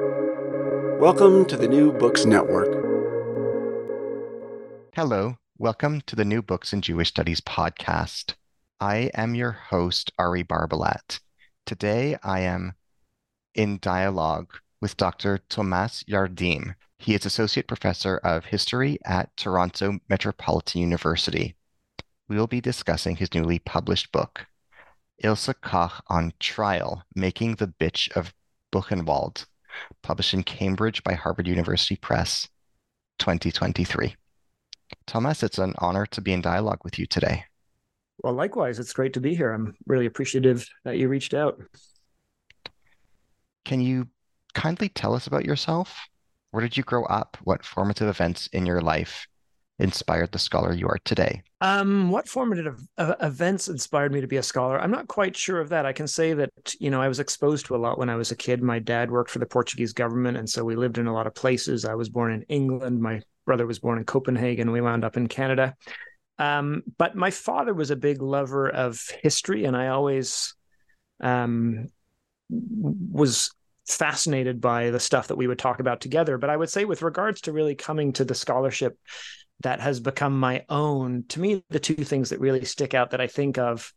Welcome 0.00 1.44
to 1.44 1.56
the 1.56 1.68
New 1.68 1.92
Books 1.92 2.24
Network. 2.24 2.66
Hello, 4.96 5.36
welcome 5.56 6.00
to 6.06 6.16
the 6.16 6.24
New 6.24 6.42
Books 6.42 6.72
in 6.72 6.80
Jewish 6.80 7.10
Studies 7.10 7.40
podcast. 7.40 8.34
I 8.80 9.12
am 9.14 9.36
your 9.36 9.52
host, 9.52 10.10
Ari 10.18 10.42
Barbalat. 10.42 11.20
Today 11.64 12.16
I 12.24 12.40
am 12.40 12.72
in 13.54 13.78
dialogue 13.80 14.54
with 14.80 14.96
Dr. 14.96 15.38
Tomaz 15.48 16.04
Yardim. 16.06 16.74
He 16.98 17.14
is 17.14 17.24
Associate 17.24 17.68
Professor 17.68 18.16
of 18.16 18.46
History 18.46 18.98
at 19.04 19.36
Toronto 19.36 20.00
Metropolitan 20.08 20.80
University. 20.80 21.54
We 22.28 22.34
will 22.34 22.48
be 22.48 22.60
discussing 22.60 23.14
his 23.14 23.32
newly 23.32 23.60
published 23.60 24.10
book, 24.10 24.46
Ilse 25.22 25.50
Koch 25.62 26.02
on 26.08 26.32
Trial 26.40 27.04
Making 27.14 27.54
the 27.56 27.68
Bitch 27.68 28.10
of 28.16 28.34
Buchenwald, 28.72 29.46
published 30.02 30.34
in 30.34 30.42
Cambridge 30.42 31.02
by 31.02 31.14
Harvard 31.14 31.46
University 31.46 31.96
Press, 31.96 32.48
2023. 33.18 34.14
Thomas, 35.06 35.42
it's 35.42 35.58
an 35.58 35.74
honor 35.78 36.06
to 36.06 36.20
be 36.20 36.32
in 36.32 36.40
dialogue 36.40 36.80
with 36.84 36.98
you 36.98 37.06
today. 37.06 37.44
Well, 38.22 38.34
likewise, 38.34 38.78
it's 38.78 38.92
great 38.92 39.12
to 39.14 39.20
be 39.20 39.34
here. 39.34 39.52
I'm 39.52 39.76
really 39.86 40.06
appreciative 40.06 40.68
that 40.84 40.98
you 40.98 41.08
reached 41.08 41.34
out. 41.34 41.60
Can 43.64 43.80
you 43.80 44.08
kindly 44.54 44.88
tell 44.88 45.14
us 45.14 45.26
about 45.26 45.44
yourself? 45.44 46.08
Where 46.50 46.62
did 46.62 46.76
you 46.76 46.84
grow 46.84 47.04
up? 47.04 47.36
What 47.42 47.64
formative 47.64 48.08
events 48.08 48.46
in 48.48 48.66
your 48.66 48.80
life 48.80 49.26
inspired 49.78 50.30
the 50.32 50.38
scholar 50.38 50.72
you 50.72 50.86
are 50.86 50.98
today? 51.04 51.42
Um, 51.60 52.10
what 52.10 52.28
formative 52.28 52.80
events 52.98 53.68
inspired 53.68 54.12
me 54.12 54.20
to 54.20 54.26
be 54.26 54.36
a 54.36 54.42
scholar? 54.42 54.78
I'm 54.80 54.90
not 54.90 55.08
quite 55.08 55.36
sure 55.36 55.60
of 55.60 55.68
that. 55.70 55.86
I 55.86 55.92
can 55.92 56.06
say 56.06 56.34
that 56.34 56.50
you 56.78 56.90
know 56.90 57.00
I 57.00 57.08
was 57.08 57.20
exposed 57.20 57.66
to 57.66 57.76
a 57.76 57.78
lot 57.78 57.98
when 57.98 58.10
I 58.10 58.16
was 58.16 58.30
a 58.30 58.36
kid. 58.36 58.62
My 58.62 58.78
dad 58.78 59.10
worked 59.10 59.30
for 59.30 59.38
the 59.38 59.46
Portuguese 59.46 59.92
government, 59.92 60.36
and 60.36 60.48
so 60.48 60.64
we 60.64 60.76
lived 60.76 60.98
in 60.98 61.06
a 61.06 61.12
lot 61.12 61.26
of 61.26 61.34
places. 61.34 61.84
I 61.84 61.94
was 61.94 62.08
born 62.08 62.32
in 62.32 62.42
England. 62.42 63.00
My 63.00 63.22
brother 63.46 63.66
was 63.66 63.78
born 63.78 63.98
in 63.98 64.04
Copenhagen. 64.04 64.72
We 64.72 64.80
wound 64.80 65.04
up 65.04 65.16
in 65.16 65.26
Canada. 65.26 65.74
Um, 66.38 66.82
but 66.98 67.14
my 67.14 67.30
father 67.30 67.74
was 67.74 67.90
a 67.90 67.96
big 67.96 68.20
lover 68.20 68.68
of 68.68 69.00
history, 69.22 69.64
and 69.64 69.76
I 69.76 69.88
always 69.88 70.54
um, 71.20 71.90
was 72.50 73.50
fascinated 73.86 74.60
by 74.60 74.90
the 74.90 75.00
stuff 75.00 75.28
that 75.28 75.36
we 75.36 75.46
would 75.46 75.58
talk 75.58 75.78
about 75.80 76.00
together. 76.00 76.38
But 76.38 76.50
I 76.50 76.56
would 76.56 76.70
say, 76.70 76.84
with 76.84 77.02
regards 77.02 77.42
to 77.42 77.52
really 77.52 77.74
coming 77.74 78.12
to 78.14 78.24
the 78.24 78.34
scholarship 78.34 78.98
that 79.64 79.80
has 79.80 80.00
become 80.00 80.38
my 80.38 80.64
own, 80.68 81.24
to 81.28 81.40
me, 81.40 81.64
the 81.68 81.80
two 81.80 82.04
things 82.04 82.30
that 82.30 82.40
really 82.40 82.64
stick 82.64 82.94
out 82.94 83.10
that 83.10 83.20
I 83.20 83.26
think 83.26 83.58
of 83.58 83.92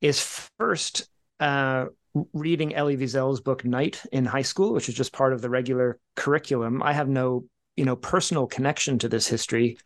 is 0.00 0.48
first, 0.58 1.08
uh, 1.38 1.86
reading 2.32 2.74
Elie 2.74 2.96
Wiesel's 2.96 3.40
book 3.40 3.64
Night 3.64 4.02
in 4.10 4.24
high 4.24 4.42
school, 4.42 4.72
which 4.72 4.88
is 4.88 4.94
just 4.94 5.12
part 5.12 5.32
of 5.32 5.42
the 5.42 5.50
regular 5.50 5.98
curriculum. 6.16 6.82
I 6.82 6.92
have 6.92 7.08
no, 7.08 7.44
you 7.76 7.84
know, 7.84 7.96
personal 7.96 8.46
connection 8.46 8.98
to 9.00 9.08
this 9.08 9.28
history, 9.28 9.76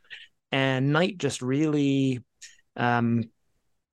and 0.50 0.92
Night 0.92 1.18
just 1.18 1.42
really 1.42 2.22
um, 2.76 3.24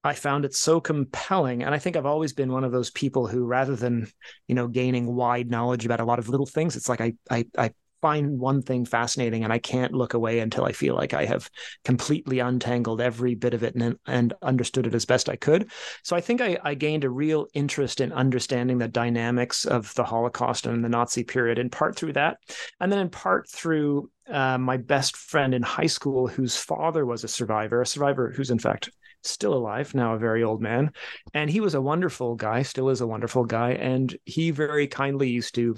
I 0.04 0.14
found 0.14 0.46
it 0.46 0.56
so 0.56 0.80
compelling. 0.80 1.64
And 1.64 1.76
I 1.76 1.80
think 1.80 1.96
I've 1.96 2.06
always 2.06 2.34
been 2.34 2.52
one 2.52 2.64
of 2.64 2.72
those 2.72 2.92
people 2.92 3.28
who, 3.28 3.46
rather 3.46 3.76
than, 3.76 4.08
you 4.48 4.56
know, 4.56 4.68
gaining 4.68 5.14
wide 5.14 5.50
knowledge 5.50 5.86
about 5.86 6.00
a 6.00 6.06
lot 6.06 6.20
of 6.20 6.30
little 6.30 6.46
things, 6.46 6.76
it's 6.76 6.90
like 6.90 7.02
I 7.02 7.14
I 7.30 7.46
I 7.58 7.72
find 8.02 8.40
one 8.40 8.62
thing 8.62 8.86
fascinating 8.86 9.44
and 9.44 9.52
I 9.52 9.60
can't 9.60 9.94
look 9.94 10.14
away 10.14 10.40
until 10.40 10.66
I 10.66 10.72
feel 10.72 10.96
like 10.96 11.14
I 11.14 11.26
have 11.26 11.50
completely 11.84 12.40
untangled 12.40 13.02
every 13.02 13.36
bit 13.36 13.54
of 13.54 13.64
it 13.64 13.76
and, 13.76 13.98
and 14.08 14.34
understood 14.42 14.88
it 14.88 14.96
as 14.96 15.06
best 15.06 15.30
I 15.30 15.36
could. 15.36 15.72
So 16.04 16.16
I 16.16 16.22
think 16.22 16.42
I, 16.42 16.58
I 16.64 16.74
gained 16.74 17.04
a 17.04 17.10
real 17.10 17.48
interest 17.54 18.02
in 18.02 18.12
understanding 18.12 18.78
the 18.78 18.88
dynamics 18.88 19.66
of 19.66 19.94
the 19.96 20.04
Holocaust 20.04 20.66
and 20.66 20.84
the 20.84 20.90
Nazi 20.90 21.24
period, 21.24 21.60
in 21.60 21.70
part 21.70 21.96
through 21.96 22.14
that. 22.14 22.38
And 22.80 22.92
then 22.92 23.00
in 23.00 23.10
part 23.10 23.50
through 23.50 24.10
uh, 24.30 24.58
my 24.58 24.78
best 24.78 25.18
friend 25.18 25.54
in 25.54 25.62
high 25.62 25.88
school, 25.88 26.28
whose 26.28 26.56
father 26.56 27.06
was 27.06 27.24
a 27.24 27.28
survivor, 27.28 27.82
a 27.82 27.86
survivor 27.86 28.32
who's 28.36 28.52
in 28.52 28.60
fact 28.60 28.90
still 29.24 29.54
alive, 29.54 29.94
now 29.94 30.14
a 30.14 30.20
very 30.20 30.44
old 30.44 30.62
man. 30.62 30.92
And 31.34 31.50
he 31.50 31.60
was 31.60 31.74
a 31.74 31.82
wonderful 31.82 32.36
guy, 32.36 32.62
still 32.62 32.90
is 32.90 33.02
a 33.02 33.08
wonderful 33.08 33.46
guy. 33.46 33.72
And 33.72 34.16
he 34.26 34.52
very 34.52 34.88
kindly 34.88 35.30
used 35.30 35.56
to 35.56 35.76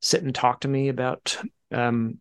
sit 0.00 0.22
and 0.22 0.34
talk 0.34 0.60
to 0.60 0.68
me 0.68 0.88
about 0.88 1.36
um, 1.72 2.18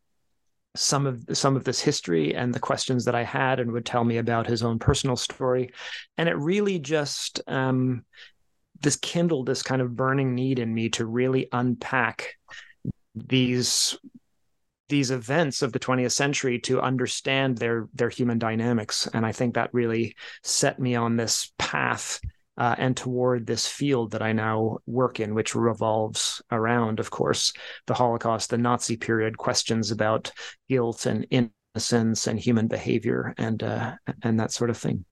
some 0.76 1.08
of 1.08 1.24
some 1.34 1.56
of 1.56 1.64
this 1.64 1.80
history 1.80 2.36
and 2.36 2.54
the 2.54 2.60
questions 2.60 3.06
that 3.06 3.16
I 3.16 3.24
had, 3.24 3.60
and 3.60 3.72
would 3.72 3.86
tell 3.86 4.04
me 4.04 4.18
about 4.18 4.48
his 4.48 4.64
own 4.64 4.80
personal 4.80 5.16
story. 5.16 5.72
And 6.18 6.30
it 6.30 6.38
really 6.38 6.80
just 6.80 7.42
um, 7.48 8.06
this 8.82 8.96
kindled 8.98 9.48
this 9.48 9.64
kind 9.64 9.82
of 9.82 9.96
burning 9.96 10.36
need 10.36 10.60
in 10.60 10.74
me 10.74 10.90
to 10.90 11.06
really 11.06 11.48
unpack 11.52 12.36
these 13.16 13.98
these 14.90 15.12
events 15.12 15.62
of 15.62 15.74
the 15.74 15.80
20th 15.80 16.14
century 16.14 16.60
to 16.60 16.82
understand 16.82 17.58
their 17.58 17.90
their 17.94 18.10
human 18.10 18.38
dynamics 18.38 19.08
and 19.14 19.26
i 19.26 19.32
think 19.32 19.56
that 19.56 19.74
really 19.74 20.16
set 20.44 20.80
me 20.80 20.96
on 20.96 21.18
this 21.18 21.52
path 21.58 22.22
uh, 22.58 22.76
and 22.78 22.98
toward 22.98 23.46
this 23.46 23.68
field 23.68 24.12
that 24.12 24.22
i 24.22 24.32
now 24.32 24.78
work 24.86 25.20
in 25.20 25.34
which 25.34 25.56
revolves 25.56 26.42
around 26.52 27.00
of 27.00 27.10
course 27.10 27.54
the 27.86 27.94
holocaust 27.94 28.50
the 28.50 28.58
nazi 28.58 28.98
period 28.98 29.38
questions 29.38 29.92
about 29.92 30.32
guilt 30.70 31.06
and 31.06 31.26
innocence 31.78 32.26
and 32.26 32.40
human 32.40 32.68
behavior 32.68 33.36
and 33.38 33.62
uh, 33.62 33.94
and 34.24 34.40
that 34.40 34.52
sort 34.52 34.72
of 34.72 34.78
thing. 34.78 35.06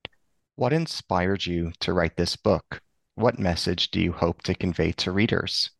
What 0.56 0.72
inspired 0.72 1.46
you 1.46 1.72
to 1.80 1.92
write 1.92 2.16
this 2.16 2.34
book? 2.34 2.80
What 3.14 3.38
message 3.38 3.90
do 3.92 4.00
you 4.00 4.12
hope 4.12 4.42
to 4.42 4.54
convey 4.54 4.92
to 4.92 5.12
readers 5.12 5.70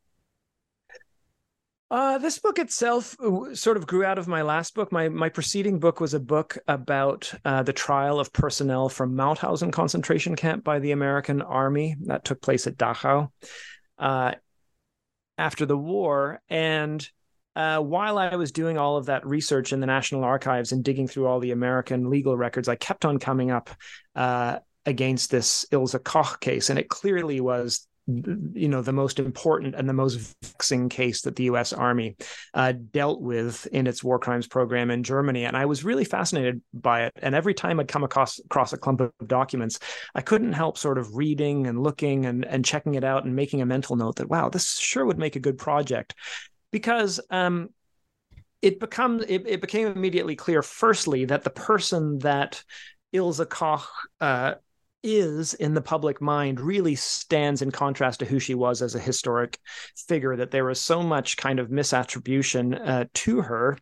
uh, 1.90 2.18
this 2.18 2.38
book 2.38 2.58
itself 2.58 3.16
uh, 3.20 3.54
sort 3.54 3.76
of 3.76 3.86
grew 3.86 4.04
out 4.04 4.18
of 4.18 4.26
my 4.26 4.42
last 4.42 4.74
book. 4.74 4.90
My 4.90 5.08
my 5.08 5.28
preceding 5.28 5.78
book 5.78 6.00
was 6.00 6.14
a 6.14 6.20
book 6.20 6.58
about 6.66 7.32
uh, 7.44 7.62
the 7.62 7.72
trial 7.72 8.18
of 8.18 8.32
personnel 8.32 8.88
from 8.88 9.14
Mauthausen 9.14 9.72
concentration 9.72 10.34
camp 10.34 10.64
by 10.64 10.80
the 10.80 10.92
American 10.92 11.42
Army 11.42 11.96
that 12.06 12.24
took 12.24 12.42
place 12.42 12.66
at 12.66 12.76
Dachau 12.76 13.30
uh, 13.98 14.32
after 15.38 15.64
the 15.64 15.76
war. 15.78 16.40
And 16.48 17.08
uh, 17.54 17.78
while 17.78 18.18
I 18.18 18.34
was 18.34 18.52
doing 18.52 18.78
all 18.78 18.96
of 18.96 19.06
that 19.06 19.24
research 19.24 19.72
in 19.72 19.80
the 19.80 19.86
National 19.86 20.24
Archives 20.24 20.72
and 20.72 20.84
digging 20.84 21.06
through 21.06 21.26
all 21.26 21.38
the 21.38 21.52
American 21.52 22.10
legal 22.10 22.36
records, 22.36 22.68
I 22.68 22.74
kept 22.74 23.04
on 23.04 23.18
coming 23.18 23.52
up 23.52 23.70
uh, 24.16 24.58
against 24.84 25.30
this 25.30 25.64
Ilse 25.70 25.96
Koch 26.04 26.40
case, 26.40 26.68
and 26.68 26.78
it 26.78 26.88
clearly 26.88 27.40
was 27.40 27.86
you 28.06 28.68
know 28.68 28.82
the 28.82 28.92
most 28.92 29.18
important 29.18 29.74
and 29.74 29.88
the 29.88 29.92
most 29.92 30.36
vexing 30.42 30.88
case 30.88 31.22
that 31.22 31.34
the 31.34 31.44
U.S. 31.44 31.72
Army 31.72 32.16
uh, 32.54 32.72
dealt 32.92 33.20
with 33.20 33.66
in 33.72 33.86
its 33.86 34.04
war 34.04 34.18
crimes 34.18 34.46
program 34.46 34.90
in 34.90 35.02
Germany, 35.02 35.44
and 35.44 35.56
I 35.56 35.66
was 35.66 35.84
really 35.84 36.04
fascinated 36.04 36.62
by 36.72 37.06
it. 37.06 37.12
And 37.20 37.34
every 37.34 37.54
time 37.54 37.80
I'd 37.80 37.88
come 37.88 38.04
across 38.04 38.38
across 38.38 38.72
a 38.72 38.78
clump 38.78 39.00
of 39.00 39.12
documents, 39.26 39.80
I 40.14 40.20
couldn't 40.20 40.52
help 40.52 40.78
sort 40.78 40.98
of 40.98 41.16
reading 41.16 41.66
and 41.66 41.82
looking 41.82 42.26
and 42.26 42.44
and 42.44 42.64
checking 42.64 42.94
it 42.94 43.04
out 43.04 43.24
and 43.24 43.34
making 43.34 43.60
a 43.60 43.66
mental 43.66 43.96
note 43.96 44.16
that 44.16 44.28
wow, 44.28 44.48
this 44.48 44.78
sure 44.78 45.04
would 45.04 45.18
make 45.18 45.34
a 45.34 45.40
good 45.40 45.58
project, 45.58 46.14
because 46.70 47.18
um, 47.30 47.70
it 48.62 48.78
becomes 48.78 49.24
it, 49.28 49.46
it 49.46 49.60
became 49.60 49.88
immediately 49.88 50.36
clear. 50.36 50.62
Firstly, 50.62 51.24
that 51.24 51.42
the 51.42 51.50
person 51.50 52.18
that 52.20 52.62
Ilse 53.12 53.44
Koch 53.48 53.88
uh, 54.20 54.54
is 55.06 55.54
in 55.54 55.72
the 55.74 55.80
public 55.80 56.20
mind 56.20 56.60
really 56.60 56.96
stands 56.96 57.62
in 57.62 57.70
contrast 57.70 58.18
to 58.18 58.26
who 58.26 58.40
she 58.40 58.54
was 58.54 58.82
as 58.82 58.94
a 58.94 59.00
historic 59.00 59.58
figure 60.08 60.36
that 60.36 60.50
there 60.50 60.64
was 60.64 60.80
so 60.80 61.02
much 61.02 61.36
kind 61.36 61.60
of 61.60 61.68
misattribution 61.68 62.78
uh, 62.86 63.04
to 63.14 63.40
her. 63.40 63.78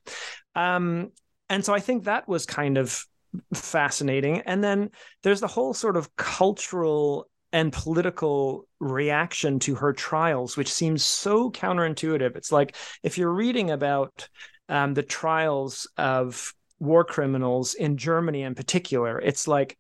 Um, 0.55 1.11
and 1.51 1.65
so 1.65 1.75
i 1.75 1.81
think 1.81 2.05
that 2.05 2.29
was 2.29 2.47
kind 2.47 2.79
of 2.79 3.05
fascinating. 3.53 4.43
And 4.43 4.63
then 4.63 4.91
there's 5.23 5.41
the 5.41 5.49
whole 5.49 5.75
sort 5.75 5.97
of 5.97 6.15
cultural 6.15 7.29
and 7.53 7.73
political 7.73 8.67
reaction 8.79 9.59
to 9.61 9.75
her 9.77 9.93
trials 9.93 10.57
which 10.57 10.73
seems 10.73 11.05
so 11.05 11.51
counterintuitive. 11.51 12.37
It's 12.37 12.53
like 12.53 12.77
if 13.03 13.19
you're 13.19 13.33
reading 13.33 13.71
about 13.71 14.29
um, 14.69 14.95
the 14.95 15.03
trials 15.03 15.89
of 15.97 16.53
war 16.81 17.05
criminals 17.05 17.75
in 17.75 17.97
germany 17.97 18.43
in 18.43 18.55
particular 18.55 19.21
it's 19.21 19.47
like 19.47 19.79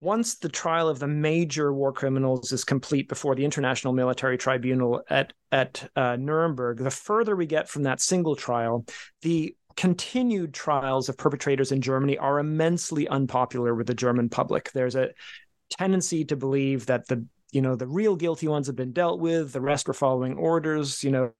once 0.00 0.36
the 0.36 0.48
trial 0.48 0.88
of 0.88 0.98
the 0.98 1.08
major 1.08 1.72
war 1.72 1.92
criminals 1.92 2.52
is 2.52 2.64
complete 2.64 3.08
before 3.08 3.34
the 3.34 3.44
International 3.44 3.92
Military 3.92 4.38
Tribunal 4.38 5.02
at 5.10 5.32
at 5.50 5.88
uh, 5.96 6.16
Nuremberg, 6.16 6.78
the 6.78 6.90
further 6.90 7.34
we 7.34 7.46
get 7.46 7.68
from 7.68 7.82
that 7.84 8.00
single 8.00 8.36
trial, 8.36 8.84
the 9.22 9.56
continued 9.76 10.52
trials 10.52 11.08
of 11.08 11.16
perpetrators 11.16 11.72
in 11.72 11.80
Germany 11.80 12.18
are 12.18 12.38
immensely 12.38 13.08
unpopular 13.08 13.74
with 13.74 13.86
the 13.86 13.94
German 13.94 14.28
public. 14.28 14.70
There's 14.72 14.96
a 14.96 15.10
tendency 15.70 16.24
to 16.26 16.36
believe 16.36 16.86
that 16.86 17.06
the 17.08 17.24
you 17.52 17.62
know 17.62 17.76
the 17.76 17.86
real 17.86 18.14
guilty 18.14 18.46
ones 18.46 18.66
have 18.66 18.76
been 18.76 18.92
dealt 18.92 19.20
with 19.20 19.52
the 19.52 19.60
rest 19.60 19.88
were 19.88 19.94
following 19.94 20.36
orders 20.36 21.02
you 21.02 21.10
know 21.10 21.32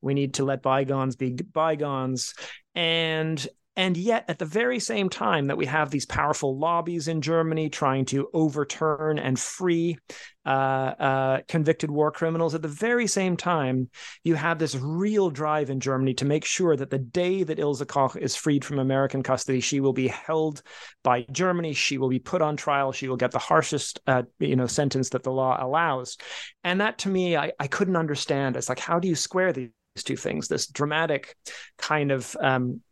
we 0.00 0.12
need 0.12 0.34
to 0.34 0.44
let 0.44 0.60
bygones 0.60 1.14
be 1.14 1.30
bygones 1.30 2.34
and 2.74 3.46
and 3.76 3.96
yet, 3.96 4.24
at 4.28 4.38
the 4.38 4.46
very 4.46 4.80
same 4.80 5.10
time 5.10 5.48
that 5.48 5.58
we 5.58 5.66
have 5.66 5.90
these 5.90 6.06
powerful 6.06 6.58
lobbies 6.58 7.08
in 7.08 7.20
Germany 7.20 7.68
trying 7.68 8.06
to 8.06 8.28
overturn 8.32 9.18
and 9.18 9.38
free 9.38 9.98
uh, 10.46 10.48
uh, 10.48 11.40
convicted 11.46 11.90
war 11.90 12.10
criminals, 12.10 12.54
at 12.54 12.62
the 12.62 12.68
very 12.68 13.06
same 13.06 13.36
time, 13.36 13.90
you 14.24 14.34
have 14.34 14.58
this 14.58 14.74
real 14.76 15.28
drive 15.28 15.68
in 15.68 15.80
Germany 15.80 16.14
to 16.14 16.24
make 16.24 16.44
sure 16.44 16.74
that 16.74 16.88
the 16.88 16.98
day 16.98 17.42
that 17.42 17.58
Ilse 17.58 17.84
Koch 17.84 18.16
is 18.16 18.34
freed 18.34 18.64
from 18.64 18.78
American 18.78 19.22
custody, 19.22 19.60
she 19.60 19.80
will 19.80 19.92
be 19.92 20.08
held 20.08 20.62
by 21.02 21.26
Germany. 21.30 21.74
She 21.74 21.98
will 21.98 22.08
be 22.08 22.18
put 22.18 22.40
on 22.40 22.56
trial. 22.56 22.92
She 22.92 23.08
will 23.08 23.16
get 23.16 23.32
the 23.32 23.38
harshest, 23.38 24.00
uh, 24.06 24.22
you 24.38 24.56
know, 24.56 24.66
sentence 24.66 25.10
that 25.10 25.22
the 25.22 25.32
law 25.32 25.62
allows. 25.62 26.16
And 26.64 26.80
that, 26.80 26.98
to 26.98 27.10
me, 27.10 27.36
I, 27.36 27.52
I 27.60 27.66
couldn't 27.66 27.96
understand. 27.96 28.56
It's 28.56 28.70
like, 28.70 28.80
how 28.80 28.98
do 28.98 29.08
you 29.08 29.14
square 29.14 29.52
these? 29.52 29.70
two 30.04 30.14
things 30.14 30.46
this 30.46 30.66
dramatic 30.66 31.34
kind 31.78 32.12
of 32.12 32.36
um, 32.40 32.82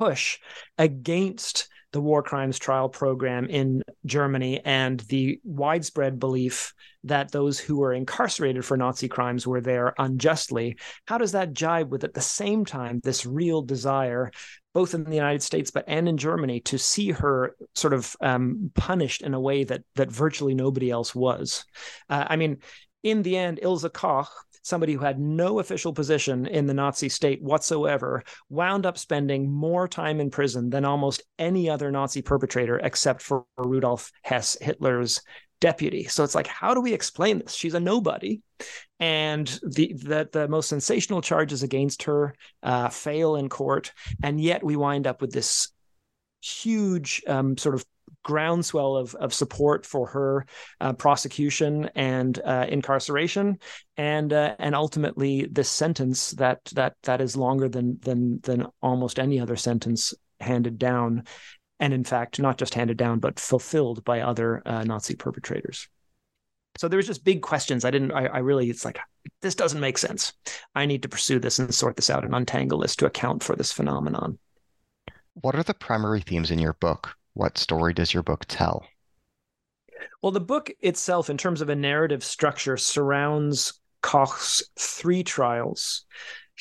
push 0.00 0.38
against 0.78 1.68
the 1.92 2.00
war 2.00 2.22
crimes 2.22 2.58
trial 2.58 2.88
program 2.88 3.46
in 3.46 3.82
Germany 4.06 4.60
and 4.64 5.00
the 5.00 5.40
widespread 5.44 6.18
belief 6.18 6.72
that 7.04 7.32
those 7.32 7.58
who 7.58 7.78
were 7.78 7.92
incarcerated 7.92 8.64
for 8.64 8.76
Nazi 8.76 9.08
crimes 9.08 9.46
were 9.46 9.60
there 9.60 9.94
unjustly. 9.98 10.78
How 11.06 11.18
does 11.18 11.32
that 11.32 11.52
jibe 11.52 11.90
with 11.90 12.04
at 12.04 12.14
the 12.14 12.20
same 12.20 12.64
time 12.64 13.00
this 13.02 13.26
real 13.26 13.62
desire, 13.62 14.30
both 14.72 14.94
in 14.94 15.04
the 15.04 15.14
United 15.14 15.42
States 15.42 15.70
but 15.70 15.84
and 15.88 16.08
in 16.08 16.16
Germany, 16.16 16.60
to 16.60 16.78
see 16.78 17.10
her 17.10 17.56
sort 17.74 17.92
of 17.92 18.16
um, 18.20 18.70
punished 18.74 19.22
in 19.22 19.34
a 19.34 19.40
way 19.40 19.64
that 19.64 19.82
that 19.96 20.12
virtually 20.12 20.54
nobody 20.54 20.90
else 20.90 21.14
was? 21.14 21.64
Uh, 22.08 22.24
I 22.28 22.36
mean, 22.36 22.58
in 23.02 23.22
the 23.22 23.36
end, 23.36 23.58
Ilse 23.62 23.86
Koch 23.92 24.30
somebody 24.62 24.94
who 24.94 25.04
had 25.04 25.18
no 25.18 25.58
official 25.58 25.92
position 25.92 26.46
in 26.46 26.66
the 26.66 26.74
Nazi 26.74 27.08
state 27.08 27.42
whatsoever, 27.42 28.22
wound 28.48 28.86
up 28.86 28.98
spending 28.98 29.50
more 29.50 29.88
time 29.88 30.20
in 30.20 30.30
prison 30.30 30.70
than 30.70 30.84
almost 30.84 31.22
any 31.38 31.68
other 31.70 31.90
Nazi 31.90 32.22
perpetrator 32.22 32.78
except 32.78 33.22
for 33.22 33.44
Rudolf 33.56 34.10
Hess, 34.22 34.56
Hitler's 34.60 35.20
deputy. 35.60 36.04
So 36.04 36.24
it's 36.24 36.34
like, 36.34 36.46
how 36.46 36.74
do 36.74 36.80
we 36.80 36.92
explain 36.92 37.38
this? 37.38 37.54
She's 37.54 37.74
a 37.74 37.80
nobody, 37.80 38.40
and 38.98 39.46
the 39.62 39.94
that 40.04 40.32
the 40.32 40.48
most 40.48 40.68
sensational 40.68 41.20
charges 41.20 41.62
against 41.62 42.04
her 42.04 42.34
uh, 42.62 42.88
fail 42.88 43.36
in 43.36 43.48
court, 43.48 43.92
and 44.22 44.40
yet 44.40 44.64
we 44.64 44.76
wind 44.76 45.06
up 45.06 45.20
with 45.20 45.32
this 45.32 45.70
huge 46.42 47.22
um, 47.26 47.56
sort 47.58 47.74
of 47.74 47.84
groundswell 48.22 48.96
of, 48.96 49.14
of 49.16 49.34
support 49.34 49.86
for 49.86 50.06
her 50.08 50.46
uh, 50.80 50.92
prosecution 50.92 51.90
and 51.94 52.40
uh, 52.44 52.66
incarceration, 52.68 53.58
and 53.96 54.32
uh, 54.32 54.54
and 54.58 54.74
ultimately 54.74 55.46
this 55.50 55.70
sentence 55.70 56.32
that 56.32 56.64
that 56.66 56.94
that 57.02 57.20
is 57.20 57.36
longer 57.36 57.68
than 57.68 57.98
than 58.00 58.40
than 58.42 58.66
almost 58.82 59.18
any 59.18 59.40
other 59.40 59.56
sentence 59.56 60.14
handed 60.40 60.78
down, 60.78 61.24
and 61.78 61.92
in 61.92 62.04
fact 62.04 62.40
not 62.40 62.58
just 62.58 62.74
handed 62.74 62.96
down 62.96 63.18
but 63.18 63.40
fulfilled 63.40 64.04
by 64.04 64.20
other 64.20 64.62
uh, 64.66 64.84
Nazi 64.84 65.14
perpetrators. 65.14 65.88
So 66.78 66.88
there 66.88 66.98
was 66.98 67.06
just 67.06 67.24
big 67.24 67.42
questions. 67.42 67.84
I 67.84 67.90
didn't. 67.90 68.12
I, 68.12 68.26
I 68.26 68.38
really. 68.38 68.70
It's 68.70 68.84
like 68.84 68.98
this 69.42 69.54
doesn't 69.54 69.80
make 69.80 69.98
sense. 69.98 70.32
I 70.74 70.86
need 70.86 71.02
to 71.02 71.08
pursue 71.08 71.38
this 71.38 71.58
and 71.58 71.74
sort 71.74 71.96
this 71.96 72.10
out 72.10 72.24
and 72.24 72.34
untangle 72.34 72.78
this 72.78 72.96
to 72.96 73.06
account 73.06 73.42
for 73.42 73.56
this 73.56 73.72
phenomenon. 73.72 74.38
What 75.34 75.54
are 75.54 75.62
the 75.62 75.74
primary 75.74 76.20
themes 76.20 76.50
in 76.50 76.58
your 76.58 76.74
book? 76.74 77.16
What 77.34 77.58
story 77.58 77.94
does 77.94 78.12
your 78.12 78.22
book 78.22 78.44
tell? 78.48 78.86
Well, 80.22 80.32
the 80.32 80.40
book 80.40 80.70
itself, 80.80 81.30
in 81.30 81.38
terms 81.38 81.60
of 81.60 81.68
a 81.68 81.76
narrative 81.76 82.24
structure, 82.24 82.76
surrounds 82.76 83.80
Koch's 84.02 84.62
three 84.78 85.22
trials. 85.22 86.04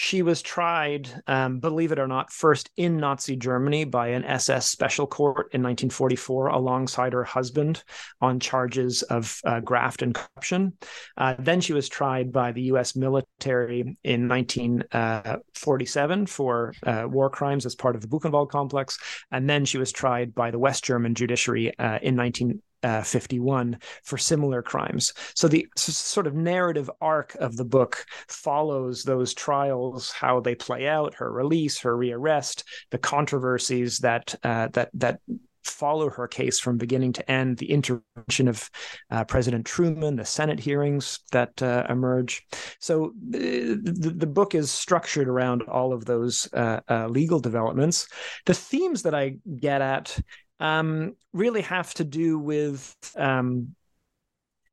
She 0.01 0.22
was 0.22 0.42
tried, 0.42 1.10
um, 1.28 1.60
believe 1.60 1.92
it 1.92 2.00
or 2.00 2.07
not, 2.07 2.31
first 2.31 2.72
in 2.78 2.96
Nazi 2.96 3.36
Germany 3.36 3.84
by 3.84 4.07
an 4.07 4.24
SS 4.24 4.66
special 4.66 5.06
court 5.06 5.50
in 5.51 5.62
1944 5.62 6.48
alongside 6.48 7.12
her 7.12 7.25
husband 7.25 7.84
on 8.22 8.40
charges 8.40 9.01
of 9.04 9.42
uh, 9.44 9.60
graft 9.60 10.01
and 10.01 10.16
corruption. 10.16 10.78
Uh, 11.18 11.36
then 11.38 11.60
she 11.60 11.74
was 11.74 11.90
tried 11.90 12.31
by 12.31 12.54
the 12.54 12.62
US 12.72 12.96
military 12.96 13.98
in 14.06 14.30
1947 14.30 16.22
uh, 16.22 16.25
for 16.28 16.74
uh, 16.84 17.06
war 17.06 17.30
crimes 17.30 17.66
as 17.66 17.75
part 17.75 17.98
of 17.98 18.01
the 18.01 18.07
Buchenwald 18.07 18.51
complex. 18.51 18.98
And 19.31 19.50
then 19.50 19.66
she 19.66 19.78
was 19.78 19.92
tried 19.92 20.34
by 20.34 20.50
the 20.50 20.60
West 20.60 20.86
German 20.86 21.13
judiciary 21.13 21.78
uh, 21.78 22.00
in 22.01 22.16
19 22.16 22.62
uh, 22.83 23.01
51 23.01 23.77
for 24.03 24.17
similar 24.17 24.61
crimes. 24.61 25.13
So 25.35 25.47
the 25.47 25.67
sort 25.75 26.27
of 26.27 26.35
narrative 26.35 26.89
arc 27.01 27.35
of 27.35 27.57
the 27.57 27.65
book 27.65 28.05
follows 28.27 29.03
those 29.03 29.33
trials, 29.33 30.11
how 30.11 30.39
they 30.39 30.55
play 30.55 30.87
out, 30.87 31.15
her 31.15 31.31
release, 31.31 31.79
her 31.79 31.97
rearrest, 31.97 32.63
the 32.91 32.97
controversies 32.97 33.99
that 33.99 34.35
uh, 34.43 34.67
that 34.73 34.89
that 34.93 35.19
follow 35.63 36.09
her 36.09 36.27
case 36.27 36.59
from 36.59 36.77
beginning 36.77 37.13
to 37.13 37.31
end, 37.31 37.57
the 37.57 37.71
intervention 37.71 38.47
of 38.47 38.69
uh, 39.11 39.23
President 39.25 39.65
Truman, 39.65 40.15
the 40.15 40.25
Senate 40.25 40.59
hearings 40.59 41.19
that 41.31 41.61
uh, 41.61 41.85
emerge. 41.89 42.43
So 42.79 43.13
the, 43.29 43.79
the, 43.81 44.09
the, 44.09 44.27
book 44.27 44.55
is 44.55 44.71
structured 44.71 45.27
around 45.27 45.63
all 45.63 45.93
of 45.93 46.05
those 46.05 46.47
uh, 46.53 46.79
uh 46.89 47.07
legal 47.07 47.39
developments. 47.39 48.07
The 48.45 48.53
themes 48.53 49.03
that 49.03 49.15
I 49.15 49.35
get 49.59 49.81
at 49.81 50.17
um, 50.59 51.15
really 51.33 51.61
have 51.61 51.94
to 51.95 52.03
do 52.03 52.38
with 52.38 52.95
um, 53.15 53.75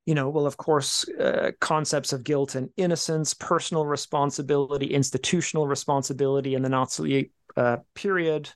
you 0.06 0.14
know, 0.14 0.28
well, 0.28 0.46
of 0.46 0.56
course, 0.56 1.06
uh, 1.08 1.50
concepts 1.60 2.12
of 2.12 2.22
guilt 2.22 2.54
and 2.54 2.70
innocence, 2.76 3.34
personal 3.34 3.84
responsibility, 3.84 4.86
institutional 4.86 5.66
responsibility 5.66 6.54
in 6.54 6.62
the 6.62 6.68
Nazi 6.68 7.32
uh, 7.56 7.78
period, 7.94 8.48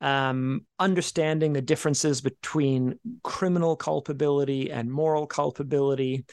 um, 0.00 0.66
understanding 0.80 1.52
the 1.52 1.62
differences 1.62 2.20
between 2.20 2.98
criminal 3.22 3.76
culpability 3.76 4.72
and 4.72 4.90
moral 4.90 5.28
culpability. 5.28 6.24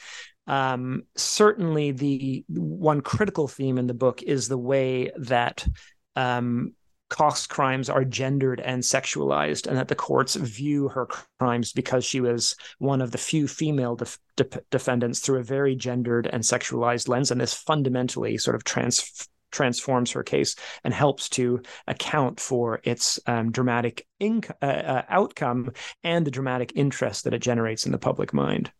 Um, 0.48 1.04
certainly, 1.16 1.92
the 1.92 2.44
one 2.50 3.02
critical 3.02 3.48
theme 3.48 3.78
in 3.78 3.86
the 3.86 3.94
book 3.94 4.24
is 4.24 4.48
the 4.48 4.58
way 4.58 5.12
that 5.18 5.68
um, 6.16 6.74
Koch's 7.10 7.48
crimes 7.48 7.90
are 7.90 8.04
gendered 8.04 8.60
and 8.60 8.84
sexualized, 8.84 9.68
and 9.68 9.78
that 9.78 9.88
the 9.88 9.96
courts 9.96 10.36
view 10.36 10.90
her 10.90 11.08
crimes 11.40 11.72
because 11.72 12.04
she 12.04 12.20
was 12.20 12.56
one 12.80 13.02
of 13.02 13.12
the 13.12 13.18
few 13.18 13.48
female 13.48 13.96
def- 13.96 14.20
de- 14.36 14.62
defendants 14.72 15.20
through 15.20 15.40
a 15.40 15.44
very 15.44 15.76
gendered 15.76 16.28
and 16.28 16.44
sexualized 16.44 17.08
lens. 17.08 17.32
And 17.32 17.40
this 17.40 17.54
fundamentally 17.54 18.38
sort 18.38 18.56
of 18.56 18.64
trans- 18.64 19.30
transforms 19.52 20.12
her 20.12 20.24
case 20.24 20.56
and 20.84 20.94
helps 20.94 21.30
to 21.30 21.62
account 21.88 22.40
for 22.40 22.82
its 22.84 23.20
um, 23.26 23.52
dramatic 23.52 24.06
inc- 24.22 24.52
uh, 24.62 24.66
uh, 24.66 25.06
outcome 25.10 25.72
and 26.04 26.26
the 26.26 26.32
dramatic 26.32 26.74
interest 26.76 27.24
that 27.24 27.34
it 27.34 27.40
generates 27.40 27.86
in 27.86 27.92
the 27.92 27.98
public 27.98 28.34
mind. 28.34 28.72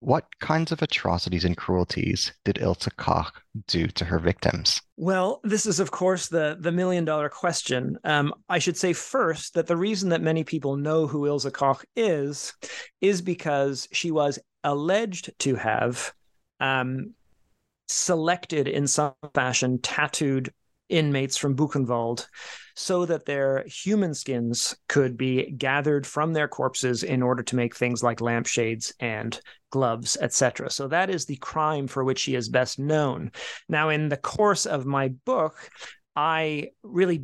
What 0.00 0.38
kinds 0.40 0.72
of 0.72 0.80
atrocities 0.80 1.44
and 1.44 1.56
cruelties 1.56 2.32
did 2.44 2.58
Ilse 2.58 2.88
Koch 2.96 3.42
do 3.66 3.86
to 3.86 4.04
her 4.06 4.18
victims? 4.18 4.80
Well, 4.96 5.40
this 5.44 5.66
is, 5.66 5.78
of 5.78 5.90
course, 5.90 6.28
the, 6.28 6.56
the 6.58 6.72
million 6.72 7.04
dollar 7.04 7.28
question. 7.28 7.98
Um, 8.04 8.32
I 8.48 8.58
should 8.60 8.78
say 8.78 8.94
first 8.94 9.54
that 9.54 9.66
the 9.66 9.76
reason 9.76 10.08
that 10.08 10.22
many 10.22 10.42
people 10.42 10.76
know 10.76 11.06
who 11.06 11.26
Ilse 11.26 11.50
Koch 11.50 11.84
is, 11.96 12.54
is 13.02 13.20
because 13.20 13.88
she 13.92 14.10
was 14.10 14.38
alleged 14.64 15.32
to 15.40 15.54
have 15.56 16.12
um, 16.60 17.14
selected 17.88 18.68
in 18.68 18.86
some 18.86 19.12
fashion 19.34 19.80
tattooed 19.80 20.52
inmates 20.88 21.36
from 21.36 21.56
Buchenwald 21.56 22.26
so 22.74 23.04
that 23.06 23.24
their 23.24 23.64
human 23.66 24.14
skins 24.14 24.74
could 24.88 25.16
be 25.16 25.50
gathered 25.52 26.06
from 26.06 26.32
their 26.32 26.48
corpses 26.48 27.02
in 27.02 27.22
order 27.22 27.42
to 27.42 27.56
make 27.56 27.76
things 27.76 28.02
like 28.02 28.20
lampshades 28.20 28.92
and 29.00 29.40
gloves, 29.70 30.16
etc. 30.20 30.70
So 30.70 30.88
that 30.88 31.10
is 31.10 31.26
the 31.26 31.36
crime 31.36 31.86
for 31.86 32.04
which 32.04 32.22
he 32.22 32.34
is 32.34 32.48
best 32.48 32.78
known. 32.78 33.32
Now, 33.68 33.88
in 33.88 34.08
the 34.08 34.16
course 34.16 34.66
of 34.66 34.86
my 34.86 35.08
book, 35.08 35.56
I 36.14 36.70
really 36.82 37.22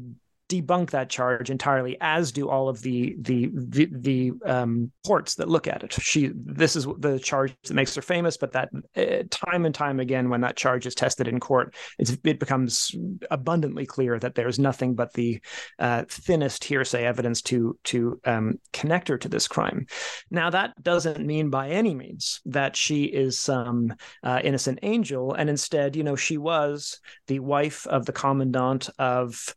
debunk 0.49 0.91
that 0.91 1.11
charge 1.11 1.51
entirely, 1.51 1.97
as 2.01 2.33
do 2.33 2.49
all 2.49 2.69
of 2.69 2.83
the 2.83 3.17
the 3.21 3.51
the, 3.53 3.89
the 3.93 4.33
um, 4.45 4.93
courts 5.07 5.35
that 5.37 5.49
look 5.49 5.67
at 5.67 5.83
it. 5.83 5.93
She 5.93 6.31
this 6.35 6.77
is 6.77 6.87
the 6.99 7.19
charge 7.19 7.55
that 7.65 7.75
makes 7.75 7.95
her 7.95 8.03
famous, 8.03 8.37
but 8.37 8.53
that 8.53 8.71
uh, 8.97 9.25
time 9.31 9.67
and 9.67 9.75
time 9.75 10.01
again, 10.01 10.29
when 10.31 10.43
that 10.43 10.57
charge 10.57 10.87
is 10.87 10.95
tested 10.95 11.29
in 11.29 11.41
court, 11.41 11.75
it 11.99 12.39
becomes 12.39 12.95
abundantly 13.31 13.87
clear 13.87 14.19
that 14.19 14.35
there's 14.35 14.59
nothing 14.59 14.95
but 14.95 15.13
the 15.15 15.41
uh, 15.79 16.05
thinnest 16.09 16.65
hearsay 16.65 17.05
evidence 17.05 17.43
to 17.43 17.79
to 17.85 18.21
um, 18.25 18.61
connect 18.73 19.09
her 19.09 19.19
to 19.19 19.29
this 19.29 19.49
crime. 19.49 19.87
Now 20.31 20.51
that 20.51 20.81
doesn't 20.83 21.27
mean 21.27 21.51
by 21.51 21.71
any 21.71 21.95
means 21.95 22.41
that 22.47 22.77
she 22.77 23.05
is 23.05 23.39
some 23.39 23.95
uh, 24.23 24.41
innocent 24.45 24.79
angel, 24.83 25.35
and 25.35 25.51
instead, 25.51 25.97
you 25.97 26.05
know, 26.05 26.17
she 26.17 26.39
was 26.39 27.01
the 27.27 27.41
wife 27.41 27.87
of 27.87 28.07
the 28.07 28.13
commandant 28.13 28.91
of 28.99 29.55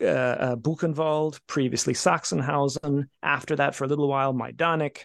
uh, 0.00 0.04
uh, 0.04 0.56
Buchenwald, 0.56 1.40
previously 1.46 1.94
Sachsenhausen. 1.94 3.04
After 3.22 3.56
that, 3.56 3.74
for 3.74 3.84
a 3.84 3.88
little 3.88 4.08
while, 4.08 4.32
Majdanek. 4.32 4.98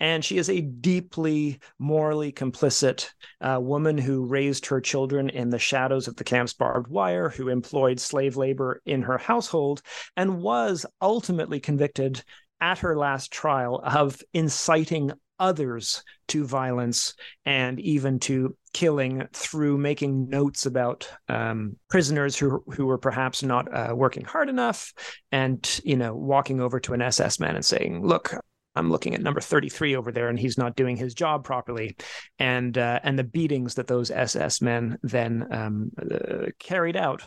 and 0.00 0.24
she 0.24 0.36
is 0.36 0.50
a 0.50 0.60
deeply 0.60 1.60
morally 1.78 2.32
complicit 2.32 3.08
uh, 3.40 3.58
woman 3.60 3.96
who 3.96 4.26
raised 4.26 4.66
her 4.66 4.80
children 4.80 5.28
in 5.28 5.50
the 5.50 5.58
shadows 5.58 6.08
of 6.08 6.16
the 6.16 6.24
camp's 6.24 6.54
barbed 6.54 6.88
wire, 6.88 7.28
who 7.28 7.48
employed 7.48 8.00
slave 8.00 8.36
labor 8.36 8.82
in 8.84 9.02
her 9.02 9.18
household, 9.18 9.80
and 10.16 10.42
was 10.42 10.84
ultimately 11.00 11.60
convicted 11.60 12.22
at 12.60 12.78
her 12.78 12.96
last 12.96 13.32
trial 13.32 13.80
of 13.84 14.20
inciting 14.32 15.12
others 15.42 16.04
to 16.28 16.46
violence 16.46 17.14
and 17.44 17.80
even 17.80 18.20
to 18.20 18.56
killing 18.72 19.26
through 19.32 19.76
making 19.76 20.28
notes 20.28 20.64
about 20.64 21.10
um, 21.28 21.76
prisoners 21.90 22.38
who 22.38 22.62
who 22.72 22.86
were 22.86 22.96
perhaps 22.96 23.42
not 23.42 23.66
uh, 23.74 23.92
working 23.94 24.24
hard 24.24 24.48
enough, 24.48 24.94
and 25.32 25.80
you 25.84 25.96
know 25.96 26.14
walking 26.14 26.60
over 26.60 26.78
to 26.80 26.94
an 26.94 27.02
SS 27.02 27.40
man 27.40 27.56
and 27.56 27.64
saying, 27.64 28.06
"Look, 28.06 28.32
I'm 28.76 28.90
looking 28.90 29.14
at 29.14 29.20
number 29.20 29.40
33 29.40 29.96
over 29.96 30.12
there, 30.12 30.28
and 30.28 30.38
he's 30.38 30.56
not 30.56 30.76
doing 30.76 30.96
his 30.96 31.12
job 31.12 31.44
properly, 31.44 31.96
and 32.38 32.78
uh, 32.78 33.00
and 33.02 33.18
the 33.18 33.24
beatings 33.24 33.74
that 33.74 33.88
those 33.88 34.10
SS 34.10 34.62
men 34.62 34.98
then 35.02 35.46
um, 35.50 35.90
uh, 36.00 36.46
carried 36.60 36.96
out 36.96 37.22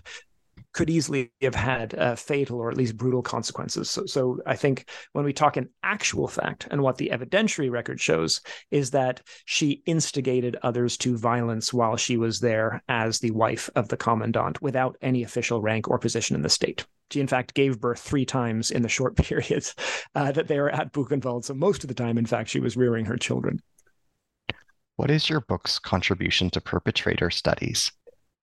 could 0.75 0.89
easily 0.89 1.31
have 1.41 1.55
had 1.55 1.95
uh, 1.95 2.15
fatal 2.15 2.59
or 2.59 2.69
at 2.69 2.75
least 2.75 2.97
brutal 2.97 3.21
consequences. 3.21 3.89
So, 3.89 4.05
so 4.05 4.39
I 4.45 4.57
think 4.57 4.89
when 5.13 5.23
we 5.23 5.31
talk 5.31 5.55
in 5.55 5.69
actual 5.83 6.27
fact 6.27 6.67
and 6.69 6.81
what 6.81 6.97
the 6.97 7.11
evidentiary 7.13 7.71
record 7.71 8.01
shows 8.01 8.41
is 8.71 8.91
that 8.91 9.21
she 9.45 9.81
instigated 9.85 10.57
others 10.63 10.97
to 10.97 11.17
violence 11.17 11.73
while 11.73 11.95
she 11.95 12.17
was 12.17 12.41
there 12.41 12.83
as 12.89 13.19
the 13.19 13.31
wife 13.31 13.69
of 13.77 13.87
the 13.87 13.95
commandant 13.95 14.61
without 14.61 14.97
any 15.01 15.23
official 15.23 15.61
rank 15.61 15.87
or 15.87 15.97
position 15.97 16.35
in 16.35 16.41
the 16.41 16.49
state. 16.49 16.85
She, 17.09 17.21
in 17.21 17.27
fact, 17.27 17.53
gave 17.53 17.79
birth 17.79 18.01
three 18.01 18.25
times 18.25 18.69
in 18.69 18.81
the 18.81 18.89
short 18.89 19.15
period 19.15 19.65
uh, 20.13 20.33
that 20.33 20.49
they 20.49 20.59
were 20.59 20.71
at 20.71 20.91
Buchenwald. 20.91 21.45
So, 21.45 21.53
most 21.53 21.85
of 21.85 21.87
the 21.87 21.93
time, 21.93 22.17
in 22.17 22.25
fact, 22.25 22.49
she 22.49 22.59
was 22.59 22.75
rearing 22.75 23.05
her 23.05 23.15
children. 23.15 23.61
What 24.97 25.09
is 25.09 25.29
your 25.29 25.39
book's 25.39 25.79
contribution 25.79 26.49
to 26.49 26.59
perpetrator 26.59 27.29
studies? 27.29 27.93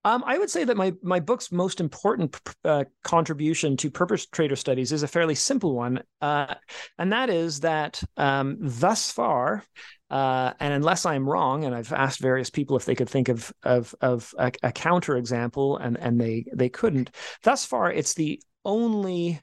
Um, 0.04 0.25
I 0.26 0.37
would 0.38 0.50
say 0.50 0.64
that 0.64 0.76
my 0.76 0.92
my 1.02 1.21
book's 1.21 1.52
most 1.52 1.80
important 1.80 2.37
uh, 2.64 2.85
contribution 3.04 3.76
to 3.78 3.90
perpetrator 3.90 4.56
studies 4.56 4.90
is 4.90 5.02
a 5.02 5.09
fairly 5.09 5.37
simple 5.37 5.75
one, 5.75 6.02
uh, 6.21 6.54
and 6.99 7.12
that 7.12 7.30
is 7.30 7.61
that 7.61 8.02
um, 8.16 8.56
thus 8.61 9.12
far, 9.12 9.64
uh, 10.11 10.54
and 10.59 10.75
unless 10.75 11.06
I'm 11.06 11.28
wrong, 11.28 11.64
and 11.64 11.75
I've 11.75 11.92
asked 11.92 12.21
various 12.21 12.50
people 12.50 12.76
if 12.76 12.85
they 12.85 12.97
could 12.97 13.09
think 13.09 13.28
of 13.28 13.52
of 13.62 13.94
of 14.00 14.35
a, 14.38 14.50
a 14.64 14.73
counter 14.73 15.16
example, 15.16 15.76
and 15.76 15.97
and 15.99 16.21
they 16.21 16.47
they 16.52 16.68
couldn't. 16.68 17.11
Thus 17.44 17.64
far, 17.64 17.92
it's 17.92 18.14
the 18.14 18.42
only 18.64 19.40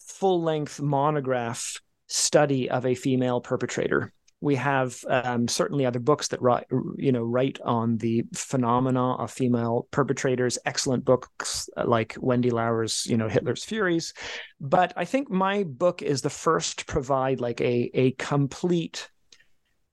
full 0.00 0.42
length 0.42 0.80
monograph 0.80 1.80
study 2.06 2.70
of 2.70 2.86
a 2.86 2.94
female 2.94 3.40
perpetrator 3.40 4.13
we 4.44 4.56
have 4.56 5.02
um, 5.08 5.48
certainly 5.48 5.86
other 5.86 5.98
books 5.98 6.28
that 6.28 6.42
write, 6.42 6.66
you 6.96 7.12
know, 7.12 7.22
write 7.22 7.58
on 7.64 7.96
the 7.96 8.24
phenomena 8.34 9.14
of 9.14 9.30
female 9.30 9.88
perpetrators. 9.90 10.58
Excellent 10.66 11.02
books 11.02 11.70
uh, 11.78 11.84
like 11.86 12.14
Wendy 12.20 12.50
Lower's, 12.50 13.06
you 13.06 13.16
know, 13.16 13.26
Hitler's 13.26 13.64
Furies. 13.64 14.12
But 14.60 14.92
I 14.96 15.06
think 15.06 15.30
my 15.30 15.62
book 15.62 16.02
is 16.02 16.20
the 16.20 16.28
first 16.28 16.80
to 16.80 16.84
provide 16.84 17.40
like 17.40 17.62
a 17.62 17.90
a 17.94 18.10
complete 18.12 19.10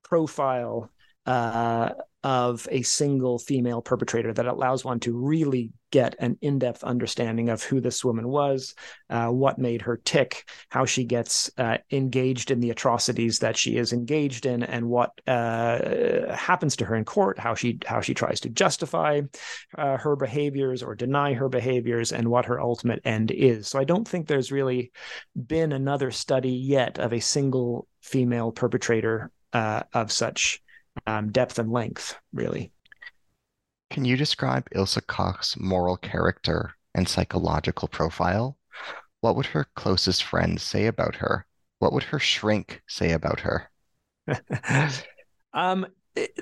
profile 0.03 0.91
uh, 1.25 1.91
of 2.23 2.67
a 2.71 2.81
single 2.83 3.39
female 3.39 3.81
perpetrator 3.81 4.31
that 4.33 4.45
allows 4.45 4.85
one 4.85 4.99
to 4.99 5.17
really 5.17 5.71
get 5.91 6.15
an 6.19 6.37
in-depth 6.41 6.83
understanding 6.83 7.49
of 7.49 7.63
who 7.63 7.81
this 7.81 8.05
woman 8.05 8.27
was, 8.27 8.75
uh, 9.09 9.27
what 9.27 9.59
made 9.59 9.81
her 9.81 9.97
tick, 10.05 10.49
how 10.69 10.85
she 10.85 11.03
gets 11.03 11.51
uh, 11.57 11.77
engaged 11.91 12.49
in 12.51 12.59
the 12.59 12.69
atrocities 12.69 13.39
that 13.39 13.57
she 13.57 13.75
is 13.75 13.91
engaged 13.91 14.45
in, 14.45 14.63
and 14.63 14.87
what 14.87 15.11
uh, 15.27 16.33
happens 16.33 16.75
to 16.75 16.85
her 16.85 16.95
in 16.95 17.03
court, 17.03 17.37
how 17.39 17.55
she 17.55 17.79
how 17.85 17.99
she 18.01 18.13
tries 18.13 18.39
to 18.39 18.49
justify 18.49 19.21
uh, 19.77 19.97
her 19.97 20.15
behaviors 20.15 20.83
or 20.83 20.95
deny 20.95 21.33
her 21.33 21.49
behaviors, 21.49 22.11
and 22.11 22.27
what 22.29 22.45
her 22.45 22.61
ultimate 22.61 23.01
end 23.03 23.31
is. 23.31 23.67
So 23.67 23.79
I 23.79 23.83
don't 23.83 24.07
think 24.07 24.27
there's 24.27 24.51
really 24.51 24.91
been 25.47 25.71
another 25.71 26.11
study 26.11 26.51
yet 26.51 26.99
of 26.99 27.13
a 27.13 27.19
single 27.19 27.87
female 28.01 28.51
perpetrator 28.51 29.31
uh, 29.53 29.83
of 29.93 30.11
such 30.11 30.61
um, 31.07 31.31
depth 31.31 31.59
and 31.59 31.71
length, 31.71 32.17
really. 32.33 32.71
Can 33.89 34.05
you 34.05 34.15
describe 34.15 34.67
Ilse 34.73 34.99
Koch's 35.07 35.55
moral 35.59 35.97
character 35.97 36.73
and 36.95 37.07
psychological 37.07 37.87
profile? 37.87 38.57
What 39.21 39.35
would 39.35 39.47
her 39.47 39.67
closest 39.75 40.23
friends 40.23 40.63
say 40.63 40.87
about 40.87 41.15
her? 41.15 41.45
What 41.79 41.93
would 41.93 42.03
her 42.03 42.19
shrink 42.19 42.81
say 42.87 43.11
about 43.11 43.41
her? 43.41 43.69
um, 45.53 45.87
it, 46.15 46.39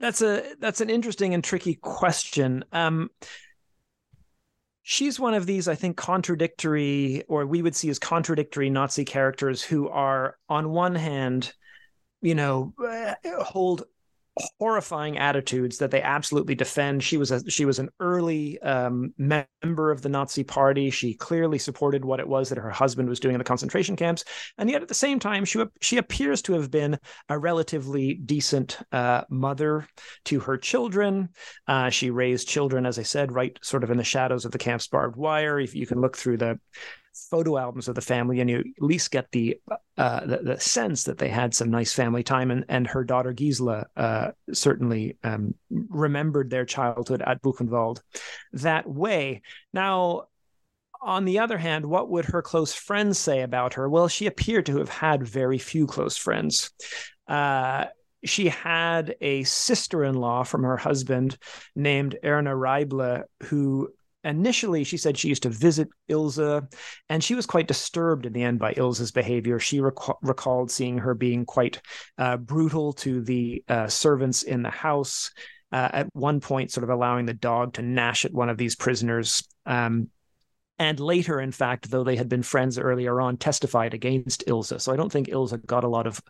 that's 0.00 0.22
a 0.22 0.54
that's 0.60 0.80
an 0.80 0.90
interesting 0.90 1.34
and 1.34 1.42
tricky 1.42 1.74
question. 1.74 2.64
Um, 2.72 3.10
she's 4.82 5.20
one 5.20 5.34
of 5.34 5.44
these, 5.44 5.68
I 5.68 5.74
think, 5.74 5.96
contradictory, 5.96 7.22
or 7.28 7.44
we 7.44 7.60
would 7.60 7.76
see 7.76 7.90
as 7.90 7.98
contradictory 7.98 8.70
Nazi 8.70 9.04
characters 9.04 9.62
who 9.62 9.88
are, 9.88 10.38
on 10.48 10.70
one 10.70 10.94
hand, 10.94 11.52
you 12.20 12.34
know, 12.34 12.74
uh, 12.84 13.14
hold 13.44 13.84
horrifying 14.58 15.18
attitudes 15.18 15.78
that 15.78 15.90
they 15.90 16.02
absolutely 16.02 16.54
defend. 16.54 17.02
She 17.02 17.16
was 17.16 17.30
a 17.30 17.48
she 17.50 17.64
was 17.64 17.78
an 17.78 17.88
early 18.00 18.60
um, 18.60 19.12
member 19.18 19.90
of 19.90 20.02
the 20.02 20.08
Nazi 20.08 20.44
Party. 20.44 20.90
She 20.90 21.14
clearly 21.14 21.58
supported 21.58 22.04
what 22.04 22.20
it 22.20 22.28
was 22.28 22.48
that 22.48 22.58
her 22.58 22.70
husband 22.70 23.08
was 23.08 23.20
doing 23.20 23.34
in 23.34 23.38
the 23.38 23.44
concentration 23.44 23.96
camps, 23.96 24.24
and 24.56 24.70
yet 24.70 24.82
at 24.82 24.88
the 24.88 24.94
same 24.94 25.18
time, 25.18 25.44
she 25.44 25.62
she 25.80 25.96
appears 25.98 26.42
to 26.42 26.54
have 26.54 26.70
been 26.70 26.98
a 27.28 27.38
relatively 27.38 28.14
decent 28.14 28.78
uh, 28.92 29.22
mother 29.28 29.86
to 30.26 30.40
her 30.40 30.56
children. 30.56 31.30
Uh, 31.66 31.90
she 31.90 32.10
raised 32.10 32.48
children, 32.48 32.86
as 32.86 32.98
I 32.98 33.02
said, 33.02 33.32
right 33.32 33.58
sort 33.62 33.84
of 33.84 33.90
in 33.90 33.96
the 33.96 34.04
shadows 34.04 34.44
of 34.44 34.52
the 34.52 34.58
camp's 34.58 34.88
barbed 34.88 35.16
wire. 35.16 35.58
If 35.58 35.74
you 35.74 35.86
can 35.86 36.00
look 36.00 36.16
through 36.16 36.38
the 36.38 36.58
photo 37.30 37.56
albums 37.58 37.88
of 37.88 37.94
the 37.94 38.00
family, 38.00 38.40
and 38.40 38.50
you 38.50 38.58
at 38.58 38.82
least 38.82 39.10
get 39.10 39.30
the 39.32 39.60
uh, 39.96 40.24
the, 40.26 40.38
the, 40.38 40.60
sense 40.60 41.04
that 41.04 41.18
they 41.18 41.28
had 41.28 41.54
some 41.54 41.70
nice 41.70 41.92
family 41.92 42.22
time. 42.22 42.50
And 42.50 42.64
and 42.68 42.86
her 42.86 43.04
daughter 43.04 43.32
Gisela 43.32 43.86
uh, 43.96 44.30
certainly 44.52 45.16
um, 45.24 45.54
remembered 45.70 46.50
their 46.50 46.64
childhood 46.64 47.22
at 47.24 47.42
Buchenwald 47.42 48.00
that 48.54 48.88
way. 48.88 49.42
Now. 49.72 50.24
On 51.00 51.24
the 51.24 51.38
other 51.38 51.58
hand, 51.58 51.86
what 51.86 52.10
would 52.10 52.24
her 52.24 52.42
close 52.42 52.74
friends 52.74 53.18
say 53.18 53.42
about 53.42 53.74
her? 53.74 53.88
Well, 53.88 54.08
she 54.08 54.26
appeared 54.26 54.66
to 54.66 54.78
have 54.78 54.88
had 54.88 55.22
very 55.24 55.56
few 55.56 55.86
close 55.86 56.16
friends. 56.16 56.72
Uh, 57.28 57.84
she 58.24 58.48
had 58.48 59.14
a 59.20 59.44
sister-in-law 59.44 60.42
from 60.42 60.64
her 60.64 60.76
husband 60.76 61.38
named 61.76 62.18
Erna 62.24 62.50
Reible, 62.50 63.22
who 63.44 63.90
initially 64.28 64.84
she 64.84 64.96
said 64.96 65.16
she 65.16 65.28
used 65.28 65.42
to 65.42 65.50
visit 65.50 65.88
Ilse, 66.08 66.62
and 67.08 67.22
she 67.22 67.34
was 67.34 67.46
quite 67.46 67.68
disturbed 67.68 68.26
in 68.26 68.32
the 68.32 68.42
end 68.42 68.58
by 68.58 68.72
Ilse's 68.76 69.10
behavior. 69.10 69.58
She 69.58 69.80
rec- 69.80 69.94
recalled 70.22 70.70
seeing 70.70 70.98
her 70.98 71.14
being 71.14 71.44
quite 71.44 71.80
uh, 72.18 72.36
brutal 72.36 72.92
to 72.94 73.22
the 73.22 73.64
uh, 73.68 73.88
servants 73.88 74.42
in 74.42 74.62
the 74.62 74.70
house. 74.70 75.30
Uh, 75.70 75.88
at 75.92 76.08
one 76.14 76.40
point, 76.40 76.70
sort 76.70 76.84
of 76.84 76.90
allowing 76.90 77.26
the 77.26 77.34
dog 77.34 77.74
to 77.74 77.82
gnash 77.82 78.24
at 78.24 78.32
one 78.32 78.48
of 78.48 78.56
these 78.56 78.74
prisoners. 78.74 79.46
Um, 79.66 80.08
and 80.78 81.00
later, 81.00 81.40
in 81.40 81.52
fact, 81.52 81.90
though 81.90 82.04
they 82.04 82.16
had 82.16 82.28
been 82.28 82.42
friends 82.42 82.78
earlier 82.78 83.20
on, 83.20 83.36
testified 83.36 83.94
against 83.94 84.44
Ilse. 84.46 84.74
So 84.78 84.92
I 84.92 84.96
don't 84.96 85.10
think 85.10 85.28
Ilse 85.28 85.54
got 85.66 85.84
a 85.84 85.88
lot 85.88 86.06
of 86.06 86.20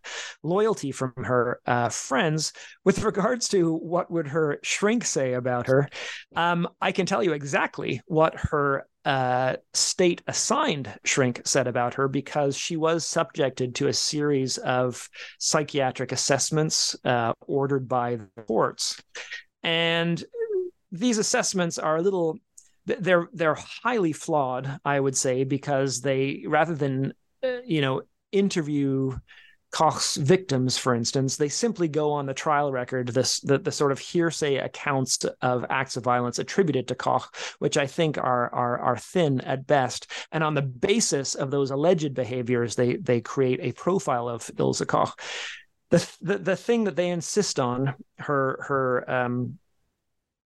loyalty 0.42 0.90
from 0.90 1.12
her 1.16 1.60
uh, 1.66 1.90
friends. 1.90 2.52
With 2.84 3.02
regards 3.04 3.48
to 3.48 3.74
what 3.74 4.10
would 4.10 4.28
her 4.28 4.58
shrink 4.62 5.04
say 5.04 5.34
about 5.34 5.66
her, 5.66 5.88
um, 6.34 6.68
I 6.80 6.92
can 6.92 7.06
tell 7.06 7.22
you 7.22 7.32
exactly 7.32 8.00
what 8.06 8.34
her 8.36 8.86
uh, 9.04 9.56
state 9.72 10.22
assigned 10.26 10.92
shrink 11.04 11.42
said 11.44 11.66
about 11.66 11.94
her 11.94 12.08
because 12.08 12.56
she 12.56 12.76
was 12.76 13.06
subjected 13.06 13.74
to 13.74 13.88
a 13.88 13.92
series 13.92 14.58
of 14.58 15.08
psychiatric 15.38 16.12
assessments 16.12 16.96
uh, 17.04 17.32
ordered 17.46 17.88
by 17.88 18.16
the 18.16 18.42
courts. 18.46 19.00
And 19.62 20.22
these 20.90 21.18
assessments 21.18 21.78
are 21.78 21.96
a 21.96 22.02
little 22.02 22.38
they're 22.98 23.28
they're 23.32 23.54
highly 23.54 24.12
flawed, 24.12 24.80
I 24.84 24.98
would 24.98 25.16
say, 25.16 25.44
because 25.44 26.00
they 26.00 26.44
rather 26.46 26.74
than 26.74 27.12
uh, 27.42 27.58
you 27.64 27.80
know 27.80 28.02
interview 28.32 29.16
Koch's 29.70 30.16
victims, 30.16 30.78
for 30.78 30.94
instance, 30.94 31.36
they 31.36 31.50
simply 31.50 31.88
go 31.88 32.12
on 32.12 32.24
the 32.24 32.32
trial 32.32 32.72
record, 32.72 33.08
this 33.08 33.40
the, 33.40 33.58
the 33.58 33.70
sort 33.70 33.92
of 33.92 33.98
hearsay 33.98 34.56
accounts 34.56 35.24
of 35.42 35.66
acts 35.68 35.96
of 35.96 36.04
violence 36.04 36.38
attributed 36.38 36.88
to 36.88 36.94
Koch, 36.94 37.34
which 37.58 37.76
I 37.76 37.86
think 37.86 38.16
are 38.16 38.52
are 38.54 38.78
are 38.78 38.96
thin 38.96 39.40
at 39.42 39.66
best. 39.66 40.10
And 40.32 40.42
on 40.42 40.54
the 40.54 40.62
basis 40.62 41.34
of 41.34 41.50
those 41.50 41.70
alleged 41.70 42.14
behaviors, 42.14 42.76
they 42.76 42.96
they 42.96 43.20
create 43.20 43.60
a 43.60 43.72
profile 43.72 44.28
of 44.28 44.50
Ilse 44.58 44.84
Koch. 44.86 45.20
The, 45.90 46.16
the 46.22 46.38
the 46.38 46.56
thing 46.56 46.84
that 46.84 46.96
they 46.96 47.10
insist 47.10 47.60
on, 47.60 47.94
her 48.18 48.64
her 48.68 49.10
um 49.10 49.58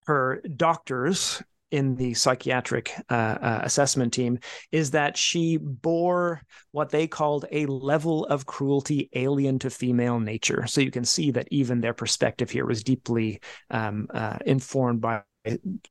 her 0.05 0.41
doctors 0.57 1.41
in 1.73 1.95
the 1.95 2.13
psychiatric 2.13 2.93
uh, 3.09 3.13
uh, 3.41 3.61
assessment 3.63 4.13
team 4.13 4.37
is 4.71 4.91
that 4.91 5.17
she 5.17 5.57
bore 5.57 6.39
what 6.71 6.91
they 6.91 7.07
called 7.07 7.45
a 7.51 7.65
level 7.65 8.25
of 8.27 8.45
cruelty 8.45 9.09
alien 9.13 9.57
to 9.57 9.71
female 9.71 10.19
nature. 10.19 10.67
So 10.67 10.81
you 10.81 10.91
can 10.91 11.03
see 11.03 11.31
that 11.31 11.47
even 11.49 11.81
their 11.81 11.95
perspective 11.95 12.51
here 12.51 12.67
was 12.67 12.83
deeply 12.83 13.41
um, 13.71 14.07
uh, 14.13 14.37
informed 14.45 15.01
by 15.01 15.23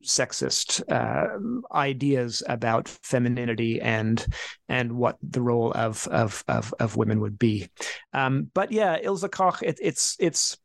sexist 0.04 0.80
uh, 0.88 1.76
ideas 1.76 2.44
about 2.48 2.88
femininity 2.88 3.80
and 3.80 4.24
and 4.68 4.92
what 4.92 5.18
the 5.20 5.42
role 5.42 5.72
of 5.72 6.06
of 6.08 6.44
of, 6.46 6.72
of 6.78 6.96
women 6.96 7.20
would 7.20 7.38
be. 7.40 7.68
Um, 8.12 8.50
but 8.54 8.70
yeah, 8.70 8.98
Ilse 9.02 9.26
Koch, 9.32 9.62
it, 9.62 9.78
it's 9.82 10.16
it's 10.20 10.56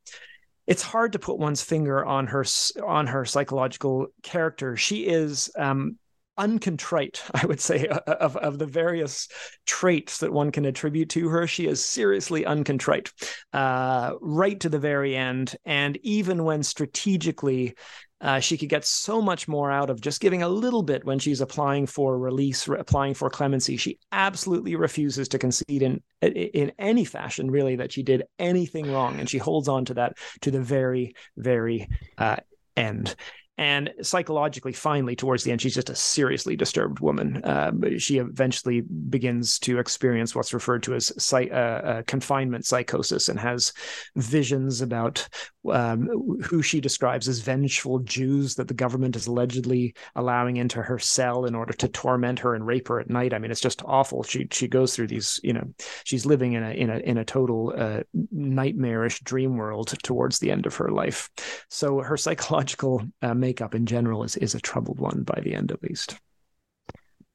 it's 0.67 0.83
hard 0.83 1.13
to 1.13 1.19
put 1.19 1.39
one's 1.39 1.63
finger 1.63 2.05
on 2.05 2.27
her 2.27 2.45
on 2.85 3.07
her 3.07 3.25
psychological 3.25 4.07
character. 4.21 4.75
She 4.75 5.07
is 5.07 5.49
um, 5.57 5.97
uncontrite, 6.37 7.21
I 7.33 7.45
would 7.45 7.59
say, 7.59 7.87
of, 7.87 8.35
of 8.37 8.59
the 8.59 8.65
various 8.65 9.27
traits 9.65 10.19
that 10.19 10.31
one 10.31 10.51
can 10.51 10.65
attribute 10.65 11.09
to 11.11 11.29
her. 11.29 11.47
She 11.47 11.67
is 11.67 11.83
seriously 11.83 12.43
uncontrite, 12.43 13.11
uh, 13.53 14.13
right 14.21 14.59
to 14.59 14.69
the 14.69 14.79
very 14.79 15.15
end. 15.15 15.55
And 15.65 15.97
even 16.03 16.43
when 16.43 16.63
strategically 16.63 17.75
uh, 18.19 18.39
she 18.39 18.57
could 18.57 18.69
get 18.69 18.83
so 18.83 19.21
much 19.21 19.47
more 19.47 19.71
out 19.71 19.89
of 19.89 20.01
just 20.01 20.21
giving 20.21 20.41
a 20.41 20.49
little 20.49 20.81
bit 20.81 21.05
when 21.05 21.19
she's 21.19 21.41
applying 21.41 21.85
for 21.85 22.17
release, 22.17 22.67
re- 22.67 22.79
applying 22.79 23.13
for 23.13 23.29
clemency. 23.29 23.77
She 23.77 23.99
absolutely 24.11 24.75
refuses 24.75 25.27
to 25.29 25.39
concede 25.39 25.83
in 25.83 26.01
in 26.21 26.71
any 26.79 27.05
fashion, 27.05 27.51
really, 27.51 27.75
that 27.75 27.91
she 27.91 28.01
did 28.01 28.23
anything 28.39 28.91
wrong, 28.91 29.19
and 29.19 29.29
she 29.29 29.37
holds 29.37 29.67
on 29.67 29.85
to 29.85 29.93
that 29.95 30.17
to 30.41 30.51
the 30.51 30.61
very, 30.61 31.13
very 31.35 31.87
uh, 32.17 32.37
end 32.75 33.15
and 33.57 33.91
psychologically 34.01 34.73
finally 34.73 35.15
towards 35.15 35.43
the 35.43 35.51
end 35.51 35.61
she's 35.61 35.73
just 35.73 35.89
a 35.89 35.95
seriously 35.95 36.55
disturbed 36.55 36.99
woman. 36.99 37.43
Uh, 37.43 37.71
she 37.97 38.17
eventually 38.17 38.81
begins 38.81 39.59
to 39.59 39.79
experience 39.79 40.35
what's 40.35 40.53
referred 40.53 40.83
to 40.83 40.93
as 40.93 41.11
uh, 41.33 41.37
uh, 41.37 42.01
confinement 42.03 42.65
psychosis 42.65 43.29
and 43.29 43.39
has 43.39 43.73
visions 44.15 44.81
about 44.81 45.27
um, 45.71 46.07
who 46.43 46.61
she 46.61 46.79
describes 46.79 47.27
as 47.27 47.39
vengeful 47.39 47.99
jews 47.99 48.55
that 48.55 48.67
the 48.67 48.73
government 48.73 49.15
is 49.15 49.27
allegedly 49.27 49.93
allowing 50.15 50.57
into 50.57 50.81
her 50.81 50.99
cell 50.99 51.45
in 51.45 51.55
order 51.55 51.73
to 51.73 51.87
torment 51.87 52.39
her 52.39 52.53
and 52.55 52.65
rape 52.65 52.87
her 52.87 52.99
at 52.99 53.09
night. 53.09 53.33
I 53.33 53.39
mean 53.39 53.51
it's 53.51 53.61
just 53.61 53.83
awful. 53.85 54.23
She 54.23 54.47
she 54.51 54.67
goes 54.67 54.95
through 54.95 55.07
these 55.07 55.39
you 55.43 55.53
know 55.53 55.67
she's 56.03 56.25
living 56.25 56.53
in 56.53 56.63
a 56.63 56.71
in 56.71 56.89
a 56.89 56.97
in 56.99 57.17
a 57.17 57.25
total 57.25 57.73
uh, 57.75 58.01
nightmarish 58.31 59.19
dream 59.21 59.57
world 59.57 59.93
towards 60.03 60.39
the 60.39 60.51
end 60.51 60.65
of 60.65 60.75
her 60.75 60.89
life. 60.89 61.29
So 61.69 61.99
her 61.99 62.17
psychological 62.17 63.03
uh, 63.21 63.33
makeup 63.47 63.73
in 63.73 63.85
general 63.85 64.23
is, 64.23 64.35
is 64.35 64.55
a 64.55 64.59
troubled 64.59 64.99
one 64.99 65.23
by 65.23 65.39
the 65.41 65.53
end, 65.55 65.71
at 65.71 65.81
least. 65.81 66.17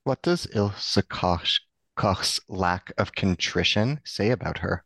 What 0.05 0.21
does 0.21 0.47
Ilse 0.55 0.99
Koch, 1.09 1.61
Koch's 1.97 2.39
lack 2.49 2.93
of 2.99 3.15
contrition 3.15 4.01
say 4.05 4.31
about 4.31 4.59
her? 4.59 4.85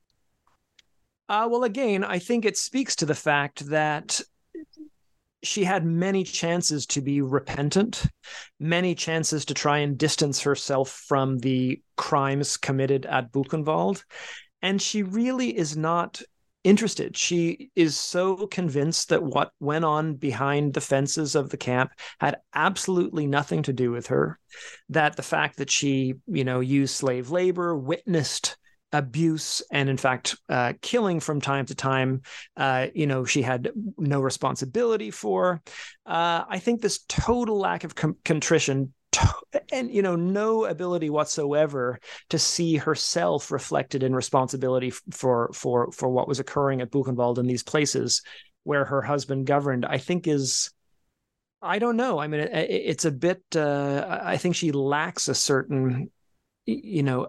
Uh, 1.29 1.49
well, 1.51 1.65
again, 1.65 2.05
I 2.05 2.21
think 2.21 2.45
it 2.45 2.57
speaks 2.57 2.95
to 2.97 3.07
the 3.07 3.15
fact 3.31 3.67
that 3.71 4.21
she 5.43 5.65
had 5.65 5.85
many 5.85 6.23
chances 6.23 6.87
to 6.87 7.01
be 7.01 7.21
repentant, 7.21 8.07
many 8.61 8.95
chances 8.95 9.45
to 9.47 9.55
try 9.55 9.79
and 9.79 9.99
distance 9.99 10.41
herself 10.43 10.91
from 11.09 11.39
the 11.39 11.83
crimes 11.97 12.57
committed 12.57 13.05
at 13.07 13.33
Buchenwald. 13.33 14.05
And 14.63 14.81
she 14.81 15.03
really 15.03 15.57
is 15.57 15.77
not 15.77 16.23
interested. 16.67 17.17
She 17.17 17.71
is 17.77 17.97
so 17.97 18.49
convinced 18.49 19.11
that 19.11 19.23
what 19.23 19.53
went 19.61 19.85
on 19.85 20.15
behind 20.15 20.75
the 20.75 20.81
fences 20.81 21.37
of 21.37 21.49
the 21.51 21.57
camp 21.57 21.93
had 22.19 22.39
absolutely 22.55 23.27
nothing 23.27 23.63
to 23.63 23.73
do 23.73 23.93
with 23.93 24.09
her. 24.09 24.39
That 24.89 25.17
the 25.17 25.23
fact 25.23 25.59
that 25.59 25.71
she, 25.71 26.15
you 26.27 26.45
know, 26.45 26.59
used 26.59 26.97
slave 26.97 27.31
labor, 27.31 27.77
witnessed 27.77 28.57
abuse 28.93 29.63
and 29.71 29.89
in 29.89 29.97
fact 29.97 30.37
uh, 30.49 30.73
killing 30.81 31.21
from 31.21 31.41
time 31.41 31.67
to 31.67 31.75
time 31.75 32.23
uh, 32.57 32.87
you 32.95 33.07
know 33.07 33.25
she 33.25 33.43
had 33.43 33.71
no 33.99 34.21
responsibility 34.21 35.11
for 35.11 35.61
uh, 36.07 36.45
i 36.49 36.59
think 36.61 36.81
this 36.81 37.01
total 37.09 37.59
lack 37.59 37.83
of 37.83 37.97
com- 37.97 38.17
contrition 38.25 38.95
and 39.73 39.91
you 39.91 40.03
know 40.03 40.17
no 40.17 40.65
ability 40.65 41.11
whatsoever 41.11 41.99
to 42.31 42.39
see 42.39 42.77
herself 42.77 43.51
reflected 43.51 44.03
in 44.03 44.15
responsibility 44.15 44.91
for 45.11 45.51
for 45.53 45.91
for 45.93 46.09
what 46.09 46.29
was 46.29 46.41
occurring 46.41 46.81
at 46.81 46.91
Buchenwald 46.91 47.39
in 47.39 47.47
these 47.47 47.63
places 47.63 48.23
where 48.65 48.85
her 48.85 49.03
husband 49.03 49.47
governed 49.47 49.85
i 49.85 49.99
think 49.99 50.27
is 50.27 50.71
i 51.63 51.79
don't 51.79 51.97
know. 51.97 52.19
I 52.19 52.27
mean 52.27 52.41
it, 52.41 52.51
it's 52.53 53.05
a 53.05 53.11
bit 53.11 53.43
uh, 53.55 54.21
i 54.23 54.37
think 54.37 54.57
she 54.57 54.73
lacks 54.73 55.29
a 55.29 55.35
certain 55.35 56.11
you 56.67 57.03
know 57.03 57.29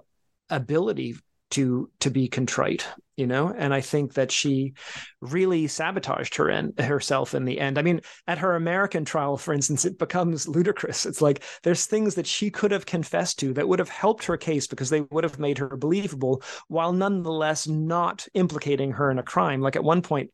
ability 0.49 1.15
to 1.51 1.89
to 1.99 2.09
be 2.09 2.27
contrite 2.27 2.87
you 3.17 3.27
know? 3.27 3.53
And 3.55 3.73
i 3.73 3.81
think 3.81 4.13
that 4.13 4.31
she 4.31 4.73
really 5.19 5.67
sabotaged 5.67 6.35
her 6.35 6.49
and 6.49 6.79
herself 6.79 7.33
in 7.33 7.43
the 7.43 7.59
end. 7.59 7.77
I 7.77 7.81
mean 7.81 8.01
at 8.27 8.37
her 8.37 8.55
american 8.55 9.03
trial 9.03 9.35
for 9.35 9.53
instance 9.53 9.83
it 9.83 9.97
becomes 9.97 10.47
ludicrous. 10.47 11.05
It's 11.05 11.21
like 11.21 11.43
there's 11.63 11.85
things 11.85 12.15
that 12.15 12.27
she 12.27 12.49
could 12.49 12.71
have 12.71 12.85
confessed 12.85 13.39
to 13.39 13.53
that 13.53 13.67
would 13.67 13.79
have 13.79 13.89
helped 13.89 14.25
her 14.25 14.37
case 14.37 14.67
because 14.67 14.89
they 14.89 15.01
would 15.01 15.23
have 15.23 15.39
made 15.39 15.57
her 15.57 15.75
believable 15.75 16.43
while 16.67 16.93
nonetheless 16.93 17.67
not 17.67 18.27
implicating 18.33 18.91
her 18.91 19.11
in 19.11 19.19
a 19.19 19.23
crime. 19.23 19.61
Like 19.61 19.75
at 19.75 19.83
one 19.83 20.01
point 20.01 20.31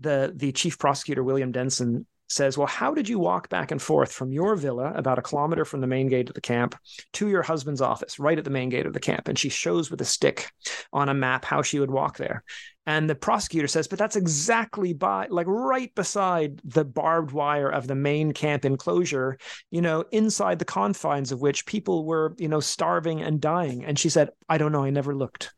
the 0.00 0.32
the 0.34 0.52
chief 0.52 0.78
prosecutor 0.78 1.22
william 1.22 1.52
denson 1.52 2.06
says, 2.28 2.58
Well, 2.58 2.66
how 2.66 2.94
did 2.94 3.08
you 3.08 3.18
walk 3.18 3.48
back 3.48 3.70
and 3.70 3.80
forth 3.80 4.12
from 4.12 4.32
your 4.32 4.56
villa 4.56 4.92
about 4.94 5.18
a 5.18 5.22
kilometer 5.22 5.64
from 5.64 5.80
the 5.80 5.86
main 5.86 6.08
gate 6.08 6.28
of 6.28 6.34
the 6.34 6.40
camp 6.40 6.74
to 7.14 7.28
your 7.28 7.42
husband's 7.42 7.80
office, 7.80 8.18
right 8.18 8.38
at 8.38 8.44
the 8.44 8.50
main 8.50 8.68
gate 8.68 8.86
of 8.86 8.92
the 8.92 9.00
camp? 9.00 9.28
And 9.28 9.38
she 9.38 9.48
shows 9.48 9.90
with 9.90 10.00
a 10.00 10.04
stick 10.04 10.50
on 10.92 11.08
a 11.08 11.14
map 11.14 11.44
how 11.44 11.62
she 11.62 11.78
would 11.78 11.90
walk 11.90 12.16
there. 12.16 12.42
And 12.88 13.10
the 13.10 13.16
prosecutor 13.16 13.66
says, 13.66 13.88
But 13.88 13.98
that's 13.98 14.16
exactly 14.16 14.92
by, 14.92 15.26
like, 15.28 15.46
right 15.48 15.92
beside 15.94 16.60
the 16.64 16.84
barbed 16.84 17.32
wire 17.32 17.68
of 17.68 17.86
the 17.86 17.96
main 17.96 18.32
camp 18.32 18.64
enclosure, 18.64 19.38
you 19.70 19.80
know, 19.80 20.04
inside 20.12 20.58
the 20.58 20.64
confines 20.64 21.32
of 21.32 21.40
which 21.40 21.66
people 21.66 22.04
were, 22.04 22.34
you 22.38 22.48
know, 22.48 22.60
starving 22.60 23.22
and 23.22 23.40
dying. 23.40 23.84
And 23.84 23.98
she 23.98 24.08
said, 24.08 24.30
I 24.48 24.58
don't 24.58 24.72
know. 24.72 24.84
I 24.84 24.90
never 24.90 25.14
looked. 25.14 25.52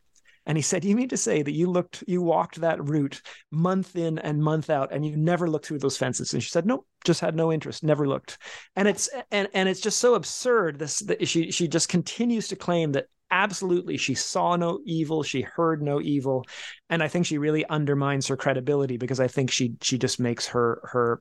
And 0.49 0.57
he 0.57 0.63
said, 0.63 0.83
You 0.83 0.97
mean 0.97 1.11
to 1.11 1.17
say 1.17 1.43
that 1.43 1.53
you 1.53 1.71
looked, 1.71 2.03
you 2.09 2.23
walked 2.23 2.61
that 2.63 2.83
route 2.83 3.21
month 3.53 3.95
in 3.97 4.19
and 4.19 4.43
month 4.43 4.71
out, 4.71 4.91
and 4.91 5.05
you 5.05 5.15
never 5.15 5.49
looked 5.49 5.67
through 5.67 5.79
those 5.79 5.99
fences? 5.99 6.33
And 6.33 6.43
she 6.43 6.49
said, 6.49 6.67
Nope, 6.67 6.87
just 7.05 7.21
had 7.21 7.37
no 7.37 7.53
interest, 7.53 7.85
never 7.85 8.09
looked. 8.09 8.39
And 8.75 8.89
it's 8.89 9.11
and 9.31 9.49
and 9.53 9.69
it's 9.69 9.81
just 9.81 9.99
so 9.99 10.15
absurd. 10.15 10.79
This 10.79 11.01
that 11.01 11.29
she 11.29 11.51
she 11.53 11.69
just 11.69 11.91
continues 11.91 12.49
to 12.49 12.57
claim 12.57 12.93
that 12.93 13.07
absolutely 13.31 13.99
she 13.99 14.15
saw 14.15 14.57
no 14.57 14.81
evil, 14.87 15.23
she 15.23 15.43
heard 15.43 15.83
no 15.83 16.01
evil. 16.01 16.47
And 16.89 17.03
I 17.03 17.09
think 17.09 17.27
she 17.27 17.37
really 17.37 17.67
undermines 17.67 18.27
her 18.29 18.37
credibility 18.37 18.97
because 18.97 19.21
I 19.21 19.29
think 19.29 19.51
she 19.51 19.75
she 19.83 19.99
just 19.99 20.19
makes 20.19 20.47
her 20.47 20.81
her 20.85 21.21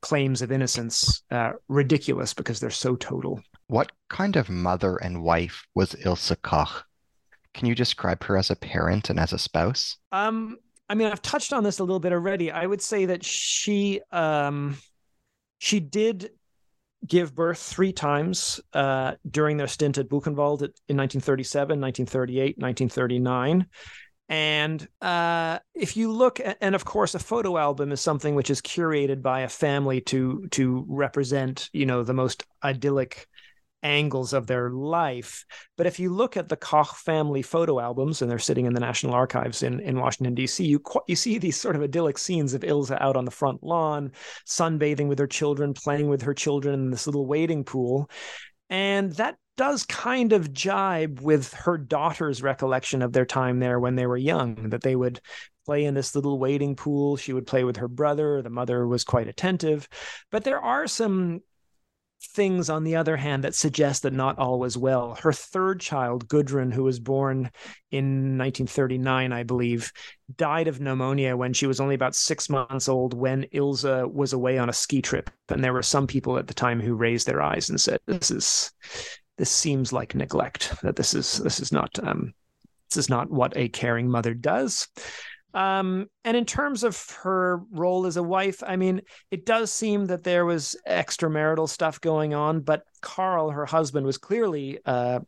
claims 0.00 0.42
of 0.42 0.52
innocence 0.52 1.24
uh, 1.32 1.52
ridiculous 1.66 2.34
because 2.34 2.60
they're 2.60 2.70
so 2.70 2.94
total. 2.94 3.42
What 3.66 3.90
kind 4.08 4.36
of 4.36 4.48
mother 4.48 4.96
and 4.96 5.24
wife 5.24 5.66
was 5.74 5.96
Ilse 6.04 6.32
Koch? 6.42 6.84
Can 7.54 7.66
you 7.66 7.74
describe 7.74 8.22
her 8.24 8.36
as 8.36 8.50
a 8.50 8.56
parent 8.56 9.10
and 9.10 9.18
as 9.18 9.32
a 9.32 9.38
spouse? 9.38 9.96
Um, 10.12 10.58
I 10.88 10.94
mean, 10.94 11.08
I've 11.08 11.22
touched 11.22 11.52
on 11.52 11.64
this 11.64 11.78
a 11.78 11.84
little 11.84 12.00
bit 12.00 12.12
already. 12.12 12.50
I 12.50 12.66
would 12.66 12.82
say 12.82 13.06
that 13.06 13.24
she 13.24 14.00
um, 14.12 14.76
she 15.58 15.80
did 15.80 16.30
give 17.06 17.34
birth 17.34 17.58
three 17.58 17.92
times 17.92 18.60
uh, 18.72 19.14
during 19.28 19.56
their 19.56 19.66
stint 19.66 19.98
at 19.98 20.08
Buchenwald 20.08 20.62
in 20.88 20.96
1937, 20.96 21.80
1938, 21.80 22.58
1939. 22.58 23.66
And 24.28 24.86
uh, 25.00 25.58
if 25.74 25.96
you 25.96 26.12
look, 26.12 26.38
at, 26.38 26.56
and 26.60 26.74
of 26.74 26.84
course, 26.84 27.14
a 27.14 27.18
photo 27.18 27.58
album 27.58 27.90
is 27.90 28.00
something 28.00 28.34
which 28.34 28.48
is 28.48 28.60
curated 28.60 29.22
by 29.22 29.40
a 29.40 29.48
family 29.48 30.00
to 30.02 30.46
to 30.52 30.84
represent, 30.88 31.68
you 31.72 31.84
know, 31.84 32.04
the 32.04 32.14
most 32.14 32.44
idyllic 32.62 33.26
angles 33.82 34.32
of 34.32 34.46
their 34.46 34.70
life. 34.70 35.44
But 35.76 35.86
if 35.86 35.98
you 35.98 36.12
look 36.12 36.36
at 36.36 36.48
the 36.48 36.56
Koch 36.56 36.94
family 36.96 37.42
photo 37.42 37.80
albums, 37.80 38.22
and 38.22 38.30
they're 38.30 38.38
sitting 38.38 38.66
in 38.66 38.74
the 38.74 38.80
National 38.80 39.14
Archives 39.14 39.62
in, 39.62 39.80
in 39.80 39.98
Washington, 39.98 40.34
D.C., 40.34 40.64
you, 40.64 40.82
you 41.06 41.16
see 41.16 41.38
these 41.38 41.60
sort 41.60 41.76
of 41.76 41.82
idyllic 41.82 42.18
scenes 42.18 42.54
of 42.54 42.64
Ilse 42.64 42.90
out 42.90 43.16
on 43.16 43.24
the 43.24 43.30
front 43.30 43.62
lawn, 43.62 44.12
sunbathing 44.46 45.08
with 45.08 45.18
her 45.18 45.26
children, 45.26 45.74
playing 45.74 46.08
with 46.08 46.22
her 46.22 46.34
children 46.34 46.74
in 46.74 46.90
this 46.90 47.06
little 47.06 47.26
wading 47.26 47.64
pool. 47.64 48.10
And 48.68 49.12
that 49.12 49.36
does 49.56 49.84
kind 49.84 50.32
of 50.32 50.52
jibe 50.52 51.20
with 51.20 51.52
her 51.52 51.76
daughter's 51.76 52.42
recollection 52.42 53.02
of 53.02 53.12
their 53.12 53.26
time 53.26 53.58
there 53.58 53.78
when 53.78 53.96
they 53.96 54.06
were 54.06 54.16
young, 54.16 54.70
that 54.70 54.82
they 54.82 54.96
would 54.96 55.20
play 55.66 55.84
in 55.84 55.94
this 55.94 56.14
little 56.14 56.38
wading 56.38 56.76
pool. 56.76 57.16
She 57.16 57.32
would 57.32 57.46
play 57.46 57.64
with 57.64 57.76
her 57.76 57.88
brother. 57.88 58.42
The 58.42 58.50
mother 58.50 58.86
was 58.86 59.04
quite 59.04 59.28
attentive. 59.28 59.88
But 60.30 60.44
there 60.44 60.60
are 60.60 60.86
some 60.86 61.40
things 62.22 62.68
on 62.68 62.84
the 62.84 62.96
other 62.96 63.16
hand 63.16 63.44
that 63.44 63.54
suggest 63.54 64.02
that 64.02 64.12
not 64.12 64.38
all 64.38 64.58
was 64.58 64.76
well. 64.76 65.14
Her 65.16 65.32
third 65.32 65.80
child, 65.80 66.28
Gudrun, 66.28 66.70
who 66.70 66.84
was 66.84 67.00
born 67.00 67.50
in 67.90 68.36
1939, 68.38 69.32
I 69.32 69.42
believe, 69.42 69.92
died 70.36 70.68
of 70.68 70.80
pneumonia 70.80 71.36
when 71.36 71.52
she 71.52 71.66
was 71.66 71.80
only 71.80 71.94
about 71.94 72.14
six 72.14 72.48
months 72.48 72.88
old 72.88 73.14
when 73.14 73.46
Ilse 73.52 73.84
was 73.84 74.32
away 74.32 74.58
on 74.58 74.68
a 74.68 74.74
ski 74.74 75.00
trip. 75.02 75.30
And 75.48 75.64
there 75.64 75.72
were 75.72 75.82
some 75.82 76.06
people 76.06 76.38
at 76.38 76.46
the 76.46 76.54
time 76.54 76.80
who 76.80 76.94
raised 76.94 77.26
their 77.26 77.42
eyes 77.42 77.70
and 77.70 77.80
said, 77.80 78.00
This 78.06 78.30
is 78.30 78.72
this 79.38 79.50
seems 79.50 79.90
like 79.90 80.14
neglect, 80.14 80.74
that 80.82 80.96
this 80.96 81.14
is 81.14 81.38
this 81.38 81.60
is 81.60 81.72
not 81.72 81.98
um 82.02 82.34
this 82.90 82.98
is 82.98 83.08
not 83.08 83.30
what 83.30 83.56
a 83.56 83.68
caring 83.68 84.10
mother 84.10 84.34
does. 84.34 84.88
Um, 85.54 86.06
and 86.24 86.36
in 86.36 86.44
terms 86.44 86.84
of 86.84 87.10
her 87.22 87.60
role 87.72 88.06
as 88.06 88.16
a 88.16 88.22
wife, 88.22 88.62
I 88.66 88.76
mean, 88.76 89.02
it 89.30 89.46
does 89.46 89.72
seem 89.72 90.06
that 90.06 90.24
there 90.24 90.44
was 90.44 90.76
extramarital 90.88 91.68
stuff 91.68 92.00
going 92.00 92.34
on, 92.34 92.60
but 92.60 92.84
Karl, 93.00 93.50
her 93.50 93.66
husband, 93.66 94.06
was 94.06 94.18
clearly 94.18 94.78
uh, 94.86 95.20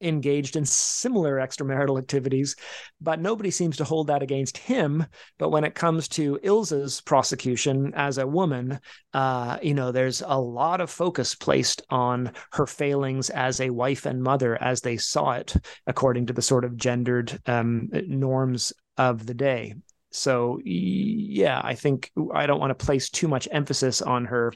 engaged 0.00 0.56
in 0.56 0.64
similar 0.64 1.36
extramarital 1.36 1.98
activities, 1.98 2.56
but 3.00 3.20
nobody 3.20 3.50
seems 3.50 3.76
to 3.76 3.84
hold 3.84 4.06
that 4.08 4.22
against 4.22 4.56
him. 4.56 5.04
But 5.38 5.50
when 5.50 5.64
it 5.64 5.74
comes 5.74 6.08
to 6.08 6.38
Ilse's 6.42 7.00
prosecution 7.00 7.92
as 7.94 8.18
a 8.18 8.26
woman, 8.26 8.80
uh, 9.12 9.58
you 9.62 9.74
know, 9.74 9.92
there's 9.92 10.22
a 10.24 10.38
lot 10.40 10.80
of 10.80 10.90
focus 10.90 11.34
placed 11.34 11.82
on 11.90 12.32
her 12.52 12.66
failings 12.66 13.30
as 13.30 13.60
a 13.60 13.70
wife 13.70 14.06
and 14.06 14.22
mother 14.22 14.60
as 14.62 14.80
they 14.80 14.96
saw 14.96 15.32
it, 15.32 15.54
according 15.86 16.26
to 16.26 16.32
the 16.32 16.42
sort 16.42 16.64
of 16.64 16.76
gendered 16.76 17.38
um, 17.46 17.88
norms 17.92 18.72
of 18.98 19.24
the 19.24 19.34
day. 19.34 19.74
So 20.10 20.60
yeah, 20.64 21.60
I 21.62 21.74
think 21.74 22.10
I 22.34 22.46
don't 22.46 22.60
want 22.60 22.76
to 22.76 22.86
place 22.86 23.10
too 23.10 23.28
much 23.28 23.48
emphasis 23.50 24.02
on 24.02 24.24
her 24.26 24.52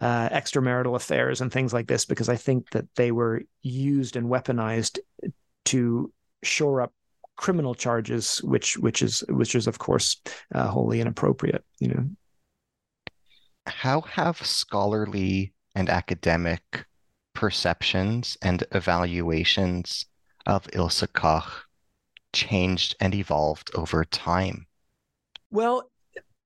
uh, 0.00 0.28
extramarital 0.28 0.96
affairs 0.96 1.40
and 1.40 1.52
things 1.52 1.72
like 1.72 1.86
this 1.88 2.04
because 2.04 2.28
I 2.28 2.36
think 2.36 2.70
that 2.70 2.86
they 2.96 3.12
were 3.12 3.42
used 3.62 4.16
and 4.16 4.26
weaponized 4.26 4.98
to 5.66 6.12
shore 6.42 6.82
up 6.82 6.92
criminal 7.36 7.74
charges, 7.74 8.38
which 8.42 8.78
which 8.78 9.02
is 9.02 9.22
which 9.28 9.54
is 9.54 9.66
of 9.66 9.78
course 9.78 10.20
uh, 10.54 10.68
wholly 10.68 11.00
inappropriate. 11.00 11.64
You 11.80 11.88
know, 11.88 12.08
how 13.66 14.00
have 14.02 14.44
scholarly 14.44 15.52
and 15.74 15.88
academic 15.88 16.86
perceptions 17.34 18.36
and 18.42 18.64
evaluations 18.72 20.06
of 20.46 20.66
Ilse 20.72 21.04
Koch 21.12 21.67
changed 22.38 22.94
and 23.00 23.14
evolved 23.14 23.70
over 23.74 24.04
time? 24.04 24.66
Well, 25.50 25.90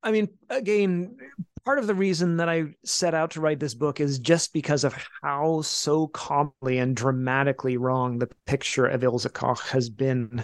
I 0.02 0.10
mean, 0.10 0.28
again, 0.48 1.16
part 1.64 1.78
of 1.78 1.86
the 1.86 1.94
reason 1.94 2.38
that 2.38 2.48
I 2.48 2.74
set 2.84 3.14
out 3.14 3.32
to 3.32 3.40
write 3.40 3.60
this 3.60 3.74
book 3.74 4.00
is 4.00 4.18
just 4.18 4.52
because 4.52 4.84
of 4.84 4.94
how 5.22 5.60
so 5.62 6.08
commonly 6.08 6.78
and 6.78 6.96
dramatically 6.96 7.76
wrong 7.76 8.18
the 8.18 8.30
picture 8.46 8.86
of 8.86 9.04
Ilse 9.04 9.26
Koch 9.32 9.60
has 9.68 9.90
been 9.90 10.42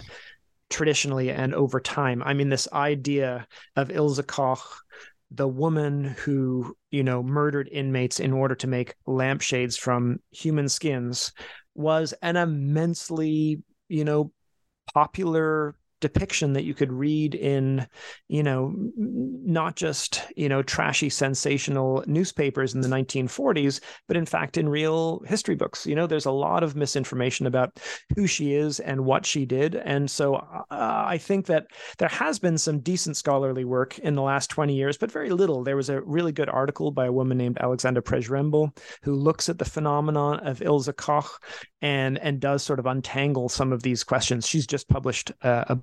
traditionally 0.69 1.31
and 1.31 1.55
over 1.55 1.79
time. 1.79 2.21
I 2.23 2.33
mean, 2.33 2.49
this 2.49 2.67
idea 2.71 3.47
of 3.75 3.91
Ilse 3.91 4.21
Koch, 4.27 4.61
the 5.31 5.47
woman 5.47 6.03
who, 6.03 6.75
you 6.91 7.03
know, 7.03 7.23
murdered 7.23 7.69
inmates 7.71 8.19
in 8.19 8.33
order 8.33 8.55
to 8.55 8.67
make 8.67 8.95
lampshades 9.05 9.77
from 9.77 10.19
human 10.31 10.69
skins, 10.69 11.33
was 11.75 12.13
an 12.21 12.35
immensely, 12.35 13.61
you 13.87 14.05
know, 14.05 14.31
popular 14.93 15.75
depiction 15.99 16.53
that 16.53 16.63
you 16.63 16.73
could 16.73 16.91
read 16.91 17.35
in 17.35 17.85
you 18.27 18.43
know 18.43 18.73
not 18.95 19.75
just 19.75 20.23
you 20.35 20.49
know 20.49 20.61
trashy 20.61 21.09
sensational 21.09 22.03
newspapers 22.07 22.73
in 22.73 22.81
the 22.81 22.87
1940s 22.87 23.79
but 24.07 24.17
in 24.17 24.25
fact 24.25 24.57
in 24.57 24.69
real 24.69 25.21
history 25.25 25.55
books. 25.55 25.85
You 25.85 25.95
know 25.95 26.07
there's 26.07 26.25
a 26.25 26.31
lot 26.31 26.63
of 26.63 26.75
misinformation 26.75 27.45
about 27.45 27.79
who 28.15 28.27
she 28.27 28.53
is 28.53 28.79
and 28.79 29.05
what 29.05 29.25
she 29.25 29.45
did. 29.45 29.75
And 29.75 30.09
so 30.09 30.35
uh, 30.35 30.65
i 31.07 31.17
think 31.17 31.45
that 31.47 31.67
there 31.97 32.09
has 32.09 32.39
been 32.39 32.57
some 32.57 32.79
decent 32.79 33.17
scholarly 33.17 33.65
work 33.65 33.99
in 33.99 34.15
the 34.15 34.21
last 34.21 34.49
20 34.49 34.75
years 34.75 34.97
but 34.97 35.11
very 35.11 35.29
little. 35.29 35.63
There 35.63 35.75
was 35.75 35.89
a 35.89 36.01
really 36.01 36.31
good 36.31 36.49
article 36.49 36.91
by 36.91 37.07
a 37.07 37.11
woman 37.11 37.37
named 37.37 37.57
alexandra 37.59 38.03
Przyrembel 38.03 38.75
who 39.03 39.13
looks 39.13 39.49
at 39.49 39.59
the 39.59 39.65
phenomenon 39.65 40.39
of 40.39 40.61
ilse 40.61 40.89
koch 40.97 41.39
and 41.81 42.17
and 42.19 42.39
does 42.39 42.63
sort 42.63 42.79
of 42.79 42.85
untangle 42.85 43.49
some 43.49 43.71
of 43.71 43.83
these 43.83 44.03
questions. 44.03 44.47
She's 44.47 44.67
just 44.67 44.87
published 44.89 45.31
uh, 45.41 45.65
a 45.67 45.77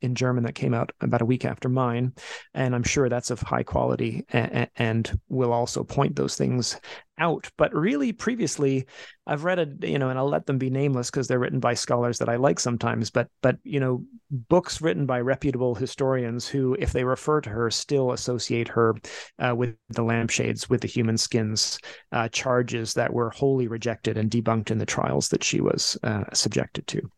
in 0.00 0.14
German 0.14 0.44
that 0.44 0.54
came 0.54 0.74
out 0.74 0.92
about 1.00 1.22
a 1.22 1.26
week 1.26 1.44
after 1.44 1.68
mine, 1.68 2.12
and 2.54 2.74
I'm 2.74 2.82
sure 2.82 3.08
that's 3.08 3.30
of 3.30 3.40
high 3.40 3.62
quality 3.62 4.24
and, 4.30 4.68
and 4.76 5.20
will 5.28 5.52
also 5.52 5.84
point 5.84 6.16
those 6.16 6.36
things 6.36 6.78
out. 7.18 7.50
But 7.56 7.74
really, 7.74 8.12
previously, 8.12 8.86
I've 9.26 9.44
read 9.44 9.58
a 9.58 9.86
you 9.86 9.98
know, 9.98 10.10
and 10.10 10.18
I'll 10.18 10.28
let 10.28 10.46
them 10.46 10.58
be 10.58 10.70
nameless 10.70 11.10
because 11.10 11.28
they're 11.28 11.38
written 11.38 11.60
by 11.60 11.74
scholars 11.74 12.18
that 12.18 12.28
I 12.28 12.36
like 12.36 12.60
sometimes. 12.60 13.10
But 13.10 13.28
but 13.42 13.56
you 13.64 13.80
know, 13.80 14.04
books 14.30 14.80
written 14.80 15.06
by 15.06 15.20
reputable 15.20 15.74
historians 15.74 16.46
who, 16.46 16.76
if 16.78 16.92
they 16.92 17.04
refer 17.04 17.40
to 17.40 17.50
her, 17.50 17.70
still 17.70 18.12
associate 18.12 18.68
her 18.68 18.94
uh, 19.38 19.54
with 19.56 19.76
the 19.88 20.02
lampshades, 20.02 20.68
with 20.68 20.82
the 20.82 20.88
human 20.88 21.16
skins, 21.16 21.78
uh, 22.12 22.28
charges 22.28 22.94
that 22.94 23.12
were 23.12 23.30
wholly 23.30 23.68
rejected 23.68 24.16
and 24.16 24.30
debunked 24.30 24.70
in 24.70 24.78
the 24.78 24.86
trials 24.86 25.28
that 25.28 25.42
she 25.42 25.60
was 25.60 25.98
uh, 26.02 26.24
subjected 26.32 26.86
to. 26.88 27.10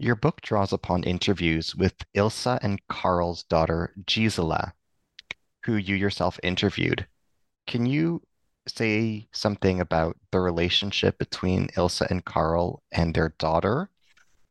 Your 0.00 0.14
book 0.14 0.40
draws 0.42 0.72
upon 0.72 1.02
interviews 1.02 1.74
with 1.74 1.94
Ilse 2.14 2.46
and 2.46 2.80
Karl's 2.86 3.42
daughter, 3.42 3.94
Gisela, 4.06 4.72
who 5.64 5.74
you 5.74 5.96
yourself 5.96 6.38
interviewed. 6.42 7.06
Can 7.66 7.84
you 7.84 8.22
say 8.68 9.28
something 9.32 9.80
about 9.80 10.16
the 10.30 10.38
relationship 10.38 11.18
between 11.18 11.68
Ilse 11.76 12.02
and 12.02 12.24
Karl 12.24 12.82
and 12.92 13.12
their 13.12 13.30
daughter 13.38 13.90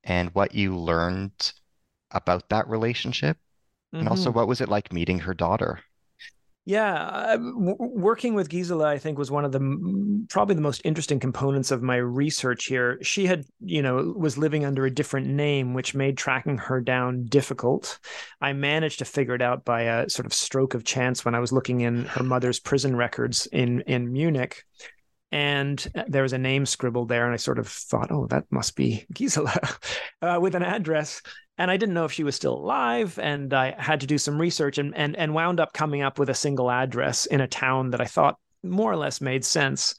and 0.04 0.36
what 0.36 0.54
you 0.54 0.78
learned 0.78 1.54
about 2.12 2.50
that 2.50 2.68
relationship? 2.68 3.38
Mm-hmm. 3.94 4.00
And 4.00 4.10
also, 4.10 4.30
mm-hmm. 4.30 4.40
what 4.40 4.48
was 4.50 4.60
it 4.60 4.68
like 4.68 4.92
meeting 4.92 5.20
her 5.20 5.34
daughter? 5.34 5.80
Yeah, 6.68 6.96
uh, 6.96 7.38
w- 7.38 7.78
working 7.80 8.34
with 8.34 8.50
Gisela, 8.50 8.90
I 8.90 8.98
think, 8.98 9.18
was 9.18 9.32
one 9.32 9.46
of 9.46 9.54
the 9.54 10.26
probably 10.28 10.54
the 10.54 10.60
most 10.60 10.82
interesting 10.84 11.18
components 11.18 11.72
of 11.72 11.82
my 11.82 11.96
research 11.96 12.66
here. 12.66 12.98
She 13.02 13.26
had, 13.26 13.46
you 13.62 13.82
know, 13.82 14.14
was 14.18 14.38
living 14.38 14.66
under 14.66 14.86
a 14.86 14.92
different 14.92 15.28
name, 15.28 15.74
which 15.74 15.96
made 15.96 16.18
tracking 16.18 16.58
her 16.58 16.82
down 16.82 17.24
difficult. 17.28 18.00
I 18.42 18.52
managed 18.52 19.00
to 19.00 19.06
figure 19.06 19.34
it 19.34 19.42
out 19.42 19.64
by 19.64 19.84
a 19.84 20.10
sort 20.10 20.26
of 20.26 20.34
stroke 20.34 20.74
of 20.74 20.84
chance 20.84 21.24
when 21.24 21.36
I 21.36 21.40
was 21.40 21.54
looking 21.54 21.80
in 21.80 22.04
her 22.04 22.24
mother's 22.26 22.60
prison 22.60 22.98
records 22.98 23.46
in 23.46 23.80
in 23.88 24.12
Munich 24.12 24.66
and 25.32 25.88
there 26.08 26.24
was 26.24 26.34
a 26.34 26.38
name 26.38 26.66
scribbled 26.66 27.10
there 27.10 27.26
and 27.26 27.34
i 27.34 27.38
sort 27.38 27.60
of 27.60 27.68
thought 27.68 28.12
oh 28.12 28.28
that 28.28 28.46
must 28.50 28.76
be 28.76 29.06
gisela 29.14 29.54
uh, 30.22 30.38
with 30.42 30.56
an 30.56 30.64
address. 30.64 31.22
And 31.60 31.72
i 31.72 31.78
didn't 31.78 31.96
know 31.96 32.06
if 32.06 32.12
she 32.12 32.24
was 32.24 32.36
still 32.36 32.54
alive 32.54 33.18
and 33.20 33.54
i 33.54 33.76
had 33.78 34.02
to 34.02 34.08
do 34.08 34.18
some 34.18 34.40
research 34.40 34.78
and, 34.78 34.96
and 34.96 35.16
and 35.16 35.34
wound 35.34 35.60
up 35.60 35.74
coming 35.74 36.02
up 36.02 36.20
with 36.20 36.30
a 36.30 36.36
single 36.36 36.70
address 36.70 37.26
in 37.26 37.42
a 37.42 37.48
town 37.48 37.92
that 37.92 38.02
i 38.02 38.06
thought 38.06 38.38
more 38.64 38.92
or 38.92 38.98
less 38.98 39.22
made 39.22 39.44
sense. 39.44 39.96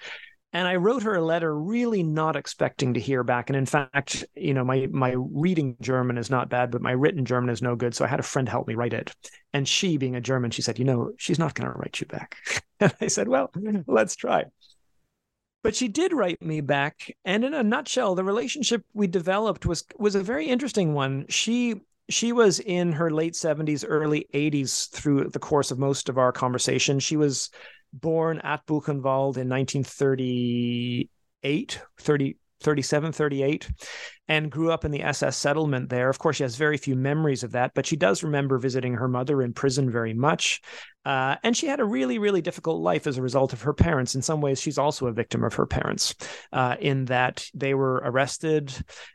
And 0.52 0.66
i 0.66 0.76
wrote 0.76 1.02
her 1.02 1.16
a 1.16 1.22
letter 1.22 1.54
really 1.54 2.02
not 2.02 2.36
expecting 2.36 2.94
to 2.94 3.00
hear 3.00 3.22
back. 3.22 3.50
And 3.50 3.56
in 3.56 3.66
fact 3.66 4.24
you 4.34 4.54
know 4.54 4.64
my 4.64 4.86
my 4.90 5.14
reading 5.16 5.76
german 5.82 6.16
is 6.16 6.30
not 6.30 6.48
bad 6.48 6.70
but 6.70 6.80
my 6.80 6.92
written 6.92 7.24
german 7.26 7.50
is 7.50 7.60
no 7.60 7.76
good 7.76 7.94
so 7.94 8.04
i 8.04 8.08
had 8.08 8.20
a 8.20 8.22
friend 8.22 8.48
help 8.48 8.66
me 8.66 8.74
write 8.74 8.94
it. 8.94 9.14
And 9.52 9.68
she 9.68 9.98
being 9.98 10.16
a 10.16 10.22
german 10.22 10.52
she 10.52 10.62
said 10.62 10.78
you 10.78 10.86
know 10.86 11.12
she's 11.18 11.38
not 11.38 11.54
going 11.54 11.70
to 11.70 11.78
write 11.78 12.00
you 12.00 12.06
back. 12.06 12.36
And 12.80 12.94
i 13.00 13.08
said 13.08 13.28
well 13.28 13.50
let's 13.88 14.14
try 14.14 14.44
but 15.62 15.74
she 15.74 15.88
did 15.88 16.12
write 16.12 16.42
me 16.42 16.60
back 16.60 17.16
and 17.24 17.42
in 17.44 17.54
a 17.54 17.62
nutshell 17.62 18.14
the 18.14 18.24
relationship 18.24 18.84
we 18.94 19.06
developed 19.06 19.64
was 19.66 19.84
was 19.98 20.14
a 20.14 20.22
very 20.22 20.46
interesting 20.46 20.94
one. 20.94 21.26
She 21.28 21.82
she 22.10 22.32
was 22.32 22.58
in 22.60 22.92
her 22.92 23.10
late 23.10 23.34
70s 23.34 23.84
early 23.86 24.26
80s 24.32 24.88
through 24.90 25.28
the 25.28 25.38
course 25.38 25.70
of 25.70 25.78
most 25.78 26.08
of 26.08 26.16
our 26.16 26.32
conversation. 26.32 27.00
She 27.00 27.18
was 27.18 27.50
born 27.92 28.40
at 28.40 28.64
buchenwald 28.66 29.36
in 29.36 29.46
1938 29.48 31.80
30 32.00 32.36
37, 32.60 33.12
38, 33.12 33.68
and 34.28 34.50
grew 34.50 34.70
up 34.70 34.84
in 34.84 34.90
the 34.90 35.02
SS 35.02 35.36
settlement 35.36 35.88
there. 35.88 36.08
Of 36.10 36.18
course, 36.18 36.36
she 36.36 36.42
has 36.42 36.56
very 36.56 36.76
few 36.76 36.96
memories 36.96 37.42
of 37.42 37.52
that, 37.52 37.72
but 37.74 37.86
she 37.86 37.96
does 37.96 38.22
remember 38.22 38.58
visiting 38.58 38.94
her 38.94 39.08
mother 39.08 39.42
in 39.42 39.52
prison 39.52 39.90
very 39.90 40.14
much. 40.14 40.60
Uh, 41.04 41.36
and 41.42 41.56
she 41.56 41.66
had 41.66 41.80
a 41.80 41.84
really, 41.84 42.18
really 42.18 42.42
difficult 42.42 42.82
life 42.82 43.06
as 43.06 43.16
a 43.16 43.22
result 43.22 43.52
of 43.52 43.62
her 43.62 43.72
parents. 43.72 44.14
In 44.14 44.22
some 44.22 44.40
ways, 44.40 44.60
she's 44.60 44.76
also 44.76 45.06
a 45.06 45.12
victim 45.12 45.42
of 45.44 45.54
her 45.54 45.66
parents, 45.66 46.14
uh, 46.52 46.76
in 46.80 47.06
that 47.06 47.48
they 47.54 47.72
were 47.74 48.02
arrested, 48.04 48.74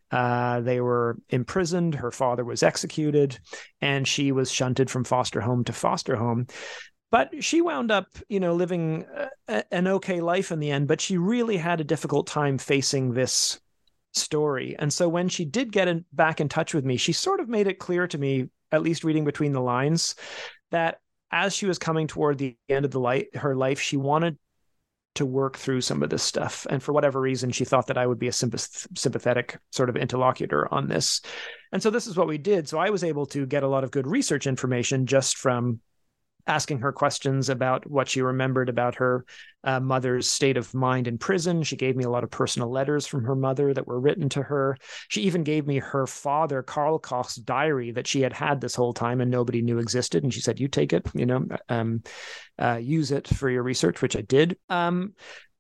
uh, 0.10 0.62
they 0.62 0.80
were 0.80 1.18
imprisoned, 1.30 1.96
her 1.96 2.12
father 2.12 2.44
was 2.44 2.64
executed, 2.64 3.38
and 3.82 4.08
she 4.08 4.32
was 4.32 4.52
shunted 4.52 4.90
from 4.90 5.04
foster 5.04 5.42
home 5.42 5.64
to 5.66 5.74
foster 5.74 6.16
home 6.16 6.48
but 7.14 7.44
she 7.44 7.62
wound 7.62 7.92
up 7.92 8.08
you 8.28 8.40
know 8.40 8.56
living 8.56 9.06
uh, 9.16 9.28
a, 9.48 9.64
an 9.72 9.88
okay 9.88 10.20
life 10.20 10.52
in 10.52 10.60
the 10.60 10.72
end 10.72 10.88
but 10.88 11.00
she 11.00 11.16
really 11.18 11.56
had 11.56 11.80
a 11.80 11.86
difficult 11.86 12.26
time 12.26 12.58
facing 12.58 13.14
this 13.14 13.62
story 14.14 14.76
and 14.80 14.92
so 14.92 15.08
when 15.08 15.30
she 15.30 15.46
did 15.46 15.72
get 15.72 15.88
in, 15.88 16.04
back 16.12 16.42
in 16.42 16.50
touch 16.50 16.74
with 16.74 16.84
me 16.84 16.98
she 16.98 17.14
sort 17.14 17.40
of 17.40 17.48
made 17.48 17.68
it 17.68 17.80
clear 17.80 18.08
to 18.08 18.18
me 18.18 18.50
at 18.72 18.82
least 18.82 19.04
reading 19.04 19.24
between 19.24 19.54
the 19.54 19.62
lines 19.62 20.16
that 20.72 21.00
as 21.32 21.54
she 21.54 21.68
was 21.68 21.80
coming 21.80 22.08
toward 22.08 22.38
the 22.38 22.58
end 22.68 22.84
of 22.84 22.92
the 22.92 23.00
light 23.00 23.28
her 23.36 23.56
life 23.56 23.80
she 23.80 23.96
wanted 23.96 24.38
to 25.16 25.28
work 25.28 25.58
through 25.58 25.80
some 25.80 26.02
of 26.02 26.10
this 26.10 26.24
stuff. 26.24 26.66
And 26.72 26.82
for 26.82 26.92
whatever 26.92 27.22
reason, 27.22 27.52
she 27.52 27.66
thought 27.66 27.86
that 27.86 28.00
I 28.00 28.08
would 28.08 28.18
be 28.18 28.30
a 28.30 28.32
sympath- 28.32 28.88
sympathetic 28.98 29.60
sort 29.72 29.90
of 29.90 29.96
interlocutor 29.96 30.74
on 30.74 30.88
this. 30.88 31.22
And 31.72 31.84
so 31.84 31.92
this 31.92 32.08
is 32.08 32.18
what 32.18 32.28
we 32.28 32.40
did. 32.40 32.68
So 32.68 32.80
I 32.80 32.90
was 32.90 33.04
able 33.04 33.28
to 33.28 33.46
get 33.46 33.62
a 33.62 33.68
lot 33.68 33.84
of 33.84 33.92
good 33.92 34.08
research 34.08 34.48
information 34.48 35.06
just 35.06 35.38
from 35.38 35.82
asking 36.48 36.80
her 36.80 36.92
questions 36.92 37.50
about 37.50 37.90
what 37.90 38.10
she 38.10 38.22
remembered 38.22 38.70
about 38.70 38.96
her 38.96 39.26
uh, 39.64 39.80
mother's 39.80 40.30
state 40.30 40.58
of 40.58 40.74
mind 40.74 41.08
in 41.08 41.18
prison. 41.18 41.64
She 41.64 41.78
gave 41.78 41.96
me 41.96 42.04
a 42.04 42.10
lot 42.10 42.24
of 42.24 42.32
personal 42.32 42.70
letters 42.70 43.08
from 43.08 43.24
her 43.24 43.36
mother 43.36 43.74
that 43.74 43.88
were 43.88 44.00
written 44.00 44.28
to 44.30 44.44
her. 44.44 44.78
She 45.08 45.22
even 45.22 45.44
gave 45.44 45.66
me 45.66 45.80
her 45.80 46.06
father, 46.06 46.62
Karl 46.62 47.00
Koch's 47.00 47.36
diary 47.36 47.92
that 47.92 48.08
she 48.08 48.22
had 48.22 48.34
had 48.34 48.60
this 48.60 48.76
whole 48.76 48.94
time 48.94 49.22
and 49.22 49.32
nobody 49.32 49.62
knew 49.62 49.80
existed. 49.80 50.24
And 50.24 50.34
she 50.34 50.42
said, 50.42 50.60
"You 50.60 50.68
take 50.68 50.92
it, 50.92 51.08
you 51.14 51.26
know, 51.26 51.46
um, 51.70 52.04
uh, 52.60 52.80
use 52.82 53.12
it 53.12 53.28
for 53.28 53.50
your 53.50 53.64
research," 53.64 54.02
which 54.02 54.16
I 54.16 54.22
did. 54.22 54.58
Um, 54.70 55.14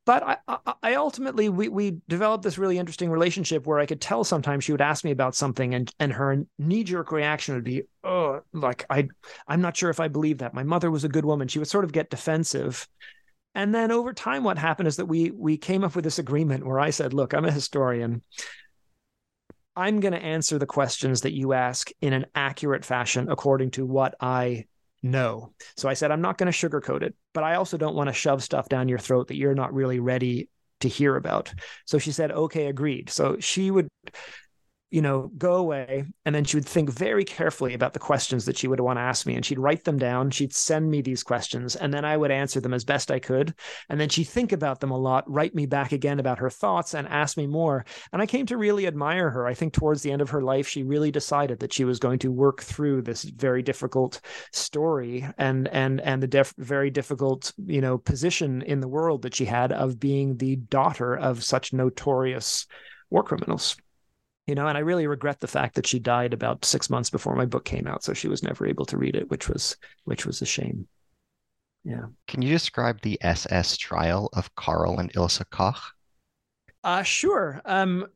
but 0.05 0.23
I, 0.23 0.57
I, 0.81 0.95
ultimately 0.95 1.49
we 1.49 1.69
we 1.69 1.97
developed 2.07 2.43
this 2.43 2.57
really 2.57 2.77
interesting 2.77 3.09
relationship 3.09 3.65
where 3.65 3.79
I 3.79 3.85
could 3.85 4.01
tell 4.01 4.23
sometimes 4.23 4.63
she 4.63 4.73
would 4.73 4.81
ask 4.81 5.03
me 5.05 5.11
about 5.11 5.35
something 5.35 5.73
and 5.73 5.93
and 5.99 6.11
her 6.13 6.45
knee 6.59 6.83
jerk 6.83 7.11
reaction 7.11 7.55
would 7.55 7.63
be 7.63 7.83
oh 8.03 8.41
like 8.51 8.85
I 8.89 9.07
I'm 9.47 9.61
not 9.61 9.77
sure 9.77 9.89
if 9.89 9.99
I 9.99 10.09
believe 10.09 10.39
that. 10.39 10.53
My 10.53 10.63
mother 10.63 10.91
was 10.91 11.03
a 11.03 11.09
good 11.09 11.25
woman. 11.25 11.47
She 11.47 11.59
would 11.59 11.69
sort 11.69 11.85
of 11.85 11.93
get 11.93 12.09
defensive. 12.09 12.87
And 13.55 13.73
then 13.73 13.91
over 13.91 14.13
time 14.13 14.43
what 14.43 14.57
happened 14.57 14.87
is 14.87 14.97
that 14.97 15.05
we 15.05 15.31
we 15.31 15.57
came 15.57 15.83
up 15.83 15.95
with 15.95 16.03
this 16.03 16.19
agreement 16.19 16.65
where 16.65 16.79
I 16.79 16.89
said 16.89 17.13
look 17.13 17.33
I'm 17.33 17.45
a 17.45 17.51
historian. 17.51 18.21
I'm 19.75 20.01
going 20.01 20.13
to 20.13 20.21
answer 20.21 20.59
the 20.59 20.67
questions 20.67 21.21
that 21.21 21.33
you 21.33 21.53
ask 21.53 21.89
in 21.99 22.13
an 22.13 22.27
accurate 22.35 22.85
fashion 22.85 23.27
according 23.31 23.71
to 23.71 23.85
what 23.85 24.13
I 24.19 24.65
no. 25.03 25.53
So 25.75 25.89
I 25.89 25.93
said, 25.93 26.11
I'm 26.11 26.21
not 26.21 26.37
going 26.37 26.51
to 26.51 26.57
sugarcoat 26.57 27.03
it, 27.03 27.13
but 27.33 27.43
I 27.43 27.55
also 27.55 27.77
don't 27.77 27.95
want 27.95 28.07
to 28.07 28.13
shove 28.13 28.41
stuff 28.41 28.69
down 28.69 28.87
your 28.87 28.99
throat 28.99 29.27
that 29.27 29.35
you're 29.35 29.53
not 29.53 29.73
really 29.73 29.99
ready 29.99 30.49
to 30.79 30.87
hear 30.87 31.15
about. 31.15 31.53
So 31.85 31.97
she 31.97 32.11
said, 32.11 32.31
okay, 32.31 32.67
agreed. 32.67 33.09
So 33.09 33.37
she 33.39 33.69
would 33.69 33.89
you 34.93 35.01
know, 35.01 35.31
go 35.39 35.55
away. 35.55 36.05
And 36.23 36.35
then 36.35 36.43
she 36.43 36.55
would 36.55 36.67
think 36.67 36.91
very 36.91 37.25
carefully 37.25 37.73
about 37.73 37.93
the 37.93 37.99
questions 37.99 38.45
that 38.45 38.55
she 38.55 38.67
would 38.67 38.79
want 38.79 38.97
to 38.97 39.01
ask 39.01 39.25
me. 39.25 39.33
And 39.33 39.43
she'd 39.43 39.57
write 39.57 39.85
them 39.85 39.97
down. 39.97 40.29
She'd 40.29 40.53
send 40.53 40.87
me 40.87 41.01
these 41.01 41.23
questions. 41.23 41.75
And 41.75 41.91
then 41.91 42.05
I 42.05 42.15
would 42.15 42.29
answer 42.29 42.61
them 42.61 42.75
as 42.75 42.85
best 42.85 43.09
I 43.09 43.17
could. 43.17 43.55
And 43.89 43.99
then 43.99 44.09
she'd 44.09 44.25
think 44.25 44.51
about 44.51 44.81
them 44.81 44.91
a 44.91 44.97
lot, 44.97 45.27
write 45.27 45.55
me 45.55 45.65
back 45.65 45.93
again 45.93 46.19
about 46.19 46.37
her 46.37 46.49
thoughts 46.51 46.93
and 46.93 47.07
ask 47.07 47.37
me 47.37 47.47
more. 47.47 47.85
And 48.11 48.21
I 48.21 48.27
came 48.27 48.45
to 48.45 48.55
really 48.55 48.85
admire 48.85 49.31
her. 49.31 49.47
I 49.47 49.55
think 49.55 49.73
towards 49.73 50.03
the 50.03 50.11
end 50.11 50.21
of 50.21 50.29
her 50.29 50.43
life, 50.43 50.67
she 50.67 50.83
really 50.83 51.09
decided 51.09 51.57
that 51.61 51.73
she 51.73 51.85
was 51.85 51.97
going 51.97 52.19
to 52.19 52.31
work 52.31 52.61
through 52.61 53.01
this 53.01 53.23
very 53.23 53.63
difficult 53.63 54.21
story 54.51 55.27
and 55.39 55.67
and 55.69 56.01
and 56.01 56.21
the 56.21 56.27
def- 56.27 56.53
very 56.59 56.91
difficult, 56.91 57.51
you 57.65 57.81
know, 57.81 57.97
position 57.97 58.61
in 58.61 58.79
the 58.79 58.87
world 58.87 59.23
that 59.23 59.33
she 59.33 59.45
had 59.45 59.71
of 59.71 59.99
being 59.99 60.37
the 60.37 60.57
daughter 60.57 61.17
of 61.17 61.43
such 61.43 61.73
notorious 61.73 62.67
war 63.09 63.23
criminals 63.23 63.75
you 64.47 64.55
know 64.55 64.67
and 64.67 64.77
i 64.77 64.81
really 64.81 65.07
regret 65.07 65.39
the 65.39 65.47
fact 65.47 65.75
that 65.75 65.87
she 65.87 65.99
died 65.99 66.33
about 66.33 66.65
six 66.65 66.89
months 66.89 67.09
before 67.09 67.35
my 67.35 67.45
book 67.45 67.65
came 67.65 67.87
out 67.87 68.03
so 68.03 68.13
she 68.13 68.27
was 68.27 68.43
never 68.43 68.65
able 68.65 68.85
to 68.85 68.97
read 68.97 69.15
it 69.15 69.29
which 69.29 69.49
was 69.49 69.77
which 70.05 70.25
was 70.25 70.41
a 70.41 70.45
shame. 70.45 70.87
Yeah. 71.85 72.05
Can 72.27 72.41
you 72.41 72.49
describe 72.49 73.01
the 73.01 73.19
ss 73.21 73.75
trial 73.77 74.29
of 74.33 74.53
karl 74.55 74.99
and 74.99 75.11
ilse 75.15 75.41
koch? 75.51 75.93
Uh 76.83 77.03
sure. 77.03 77.61
Um 77.65 78.07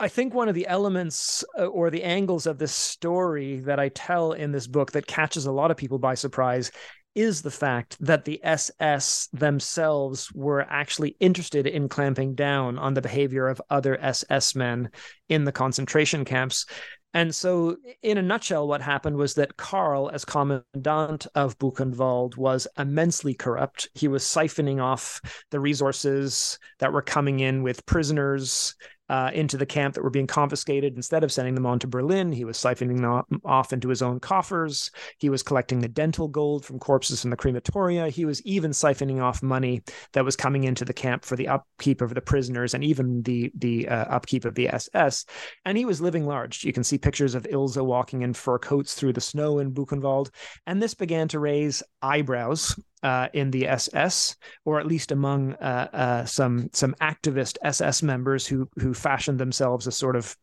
I 0.00 0.08
think 0.08 0.32
one 0.32 0.48
of 0.48 0.54
the 0.54 0.66
elements 0.66 1.44
uh, 1.58 1.66
or 1.66 1.90
the 1.90 2.04
angles 2.04 2.46
of 2.46 2.58
this 2.58 2.74
story 2.74 3.60
that 3.60 3.78
I 3.78 3.90
tell 3.90 4.32
in 4.32 4.52
this 4.52 4.66
book 4.66 4.92
that 4.92 5.06
catches 5.06 5.46
a 5.46 5.52
lot 5.52 5.70
of 5.70 5.76
people 5.76 5.98
by 5.98 6.14
surprise 6.14 6.70
is 7.14 7.42
the 7.42 7.50
fact 7.50 7.96
that 8.00 8.24
the 8.24 8.40
SS 8.44 9.28
themselves 9.32 10.32
were 10.32 10.66
actually 10.68 11.16
interested 11.20 11.66
in 11.66 11.88
clamping 11.88 12.34
down 12.34 12.78
on 12.78 12.94
the 12.94 13.02
behavior 13.02 13.48
of 13.48 13.62
other 13.70 14.00
SS 14.00 14.54
men 14.54 14.90
in 15.28 15.44
the 15.44 15.52
concentration 15.52 16.24
camps. 16.24 16.66
And 17.14 17.32
so, 17.32 17.76
in 18.02 18.18
a 18.18 18.22
nutshell, 18.22 18.66
what 18.66 18.80
happened 18.80 19.16
was 19.16 19.34
that 19.34 19.56
Karl, 19.56 20.10
as 20.12 20.24
commandant 20.24 21.28
of 21.36 21.56
Buchenwald, 21.58 22.36
was 22.36 22.66
immensely 22.76 23.34
corrupt. 23.34 23.88
He 23.94 24.08
was 24.08 24.24
siphoning 24.24 24.82
off 24.82 25.20
the 25.52 25.60
resources 25.60 26.58
that 26.80 26.92
were 26.92 27.02
coming 27.02 27.38
in 27.38 27.62
with 27.62 27.86
prisoners 27.86 28.74
uh, 29.08 29.30
into 29.34 29.56
the 29.56 29.66
camp 29.66 29.94
that 29.94 30.02
were 30.02 30.10
being 30.10 30.26
confiscated. 30.26 30.96
Instead 30.96 31.24
of 31.24 31.32
sending 31.32 31.54
them 31.54 31.66
on 31.66 31.78
to 31.78 31.86
Berlin, 31.86 32.32
he 32.32 32.44
was 32.44 32.56
siphoning 32.56 33.00
them 33.00 33.40
off 33.44 33.72
into 33.72 33.88
his 33.88 34.02
own 34.02 34.20
coffers. 34.20 34.90
He 35.18 35.28
was 35.28 35.42
collecting 35.42 35.80
the 35.80 35.88
dental 35.88 36.28
gold 36.28 36.64
from 36.64 36.78
corpses 36.78 37.24
in 37.24 37.30
the 37.30 37.36
crematoria. 37.36 38.08
He 38.10 38.24
was 38.24 38.42
even 38.42 38.70
siphoning 38.70 39.22
off 39.22 39.42
money 39.42 39.82
that 40.12 40.24
was 40.24 40.36
coming 40.36 40.64
into 40.64 40.84
the 40.84 40.94
camp 40.94 41.24
for 41.24 41.36
the 41.36 41.48
upkeep 41.48 42.00
of 42.00 42.14
the 42.14 42.20
prisoners 42.20 42.74
and 42.74 42.82
even 42.82 43.22
the 43.22 43.52
the 43.56 43.88
uh, 43.88 44.04
upkeep 44.04 44.44
of 44.44 44.54
the 44.54 44.68
SS. 44.68 45.26
And 45.64 45.76
he 45.76 45.84
was 45.84 46.00
living 46.00 46.26
large. 46.26 46.64
You 46.64 46.72
can 46.72 46.84
see 46.84 46.98
pictures 46.98 47.34
of 47.34 47.46
Ilse 47.50 47.76
walking 47.76 48.22
in 48.22 48.34
fur 48.34 48.58
coats 48.58 48.94
through 48.94 49.12
the 49.12 49.20
snow 49.20 49.58
in 49.58 49.72
Buchenwald. 49.72 50.30
And 50.66 50.82
this 50.82 50.94
began 50.94 51.28
to 51.28 51.38
raise 51.38 51.82
eyebrows 52.02 52.74
uh, 53.04 53.28
in 53.34 53.50
the 53.50 53.68
SS, 53.68 54.34
or 54.64 54.80
at 54.80 54.86
least 54.86 55.12
among 55.12 55.52
uh, 55.54 55.88
uh, 55.92 56.24
some 56.24 56.70
some 56.72 56.94
activist 57.00 57.58
SS 57.62 58.02
members 58.02 58.46
who 58.46 58.68
who 58.78 58.94
fashioned 58.94 59.38
themselves 59.38 59.86
as 59.86 59.96
sort 59.96 60.16
of 60.16 60.34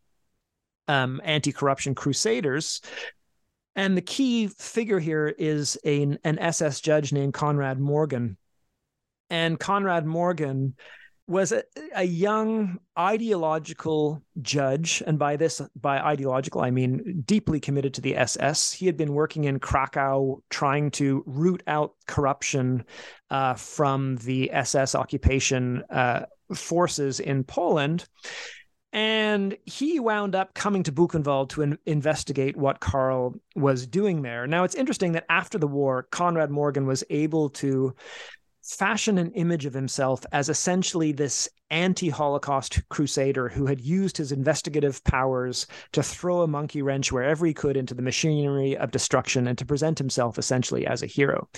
um, 0.88 1.20
anti-corruption 1.24 1.96
crusaders. 1.96 2.82
And 3.76 3.98
the 3.98 4.02
key 4.02 4.48
figure 4.48 5.00
here 5.00 5.28
is 5.28 5.78
a, 5.86 6.04
an 6.24 6.40
SS 6.40 6.82
judge 6.82 7.12
named 7.12 7.34
Konrad 7.34 7.80
Morgen. 7.80 8.38
And 9.30 9.60
Konrad 9.60 10.06
Morgen 10.06 10.76
was 11.28 11.52
a, 11.52 11.64
a, 11.96 12.04
young 12.04 12.80
ideological 12.98 14.22
judge 14.42 15.02
and 15.06 15.18
by 15.18 15.36
this 15.36 15.62
by 15.80 16.00
ideological 16.00 16.62
i 16.62 16.70
mean 16.70 17.24
deeply 17.26 17.60
committed 17.60 17.94
to 17.94 18.02
the 18.02 18.16
ss 18.16 18.72
he 18.72 18.86
had 18.86 18.98
been 18.98 19.14
working 19.14 19.46
in 19.46 19.60
krakow 19.60 20.42
trying 20.50 20.92
to 20.92 21.24
root 21.26 21.64
out 21.68 21.94
corruption 22.08 22.84
uh, 23.30 23.54
from 23.54 24.18
the 24.18 24.52
ss 24.52 24.96
occupation 24.96 25.84
uh, 25.90 26.26
forces 26.54 27.20
in 27.20 27.44
poland 27.44 28.08
and 28.94 29.56
he 29.66 30.00
wound 30.00 30.36
up 30.36 30.54
coming 30.54 30.84
to 30.84 30.92
Buchenwald 30.92 31.50
to 31.50 31.62
in- 31.62 31.78
investigate 31.86 32.58
what 32.58 32.82
Karl 32.82 33.36
was 33.56 33.88
doing 33.88 34.22
there. 34.22 34.48
Now, 34.48 34.66
it's 34.66 34.76
interesting 34.76 35.14
that 35.14 35.26
after 35.30 35.58
the 35.58 35.68
war, 35.68 36.08
Konrad 36.12 36.50
Morgen 36.50 36.86
was 36.86 37.04
able 37.10 37.50
to 37.52 37.96
fashion 38.62 39.18
an 39.18 39.32
image 39.32 39.66
of 39.66 39.74
himself 39.74 40.24
as 40.32 40.50
essentially 40.50 41.12
this 41.12 41.50
anti 41.70 42.10
Holocaust 42.10 42.88
crusader 42.90 43.50
who 43.50 43.66
had 43.66 43.82
used 43.82 44.18
his 44.18 44.32
investigative 44.32 45.04
powers 45.04 45.68
to 45.94 46.04
throw 46.04 46.42
a 46.42 46.48
monkey 46.48 46.82
wrench 46.82 47.12
wherever 47.12 47.46
he 47.46 47.54
could 47.54 47.78
into 47.78 47.94
the 47.94 48.02
machinery 48.02 48.78
of 48.78 48.92
destruction 48.92 49.48
and 49.48 49.58
to 49.58 49.66
present 49.66 49.98
himself 49.98 50.38
essentially 50.38 50.86
as 50.86 51.02
a 51.02 51.08
hero. 51.08 51.50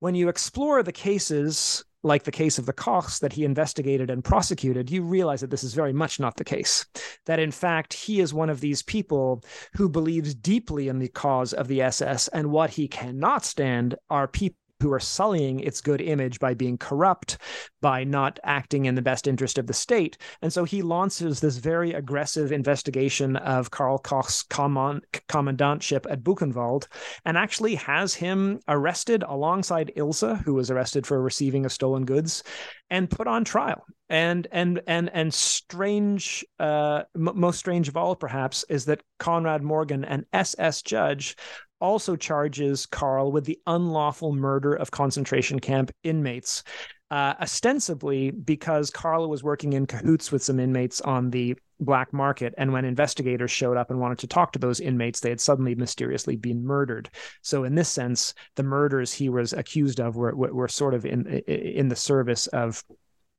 When 0.00 0.14
you 0.14 0.28
explore 0.28 0.82
the 0.82 0.92
cases, 0.92 1.84
like 2.02 2.22
the 2.22 2.30
case 2.30 2.58
of 2.58 2.66
the 2.66 2.72
Kochs 2.72 3.18
that 3.20 3.32
he 3.32 3.44
investigated 3.44 4.10
and 4.10 4.22
prosecuted, 4.22 4.90
you 4.90 5.02
realize 5.02 5.40
that 5.40 5.50
this 5.50 5.64
is 5.64 5.74
very 5.74 5.92
much 5.92 6.20
not 6.20 6.36
the 6.36 6.44
case. 6.44 6.86
That 7.26 7.40
in 7.40 7.50
fact, 7.50 7.92
he 7.92 8.20
is 8.20 8.32
one 8.32 8.50
of 8.50 8.60
these 8.60 8.82
people 8.82 9.42
who 9.74 9.88
believes 9.88 10.34
deeply 10.34 10.88
in 10.88 11.00
the 11.00 11.08
cause 11.08 11.52
of 11.52 11.66
the 11.66 11.82
SS, 11.82 12.28
and 12.28 12.52
what 12.52 12.70
he 12.70 12.86
cannot 12.86 13.44
stand 13.44 13.96
are 14.08 14.28
people 14.28 14.58
who 14.80 14.92
are 14.92 15.00
sullying 15.00 15.60
its 15.60 15.80
good 15.80 16.00
image 16.00 16.38
by 16.38 16.54
being 16.54 16.78
corrupt, 16.78 17.38
by 17.80 18.04
not 18.04 18.38
acting 18.44 18.86
in 18.86 18.94
the 18.94 19.02
best 19.02 19.26
interest 19.26 19.58
of 19.58 19.66
the 19.66 19.74
state. 19.74 20.16
And 20.42 20.52
so 20.52 20.64
he 20.64 20.82
launches 20.82 21.40
this 21.40 21.56
very 21.58 21.92
aggressive 21.92 22.52
investigation 22.52 23.36
of 23.36 23.70
Karl 23.70 23.98
Koch's 23.98 24.42
command- 24.42 25.02
commandantship 25.28 26.06
at 26.10 26.22
Buchenwald 26.22 26.86
and 27.24 27.36
actually 27.36 27.74
has 27.76 28.14
him 28.14 28.60
arrested 28.68 29.24
alongside 29.26 29.92
Ilse, 29.96 30.40
who 30.44 30.54
was 30.54 30.70
arrested 30.70 31.06
for 31.06 31.20
receiving 31.20 31.64
of 31.64 31.72
stolen 31.72 32.04
goods, 32.04 32.42
and 32.90 33.10
put 33.10 33.26
on 33.26 33.44
trial. 33.44 33.84
And 34.10 34.48
and 34.52 34.80
and 34.86 35.10
and 35.12 35.34
strange, 35.34 36.42
uh, 36.58 37.02
m- 37.14 37.32
most 37.34 37.58
strange 37.58 37.88
of 37.88 37.96
all, 37.98 38.16
perhaps, 38.16 38.64
is 38.70 38.86
that 38.86 39.02
Konrad 39.18 39.62
Morgen, 39.62 40.02
an 40.02 40.24
SS 40.32 40.80
judge, 40.80 41.36
also 41.80 42.16
charges 42.16 42.86
Karl 42.86 43.32
with 43.32 43.44
the 43.44 43.58
unlawful 43.66 44.32
murder 44.32 44.74
of 44.74 44.90
concentration 44.90 45.60
camp 45.60 45.90
inmates, 46.02 46.62
uh, 47.10 47.34
ostensibly 47.40 48.30
because 48.30 48.90
Karl 48.90 49.28
was 49.28 49.42
working 49.42 49.72
in 49.72 49.86
cahoots 49.86 50.30
with 50.30 50.42
some 50.42 50.60
inmates 50.60 51.00
on 51.00 51.30
the 51.30 51.56
black 51.80 52.12
market. 52.12 52.54
And 52.58 52.72
when 52.72 52.84
investigators 52.84 53.50
showed 53.50 53.76
up 53.76 53.90
and 53.90 54.00
wanted 54.00 54.18
to 54.18 54.26
talk 54.26 54.52
to 54.52 54.58
those 54.58 54.80
inmates, 54.80 55.20
they 55.20 55.30
had 55.30 55.40
suddenly 55.40 55.74
mysteriously 55.74 56.36
been 56.36 56.64
murdered. 56.64 57.08
So, 57.42 57.64
in 57.64 57.74
this 57.74 57.88
sense, 57.88 58.34
the 58.56 58.62
murders 58.62 59.12
he 59.12 59.28
was 59.28 59.52
accused 59.52 60.00
of 60.00 60.16
were, 60.16 60.34
were 60.34 60.68
sort 60.68 60.94
of 60.94 61.06
in, 61.06 61.26
in 61.26 61.88
the 61.88 61.96
service 61.96 62.46
of 62.48 62.84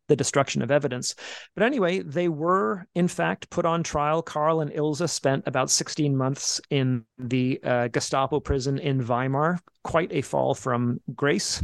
the 0.10 0.15
destruction 0.15 0.62
of 0.62 0.72
evidence. 0.72 1.15
But 1.56 1.63
anyway, 1.63 2.00
they 2.00 2.28
were 2.28 2.86
in 2.95 3.08
fact 3.08 3.50
put 3.50 3.65
on 3.65 3.84
trial. 3.84 4.22
Karl 4.22 4.60
and 4.60 4.72
Ilse 4.74 5.10
spent 5.10 5.43
about 5.48 5.69
16 5.69 6.17
months 6.17 6.60
in 6.69 7.06
the 7.17 7.62
uh, 7.63 7.88
Gestapo 7.88 8.41
prison 8.41 8.78
in 8.80 9.06
Weimar, 9.06 9.60
quite 9.84 10.12
a 10.12 10.22
fall 10.22 10.54
from 10.54 11.00
grace. 11.15 11.63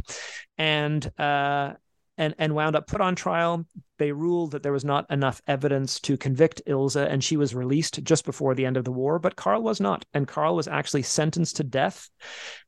And 0.56 1.04
uh, 1.18 1.74
and 2.18 2.34
and 2.38 2.54
wound 2.54 2.76
up 2.76 2.86
put 2.86 3.00
on 3.00 3.14
trial. 3.14 3.66
They 3.98 4.12
ruled 4.12 4.50
that 4.50 4.62
there 4.62 4.72
was 4.72 4.84
not 4.84 5.10
enough 5.10 5.40
evidence 5.46 6.00
to 6.00 6.16
convict 6.16 6.62
Ilse, 6.66 6.96
and 6.96 7.24
she 7.24 7.36
was 7.36 7.54
released 7.54 8.02
just 8.04 8.24
before 8.24 8.54
the 8.54 8.66
end 8.66 8.76
of 8.76 8.84
the 8.84 8.92
war. 8.92 9.18
But 9.18 9.36
Karl 9.36 9.62
was 9.62 9.80
not, 9.80 10.04
and 10.12 10.28
Karl 10.28 10.54
was 10.54 10.68
actually 10.68 11.02
sentenced 11.02 11.56
to 11.56 11.64
death 11.64 12.10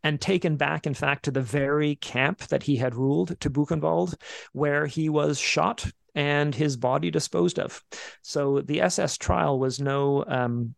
and 0.03 0.21
taken 0.21 0.57
back, 0.57 0.87
in 0.87 0.95
fact, 0.95 1.25
to 1.25 1.31
the 1.31 1.43
very 1.43 1.97
camp 1.97 2.41
that 2.49 2.63
he 2.63 2.77
had 2.77 2.95
ruled, 2.95 3.39
to 3.41 3.51
Buchenwald, 3.51 4.15
where 4.53 4.87
he 4.87 5.09
was 5.09 5.39
shot 5.39 5.91
and 6.15 6.55
his 6.55 6.77
body 6.77 7.11
disposed 7.11 7.59
of. 7.59 7.83
So 8.23 8.61
the 8.61 8.81
SS 8.81 9.19
trial 9.19 9.59
was 9.59 9.81
no 9.81 10.25
um, 10.27 10.75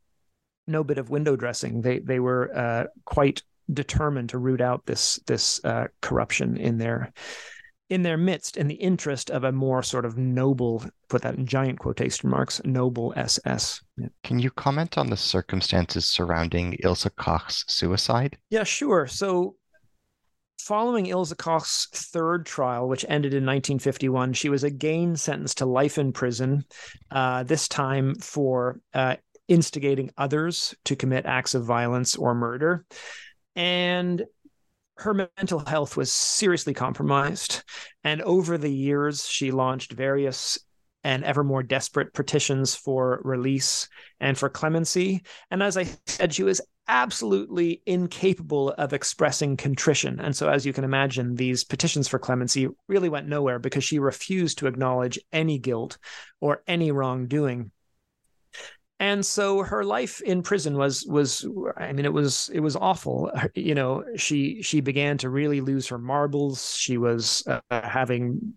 no 0.66 0.84
bit 0.84 0.98
of 0.98 1.10
window 1.10 1.36
dressing. 1.36 1.80
They 1.80 1.98
they 1.98 2.20
were 2.20 2.56
uh, 2.56 2.84
quite 3.04 3.42
determined 3.72 4.30
to 4.30 4.38
root 4.38 4.60
out 4.60 4.86
this 4.86 5.20
this 5.26 5.64
uh, 5.64 5.88
corruption 6.00 6.56
in 6.56 6.78
their 6.78 7.12
in 7.90 8.02
their 8.02 8.16
midst 8.16 8.56
in 8.56 8.68
the 8.68 8.76
interest 8.76 9.30
of 9.30 9.44
a 9.44 9.52
more 9.52 9.82
sort 9.82 10.04
of 10.04 10.16
noble 10.16 10.84
put 11.08 11.22
that 11.22 11.34
in 11.34 11.44
giant 11.44 11.78
quotation 11.78 12.30
marks 12.30 12.60
noble 12.64 13.12
ss 13.16 13.82
can 14.24 14.38
you 14.38 14.50
comment 14.50 14.96
on 14.96 15.10
the 15.10 15.16
circumstances 15.16 16.06
surrounding 16.06 16.76
ilse 16.82 17.06
koch's 17.16 17.64
suicide? 17.68 18.38
Yeah 18.48 18.64
sure. 18.64 19.06
So 19.06 19.56
Following 20.60 21.06
Ilse 21.06 21.32
Koch's 21.34 21.88
third 21.92 22.44
trial, 22.46 22.88
which 22.88 23.04
ended 23.08 23.32
in 23.32 23.44
1951, 23.44 24.34
she 24.34 24.48
was 24.48 24.62
again 24.62 25.16
sentenced 25.16 25.58
to 25.58 25.66
life 25.66 25.98
in 25.98 26.12
prison, 26.12 26.64
uh, 27.10 27.42
this 27.42 27.66
time 27.66 28.14
for 28.16 28.80
uh, 28.92 29.16
instigating 29.48 30.10
others 30.16 30.74
to 30.84 30.96
commit 30.96 31.26
acts 31.26 31.54
of 31.54 31.64
violence 31.64 32.14
or 32.14 32.34
murder. 32.34 32.84
And 33.56 34.24
her 35.00 35.14
mental 35.14 35.60
health 35.60 35.96
was 35.96 36.12
seriously 36.12 36.74
compromised. 36.74 37.62
And 38.04 38.20
over 38.22 38.58
the 38.58 38.72
years, 38.72 39.26
she 39.26 39.50
launched 39.50 39.92
various 39.92 40.58
and 41.02 41.24
ever 41.24 41.42
more 41.42 41.62
desperate 41.62 42.12
petitions 42.12 42.74
for 42.74 43.20
release 43.24 43.88
and 44.20 44.36
for 44.36 44.50
clemency. 44.50 45.22
And 45.50 45.62
as 45.62 45.78
I 45.78 45.84
said, 46.06 46.34
she 46.34 46.42
was 46.42 46.60
absolutely 46.88 47.80
incapable 47.86 48.70
of 48.70 48.92
expressing 48.92 49.56
contrition. 49.56 50.20
And 50.20 50.36
so, 50.36 50.50
as 50.50 50.66
you 50.66 50.72
can 50.74 50.84
imagine, 50.84 51.34
these 51.34 51.64
petitions 51.64 52.06
for 52.06 52.18
clemency 52.18 52.68
really 52.86 53.08
went 53.08 53.28
nowhere 53.28 53.58
because 53.58 53.84
she 53.84 53.98
refused 53.98 54.58
to 54.58 54.66
acknowledge 54.66 55.18
any 55.32 55.58
guilt 55.58 55.96
or 56.40 56.62
any 56.66 56.90
wrongdoing 56.90 57.70
and 59.00 59.24
so 59.24 59.62
her 59.62 59.82
life 59.82 60.20
in 60.20 60.42
prison 60.42 60.76
was 60.76 61.06
was 61.06 61.46
i 61.78 61.90
mean 61.90 62.04
it 62.04 62.12
was 62.12 62.50
it 62.52 62.60
was 62.60 62.76
awful. 62.76 63.32
You 63.54 63.74
know 63.74 64.04
she 64.16 64.62
she 64.62 64.80
began 64.80 65.16
to 65.18 65.30
really 65.30 65.60
lose 65.60 65.88
her 65.88 65.98
marbles. 65.98 66.76
She 66.76 66.98
was 66.98 67.42
uh, 67.46 67.60
having 67.70 68.52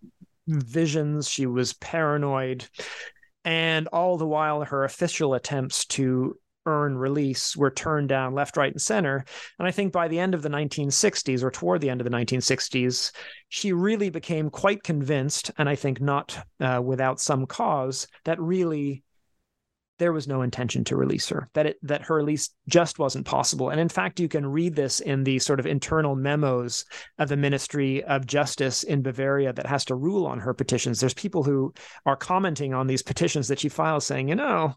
visions. 0.47 1.29
She 1.29 1.45
was 1.45 1.73
paranoid. 1.73 2.67
And 3.45 3.88
all 3.88 4.17
the 4.17 4.27
while 4.27 4.63
her 4.63 4.84
official 4.84 5.34
attempts 5.34 5.86
to 5.88 6.38
earn 6.65 6.97
release 6.97 7.58
were 7.58 7.71
turned 7.71 8.08
down 8.08 8.34
left 8.34 8.56
right 8.56 8.71
and 8.71 8.82
center. 8.82 9.25
And 9.60 9.67
i 9.67 9.71
think 9.71 9.93
by 9.93 10.10
the 10.10 10.19
end 10.19 10.34
of 10.34 10.41
the 10.41 10.49
1960s 10.49 11.41
or 11.41 11.51
toward 11.51 11.79
the 11.79 11.89
end 11.89 12.01
of 12.01 12.06
the 12.06 12.17
1960s 12.17 13.12
she 13.47 13.71
really 13.71 14.10
became 14.10 14.49
quite 14.49 14.84
convinced 14.84 15.51
and 15.58 15.69
i 15.69 15.75
think 15.75 16.01
not 16.01 16.38
uh, 16.60 16.82
without 16.84 17.19
some 17.19 17.45
cause 17.45 18.08
that 18.25 18.39
really 18.39 19.03
there 19.99 20.13
was 20.13 20.27
no 20.27 20.41
intention 20.41 20.84
to 20.84 20.95
release 20.95 21.29
her 21.29 21.49
that 21.53 21.65
it 21.65 21.77
that 21.82 22.03
her 22.03 22.15
release 22.15 22.49
just 22.67 22.99
wasn't 22.99 23.25
possible. 23.25 23.69
And 23.69 23.79
in 23.79 23.89
fact 23.89 24.19
you 24.19 24.27
can 24.27 24.45
read 24.45 24.75
this 24.75 24.99
in 24.99 25.23
the 25.23 25.39
sort 25.39 25.60
of 25.60 25.65
internal 25.65 26.15
memos 26.15 26.86
of 27.19 27.29
the 27.29 27.38
ministry 27.38 28.03
of 28.03 28.25
justice 28.25 28.84
in 28.84 29.01
bavaria 29.01 29.53
that 29.53 29.67
has 29.67 29.86
to 29.86 29.95
rule 29.95 30.25
on 30.25 30.39
her 30.39 30.53
petitions. 30.53 30.99
There's 30.99 31.13
people 31.13 31.43
who 31.43 31.73
are 32.06 32.15
commenting 32.15 32.73
on 32.73 32.88
these 32.88 33.03
petitions 33.03 33.47
that 33.47 33.60
she 33.60 33.69
files 33.69 34.06
saying 34.06 34.29
you 34.29 34.36
know 34.36 34.75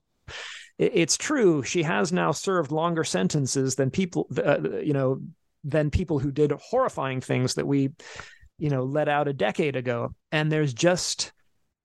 it's 0.79 1.17
true 1.17 1.63
she 1.63 1.83
has 1.83 2.13
now 2.13 2.33
served 2.33 2.71
longer 2.71 3.05
sentences 3.05 3.77
than 3.77 3.91
people 3.91 4.29
uh, 4.45 4.59
you 4.81 4.93
know 4.93 5.21
than 5.65 5.91
people 5.91 6.19
who 6.19 6.31
did 6.31 6.53
horrifying 6.53 7.21
things 7.21 7.55
that 7.55 7.67
we 7.67 7.91
you 8.59 8.71
know 8.71 8.85
let 8.85 9.09
out 9.09 9.29
a 9.29 9.33
decade 9.33 9.77
ago. 9.77 10.15
And 10.33 10.51
there's 10.51 10.73
just 10.73 11.33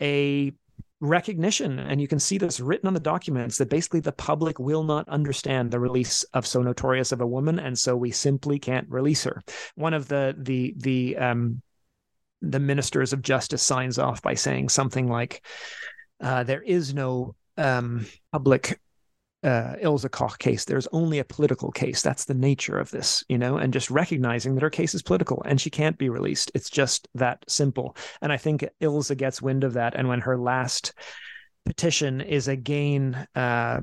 a 0.02 0.54
recognition. 1.02 1.80
And 1.80 2.00
you 2.00 2.08
can 2.08 2.20
see 2.20 2.38
this 2.38 2.60
written 2.60 2.88
on 2.88 2.94
the 2.94 3.00
documents 3.00 3.58
that 3.58 3.70
basically 3.70 4.00
the 4.00 4.12
public 4.12 4.60
will 4.60 4.84
not 4.84 5.10
understand 5.10 5.72
the 5.72 5.80
release 5.80 6.24
of 6.34 6.48
so 6.48 6.62
notorious 6.62 7.12
of 7.12 7.22
a 7.22 7.28
woman 7.28 7.60
and 7.60 7.78
so 7.78 7.98
we 7.98 8.12
simply 8.12 8.60
can't 8.60 8.88
release 8.90 9.24
her. 9.24 9.42
One 9.76 9.94
of 9.94 10.08
the 10.08 10.36
the 10.38 10.74
the 10.78 11.18
um 11.18 11.62
the 12.42 12.60
ministers 12.60 13.14
of 13.14 13.22
justice 13.22 13.62
signs 13.62 14.00
off 14.00 14.22
by 14.22 14.36
saying 14.36 14.70
something 14.70 15.08
like 15.08 15.46
uh, 16.22 16.44
there 16.44 16.62
is 16.62 16.94
no 16.94 17.36
um 17.58 18.06
public 18.32 18.80
uh, 19.44 19.76
Ilse 19.80 20.08
Koch 20.12 20.38
case. 20.38 20.66
There's 20.66 20.88
only 20.92 21.20
a 21.20 21.24
political 21.24 21.72
case. 21.72 22.02
That's 22.02 22.26
the 22.26 22.34
nature 22.34 22.78
of 22.78 22.92
this, 22.92 23.24
you 23.28 23.38
know, 23.38 23.58
and 23.58 23.74
just 23.74 23.90
recognizing 23.90 24.56
that 24.56 24.64
her 24.64 24.70
case 24.70 24.94
is 24.94 25.02
political 25.02 25.42
and 25.46 25.60
she 25.60 25.70
can't 25.70 25.98
be 25.98 26.10
released. 26.10 26.52
It's 26.54 26.70
just 26.70 27.08
that 27.16 27.44
simple. 27.48 27.96
And 28.22 28.32
I 28.32 28.38
think 28.38 28.66
Ilse 28.80 29.12
gets 29.12 29.42
wind 29.42 29.64
of 29.64 29.74
that. 29.74 29.96
And 29.96 30.08
when 30.08 30.22
her 30.22 30.38
last 30.38 30.94
petition 31.66 32.22
is 32.22 32.48
again 32.48 33.28
uh, 33.36 33.82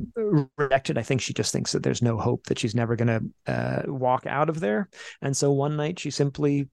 rejected, 0.57 0.99
I 0.99 1.03
think 1.03 1.21
she 1.21 1.33
just 1.33 1.53
thinks 1.53 1.73
that 1.73 1.83
there's 1.83 2.03
no 2.03 2.19
hope 2.19 2.47
that 2.47 2.59
she's 2.59 2.75
never 2.75 2.97
going 2.97 3.33
to 3.47 3.53
uh, 3.53 3.83
walk 3.87 4.27
out 4.27 4.49
of 4.49 4.61
there. 4.61 4.89
And 5.23 5.37
so 5.37 5.53
one 5.53 5.77
night 5.77 5.99
she 5.99 6.11
simply 6.11 6.69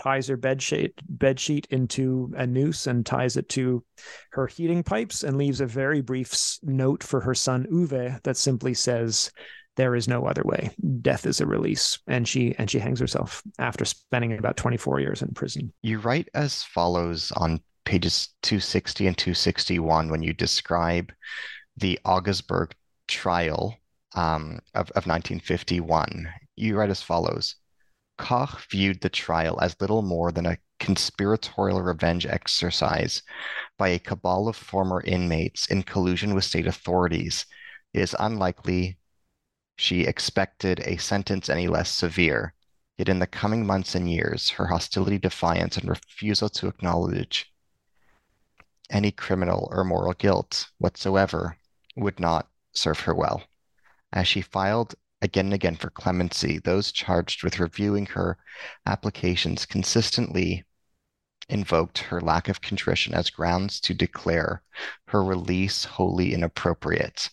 ties 0.00 0.28
her 0.28 0.36
bed 0.36 0.62
sheet 0.62 0.94
bed 1.08 1.38
sheet 1.38 1.66
into 1.70 2.32
a 2.36 2.46
noose 2.46 2.86
and 2.86 3.04
ties 3.04 3.36
it 3.36 3.48
to 3.50 3.84
her 4.30 4.46
heating 4.46 4.82
pipes 4.82 5.22
and 5.22 5.36
leaves 5.36 5.60
a 5.60 5.66
very 5.66 6.00
brief 6.00 6.58
note 6.62 7.04
for 7.04 7.20
her 7.20 7.34
son 7.34 7.66
Uwe 7.70 8.22
that 8.22 8.36
simply 8.38 8.72
says 8.72 9.30
there 9.76 9.94
is 9.94 10.08
no 10.08 10.26
other 10.26 10.42
way. 10.44 10.70
Death 11.00 11.26
is 11.26 11.40
a 11.40 11.46
release. 11.46 11.98
And 12.06 12.26
she 12.26 12.54
and 12.58 12.70
she 12.70 12.78
hangs 12.78 12.98
herself 12.98 13.42
after 13.58 13.84
spending 13.84 14.36
about 14.36 14.56
24 14.56 15.00
years 15.00 15.22
in 15.22 15.28
prison. 15.28 15.72
You 15.82 15.98
write 15.98 16.28
as 16.34 16.64
follows 16.64 17.32
on 17.36 17.60
pages 17.84 18.30
260 18.42 19.06
and 19.06 19.16
261 19.16 20.10
when 20.10 20.22
you 20.22 20.32
describe 20.32 21.12
the 21.76 21.98
augsburg 22.04 22.74
trial 23.06 23.76
um, 24.14 24.60
of, 24.74 24.90
of 24.90 25.06
1951 25.06 26.28
you 26.56 26.76
write 26.76 26.90
as 26.90 27.02
follows 27.02 27.56
Koch 28.20 28.60
viewed 28.70 29.00
the 29.00 29.08
trial 29.08 29.58
as 29.62 29.80
little 29.80 30.02
more 30.02 30.30
than 30.30 30.44
a 30.44 30.58
conspiratorial 30.78 31.80
revenge 31.82 32.26
exercise 32.26 33.22
by 33.78 33.88
a 33.88 33.98
cabal 33.98 34.46
of 34.46 34.56
former 34.56 35.00
inmates 35.00 35.66
in 35.66 35.82
collusion 35.82 36.34
with 36.34 36.44
state 36.44 36.66
authorities. 36.66 37.46
It 37.94 38.00
is 38.02 38.14
unlikely 38.20 38.98
she 39.76 40.02
expected 40.02 40.80
a 40.80 40.98
sentence 40.98 41.48
any 41.48 41.66
less 41.66 41.90
severe. 41.90 42.54
Yet 42.98 43.08
in 43.08 43.20
the 43.20 43.26
coming 43.26 43.66
months 43.66 43.94
and 43.94 44.10
years, 44.10 44.50
her 44.50 44.66
hostility, 44.66 45.16
defiance, 45.16 45.78
and 45.78 45.88
refusal 45.88 46.50
to 46.50 46.68
acknowledge 46.68 47.50
any 48.90 49.10
criminal 49.10 49.68
or 49.72 49.82
moral 49.82 50.12
guilt 50.12 50.68
whatsoever 50.76 51.56
would 51.96 52.20
not 52.20 52.50
serve 52.72 53.00
her 53.00 53.14
well. 53.14 53.44
As 54.12 54.28
she 54.28 54.42
filed 54.42 54.94
again 55.22 55.46
and 55.46 55.54
again 55.54 55.76
for 55.76 55.90
clemency, 55.90 56.58
those 56.58 56.92
charged 56.92 57.42
with 57.42 57.58
reviewing 57.58 58.06
her 58.06 58.38
applications 58.86 59.66
consistently 59.66 60.64
invoked 61.48 61.98
her 61.98 62.20
lack 62.20 62.48
of 62.48 62.60
contrition 62.60 63.12
as 63.12 63.28
grounds 63.28 63.80
to 63.80 63.92
declare 63.92 64.62
her 65.08 65.22
release 65.22 65.84
wholly 65.84 66.32
inappropriate. 66.32 67.28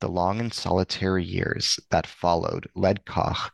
The 0.00 0.08
long 0.08 0.40
and 0.40 0.52
solitary 0.52 1.24
years 1.24 1.78
that 1.90 2.06
followed 2.06 2.68
led 2.74 3.04
Koch 3.04 3.52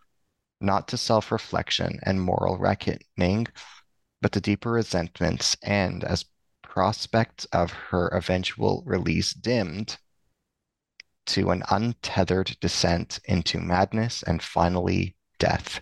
not 0.61 0.89
to 0.89 0.97
self 0.97 1.31
reflection 1.31 2.01
and 2.03 2.21
moral 2.21 2.59
reckoning, 2.59 3.47
but 4.21 4.33
to 4.33 4.41
deeper 4.41 4.73
resentments, 4.73 5.57
and 5.63 6.05
as 6.05 6.25
prospects 6.63 7.45
of 7.47 7.71
her 7.71 8.09
eventual 8.09 8.83
release 8.87 9.33
dimmed, 9.33 9.99
to 11.29 11.51
an 11.51 11.63
untethered 11.71 12.57
descent 12.61 13.21
into 13.25 13.59
madness 13.59 14.23
and 14.23 14.43
finally 14.43 15.15
death. 15.39 15.81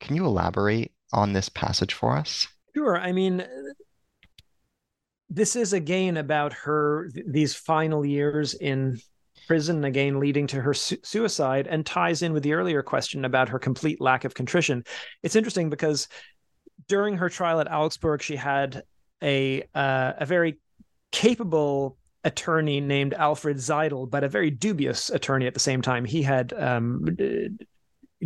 Can 0.00 0.16
you 0.16 0.26
elaborate 0.26 0.92
on 1.12 1.32
this 1.32 1.48
passage 1.48 1.94
for 1.94 2.16
us? 2.16 2.48
Sure. 2.74 2.98
I 2.98 3.12
mean, 3.12 3.46
this 5.28 5.56
is 5.56 5.72
again 5.72 6.16
about 6.16 6.52
her, 6.52 7.10
these 7.26 7.54
final 7.54 8.04
years 8.04 8.54
in 8.54 8.98
prison, 9.46 9.84
again, 9.84 10.20
leading 10.20 10.46
to 10.48 10.60
her 10.60 10.74
su- 10.74 10.98
suicide, 11.02 11.66
and 11.66 11.84
ties 11.84 12.22
in 12.22 12.32
with 12.32 12.42
the 12.42 12.54
earlier 12.54 12.82
question 12.82 13.24
about 13.24 13.48
her 13.48 13.58
complete 13.58 14.00
lack 14.00 14.24
of 14.24 14.34
contrition. 14.34 14.84
It's 15.22 15.36
interesting 15.36 15.70
because 15.70 16.08
during 16.88 17.16
her 17.16 17.28
trial 17.28 17.60
at 17.60 17.70
Augsburg, 17.70 18.22
she 18.22 18.36
had 18.36 18.82
a 19.22 19.62
uh, 19.74 20.12
a 20.18 20.26
very 20.26 20.58
capable 21.12 21.96
attorney 22.24 22.80
named 22.80 23.14
Alfred 23.14 23.56
Seidl, 23.58 24.08
but 24.08 24.24
a 24.24 24.28
very 24.28 24.50
dubious 24.50 25.10
attorney 25.10 25.46
at 25.46 25.54
the 25.54 25.60
same 25.60 25.82
time. 25.82 26.04
He 26.04 26.22
had 26.22 26.52
um, 26.52 27.16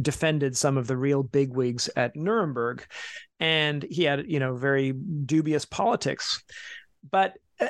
defended 0.00 0.56
some 0.56 0.76
of 0.76 0.86
the 0.86 0.96
real 0.96 1.22
bigwigs 1.22 1.88
at 1.96 2.16
Nuremberg, 2.16 2.86
and 3.40 3.82
he 3.82 4.04
had 4.04 4.30
you 4.30 4.38
know 4.38 4.54
very 4.56 4.92
dubious 4.92 5.64
politics, 5.64 6.42
but 7.10 7.34
uh, 7.60 7.68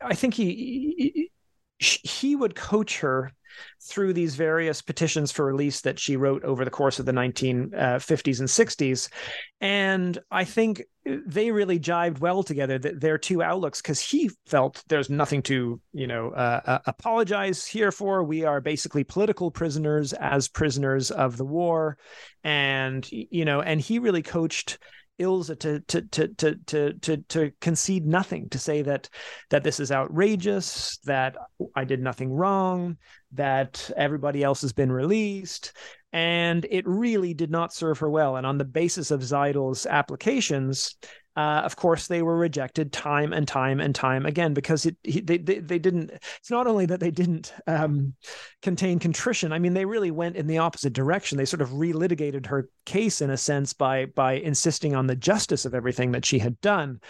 I 0.00 0.14
think 0.14 0.34
he 0.34 1.30
he 1.78 2.36
would 2.36 2.54
coach 2.54 3.00
her 3.00 3.32
through 3.82 4.12
these 4.12 4.34
various 4.34 4.82
petitions 4.82 5.32
for 5.32 5.44
release 5.44 5.80
that 5.82 5.98
she 5.98 6.16
wrote 6.16 6.44
over 6.44 6.64
the 6.64 6.70
course 6.70 6.98
of 6.98 7.06
the 7.06 7.12
1950s 7.12 7.72
uh, 7.74 8.42
and 8.42 8.48
60s. 8.48 9.08
And 9.60 10.18
I 10.30 10.44
think 10.44 10.84
they 11.04 11.50
really 11.50 11.80
jived 11.80 12.20
well 12.20 12.42
together, 12.42 12.78
their 12.78 13.18
two 13.18 13.42
outlooks, 13.42 13.80
because 13.80 14.00
he 14.00 14.30
felt 14.46 14.82
there's 14.88 15.10
nothing 15.10 15.42
to, 15.42 15.80
you 15.92 16.06
know, 16.06 16.30
uh, 16.30 16.60
uh, 16.64 16.78
apologize 16.86 17.66
here 17.66 17.90
for. 17.90 18.22
We 18.22 18.44
are 18.44 18.60
basically 18.60 19.04
political 19.04 19.50
prisoners 19.50 20.12
as 20.12 20.48
prisoners 20.48 21.10
of 21.10 21.36
the 21.36 21.44
war. 21.44 21.96
And, 22.44 23.08
you 23.10 23.44
know, 23.44 23.60
and 23.62 23.80
he 23.80 23.98
really 23.98 24.22
coached 24.22 24.78
Ilse 25.18 25.50
uh, 25.50 25.54
to 25.56 25.80
to 25.80 26.02
to 26.02 26.28
to 26.28 26.54
to 26.54 26.92
to 26.94 27.16
to 27.16 27.52
concede 27.60 28.06
nothing, 28.06 28.48
to 28.50 28.58
say 28.58 28.82
that 28.82 29.08
that 29.50 29.64
this 29.64 29.80
is 29.80 29.90
outrageous, 29.90 30.98
that 31.04 31.36
I 31.74 31.84
did 31.84 32.00
nothing 32.00 32.32
wrong, 32.32 32.96
that 33.32 33.90
everybody 33.96 34.42
else 34.42 34.60
has 34.62 34.72
been 34.72 34.92
released, 34.92 35.72
and 36.12 36.66
it 36.70 36.86
really 36.86 37.34
did 37.34 37.50
not 37.50 37.72
serve 37.72 37.98
her 37.98 38.10
well. 38.10 38.36
And 38.36 38.46
on 38.46 38.58
the 38.58 38.64
basis 38.64 39.10
of 39.10 39.20
Seidl's 39.20 39.86
applications, 39.86 40.96
uh, 41.38 41.62
of 41.64 41.76
course, 41.76 42.08
they 42.08 42.20
were 42.20 42.36
rejected 42.36 42.92
time 42.92 43.32
and 43.32 43.46
time 43.46 43.78
and 43.78 43.94
time 43.94 44.26
again 44.26 44.54
because 44.54 44.84
it 44.84 44.96
he, 45.04 45.20
they, 45.20 45.38
they, 45.38 45.60
they 45.60 45.78
didn't. 45.78 46.10
It's 46.10 46.50
not 46.50 46.66
only 46.66 46.84
that 46.86 46.98
they 46.98 47.12
didn't 47.12 47.54
um, 47.68 48.14
contain 48.60 48.98
contrition. 48.98 49.52
I 49.52 49.60
mean, 49.60 49.72
they 49.72 49.84
really 49.84 50.10
went 50.10 50.34
in 50.34 50.48
the 50.48 50.58
opposite 50.58 50.94
direction. 50.94 51.38
They 51.38 51.44
sort 51.44 51.62
of 51.62 51.68
relitigated 51.68 52.46
her 52.46 52.68
case 52.86 53.20
in 53.20 53.30
a 53.30 53.36
sense 53.36 53.72
by 53.72 54.06
by 54.06 54.32
insisting 54.32 54.96
on 54.96 55.06
the 55.06 55.14
justice 55.14 55.64
of 55.64 55.76
everything 55.76 56.10
that 56.10 56.24
she 56.24 56.40
had 56.40 56.60
done. 56.60 57.00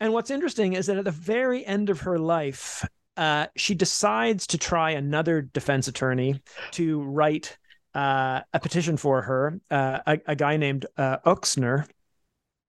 And 0.00 0.14
what's 0.14 0.30
interesting 0.30 0.72
is 0.72 0.86
that 0.86 0.96
at 0.96 1.04
the 1.04 1.10
very 1.10 1.66
end 1.66 1.90
of 1.90 2.00
her 2.00 2.18
life, 2.18 2.82
uh, 3.18 3.48
she 3.56 3.74
decides 3.74 4.46
to 4.46 4.56
try 4.56 4.92
another 4.92 5.42
defense 5.42 5.86
attorney 5.86 6.40
to 6.70 7.02
write 7.02 7.58
uh, 7.94 8.40
a 8.54 8.58
petition 8.58 8.96
for 8.96 9.20
her, 9.20 9.60
uh, 9.70 9.98
a, 10.06 10.18
a, 10.28 10.34
guy 10.34 10.56
named 10.56 10.86
uh, 10.96 11.18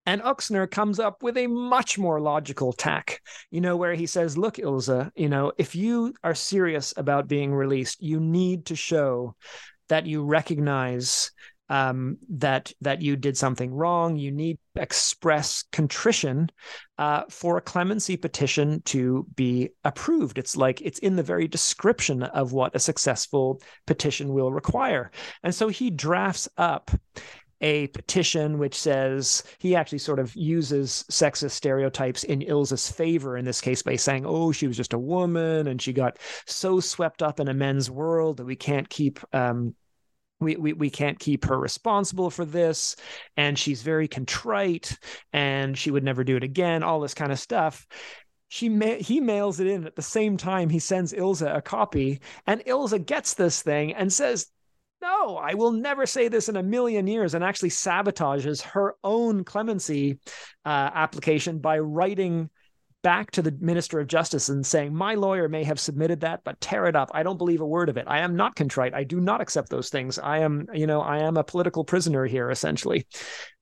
and 0.06 0.22
Uxner 0.22 0.70
comes 0.70 1.00
up 1.00 1.24
with 1.24 1.38
a 1.38 1.48
much 1.48 1.98
more 1.98 2.20
logical 2.20 2.74
tack, 2.74 3.22
you 3.52 3.62
know, 3.62 3.78
where 3.78 3.94
he 3.94 4.06
says, 4.06 4.38
Look, 4.38 4.60
Ilse, 4.60 5.12
you 5.16 5.30
know, 5.30 5.52
if 5.58 5.76
you 5.76 6.14
are 6.24 6.36
serious 6.36 6.94
about 6.98 7.28
being 7.28 7.54
released, 7.54 8.02
you 8.02 8.20
need 8.20 8.66
to 8.68 8.76
show 8.76 9.36
that 9.90 10.06
you 10.06 10.24
recognize 10.24 11.32
um, 11.70 12.18
that 12.30 12.74
that 12.82 13.02
you 13.02 13.16
did 13.16 13.38
something 13.38 13.74
wrong. 13.74 14.18
You 14.18 14.32
need 14.32 14.60
to 14.76 14.82
express 14.82 15.64
contrition 15.72 16.50
uh, 16.98 17.24
for 17.30 17.58
a 17.58 17.62
clemency 17.62 18.18
petition 18.18 18.82
to 18.86 19.26
be 19.36 19.70
approved. 19.84 20.38
It's 20.38 20.58
like 20.58 20.82
it's 20.82 21.00
in 21.00 21.16
the 21.16 21.24
very 21.24 21.48
description 21.48 22.24
of 22.24 22.52
what 22.52 22.76
a 22.76 22.80
successful 22.80 23.62
petition 23.88 24.34
will 24.34 24.52
require. 24.52 25.12
And 25.42 25.56
so 25.56 25.70
he 25.70 25.90
drafts 25.90 26.50
up 26.58 26.92
a 27.64 27.88
petition 27.88 28.60
which 28.60 28.76
says 28.76 29.42
he 29.58 29.74
actually 29.76 29.98
sort 29.98 30.20
of 30.20 30.36
uses 30.36 31.06
sexist 31.10 31.52
stereotypes 31.52 32.26
in 32.26 32.42
Ilse's 32.42 32.92
favor 32.92 33.38
in 33.38 33.46
this 33.46 33.62
case 33.62 33.82
by 33.82 33.96
saying, 33.96 34.26
oh, 34.26 34.52
she 34.52 34.68
was 34.68 34.78
just 34.78 34.94
a 34.94 35.00
woman 35.00 35.68
and 35.68 35.82
she 35.82 35.94
got 35.94 36.20
so 36.46 36.82
swept 36.82 37.24
up 37.24 37.40
in 37.40 37.48
a 37.48 37.54
men's 37.54 37.90
world 37.90 38.38
that 38.38 38.46
we 38.46 38.58
can't 38.58 38.90
keep. 38.90 39.20
Um, 39.34 39.76
we, 40.42 40.58
we, 40.58 40.74
we 40.74 40.90
can't 40.90 41.18
keep 41.18 41.46
her 41.46 41.58
responsible 41.58 42.30
for 42.30 42.44
this 42.44 42.98
and 43.38 43.58
she's 43.58 43.82
very 43.82 44.10
contrite 44.10 44.98
and 45.32 45.78
she 45.78 45.90
would 45.90 46.04
never 46.04 46.26
do 46.26 46.36
it 46.36 46.44
again 46.44 46.84
all 46.84 47.00
this 47.00 47.14
kind 47.14 47.32
of 47.32 47.40
stuff 47.40 47.88
she 48.50 48.68
ma- 48.68 48.98
he 49.00 49.22
mails 49.22 49.62
it 49.62 49.68
in 49.68 49.86
at 49.86 49.96
the 49.96 50.02
same 50.02 50.36
time 50.36 50.70
he 50.70 50.80
sends 50.80 51.14
Ilse 51.14 51.44
a 51.44 51.62
copy 51.62 52.20
and 52.46 52.62
Ilse 52.66 52.96
gets 53.06 53.36
this 53.36 53.62
thing 53.62 53.94
and 53.94 54.12
says 54.12 54.48
no, 55.04 55.36
I 55.36 55.54
will 55.54 55.74
never 55.74 56.06
say 56.06 56.30
this 56.30 56.48
in 56.48 56.56
a 56.56 56.64
million 56.64 57.08
years, 57.08 57.34
and 57.34 57.44
actually 57.44 57.70
sabotages 57.70 58.62
her 58.62 58.96
own 59.04 59.44
clemency 59.44 60.20
uh, 60.66 60.90
application 60.94 61.60
by 61.60 61.80
writing 61.80 62.50
back 63.04 63.32
to 63.32 63.42
the 63.42 63.56
Minister 63.60 64.00
of 64.00 64.08
Justice 64.08 64.48
and 64.48 64.66
saying, 64.66 64.96
My 64.96 65.16
lawyer 65.16 65.50
may 65.50 65.66
have 65.66 65.80
submitted 65.80 66.22
that, 66.22 66.46
but 66.46 66.62
tear 66.62 66.86
it 66.86 66.96
up. 66.96 67.12
I 67.14 67.22
don't 67.22 67.38
believe 67.38 67.60
a 67.60 67.68
word 67.68 67.90
of 67.90 67.98
it. 67.98 68.06
I 68.08 68.20
am 68.20 68.38
not 68.38 68.56
contrite. 68.56 68.94
I 68.94 69.04
do 69.04 69.20
not 69.20 69.42
accept 69.42 69.70
those 69.70 69.90
things. 69.90 70.18
I 70.18 70.40
am, 70.40 70.68
you 70.74 70.88
know, 70.88 71.02
I 71.02 71.20
am 71.20 71.36
a 71.36 71.44
political 71.44 71.84
prisoner 71.84 72.26
here, 72.26 72.50
essentially. 72.50 73.06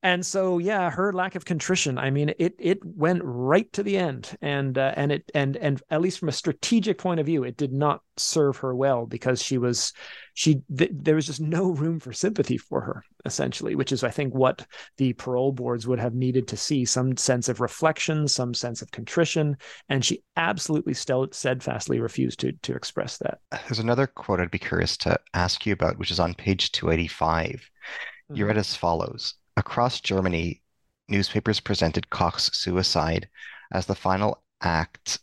And 0.02 0.24
so, 0.24 0.58
yeah, 0.58 0.90
her 0.90 1.12
lack 1.12 1.34
of 1.34 1.44
contrition. 1.44 1.98
I 1.98 2.10
mean, 2.10 2.32
it 2.38 2.54
it 2.58 2.78
went 2.84 3.22
right 3.24 3.70
to 3.72 3.82
the 3.82 3.98
end, 3.98 4.36
and 4.40 4.78
uh, 4.78 4.94
and 4.96 5.10
it 5.10 5.30
and 5.34 5.56
and 5.56 5.82
at 5.90 6.00
least 6.00 6.20
from 6.20 6.28
a 6.28 6.32
strategic 6.32 6.98
point 6.98 7.18
of 7.18 7.26
view, 7.26 7.42
it 7.42 7.56
did 7.56 7.72
not 7.72 8.00
serve 8.16 8.56
her 8.58 8.74
well 8.74 9.06
because 9.06 9.42
she 9.42 9.56
was 9.58 9.92
she 10.34 10.62
th- 10.76 10.90
there 10.92 11.14
was 11.14 11.26
just 11.26 11.40
no 11.40 11.70
room 11.70 11.98
for 11.98 12.12
sympathy 12.12 12.58
for 12.58 12.80
her 12.80 13.04
essentially 13.24 13.74
which 13.74 13.92
is 13.92 14.04
i 14.04 14.10
think 14.10 14.34
what 14.34 14.66
the 14.98 15.12
parole 15.14 15.52
boards 15.52 15.86
would 15.86 15.98
have 15.98 16.14
needed 16.14 16.46
to 16.46 16.56
see 16.56 16.84
some 16.84 17.16
sense 17.16 17.48
of 17.48 17.60
reflection 17.60 18.28
some 18.28 18.52
sense 18.52 18.82
of 18.82 18.90
contrition 18.90 19.56
and 19.88 20.04
she 20.04 20.22
absolutely 20.36 20.94
still 20.94 21.26
steadfastly 21.32 22.00
refused 22.00 22.40
to 22.40 22.52
to 22.62 22.74
express 22.74 23.18
that. 23.18 23.38
There's 23.50 23.78
another 23.78 24.06
quote 24.06 24.40
i'd 24.40 24.50
be 24.50 24.58
curious 24.58 24.96
to 24.98 25.18
ask 25.34 25.64
you 25.64 25.72
about 25.72 25.98
which 25.98 26.10
is 26.10 26.20
on 26.20 26.34
page 26.34 26.72
285 26.72 27.50
mm-hmm. 27.50 28.36
you 28.36 28.46
read 28.46 28.58
as 28.58 28.76
follows. 28.76 29.34
Across 29.56 30.00
germany 30.00 30.62
newspapers 31.08 31.60
presented 31.60 32.10
koch's 32.10 32.50
suicide 32.52 33.28
as 33.72 33.86
the 33.86 33.94
final 33.94 34.42
act 34.62 35.18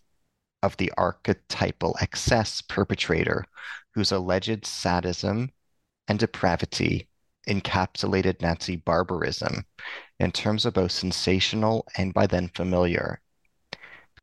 of 0.62 0.78
the 0.78 0.91
archetypal 0.97 1.95
excess 2.01 2.62
perpetrator 2.62 3.45
whose 3.93 4.12
alleged 4.12 4.66
sadism 4.66 5.51
and 6.07 6.20
depravity 6.20 7.07
encapsulated 7.47 8.41
Nazi 8.41 8.76
barbarism 8.76 9.66
in 10.20 10.32
terms 10.32 10.66
of 10.66 10.74
both 10.74 10.91
sensational 10.91 11.88
and 11.97 12.14
by 12.14 12.28
then 12.28 12.49
familiar. 12.49 13.22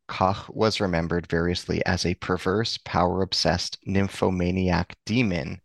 Koch 0.07 0.47
was 0.49 0.79
remembered 0.79 1.27
variously 1.27 1.85
as 1.85 2.05
a 2.05 2.15
perverse, 2.15 2.77
power 2.85 3.21
obsessed 3.21 3.77
nymphomaniac 3.85 4.95
demon, 5.05 5.61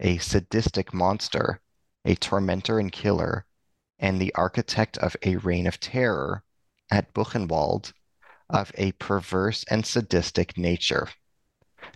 a 0.00 0.18
sadistic 0.18 0.92
monster, 0.92 1.60
a 2.04 2.16
tormentor 2.16 2.80
and 2.80 2.90
killer, 2.90 3.46
and 3.98 4.20
the 4.20 4.34
architect 4.34 4.98
of 4.98 5.16
a 5.22 5.36
reign 5.36 5.66
of 5.66 5.78
terror 5.78 6.42
at 6.90 7.14
Buchenwald 7.14 7.92
of 8.50 8.72
a 8.76 8.92
perverse 8.92 9.64
and 9.70 9.84
sadistic 9.84 10.56
nature. 10.56 11.08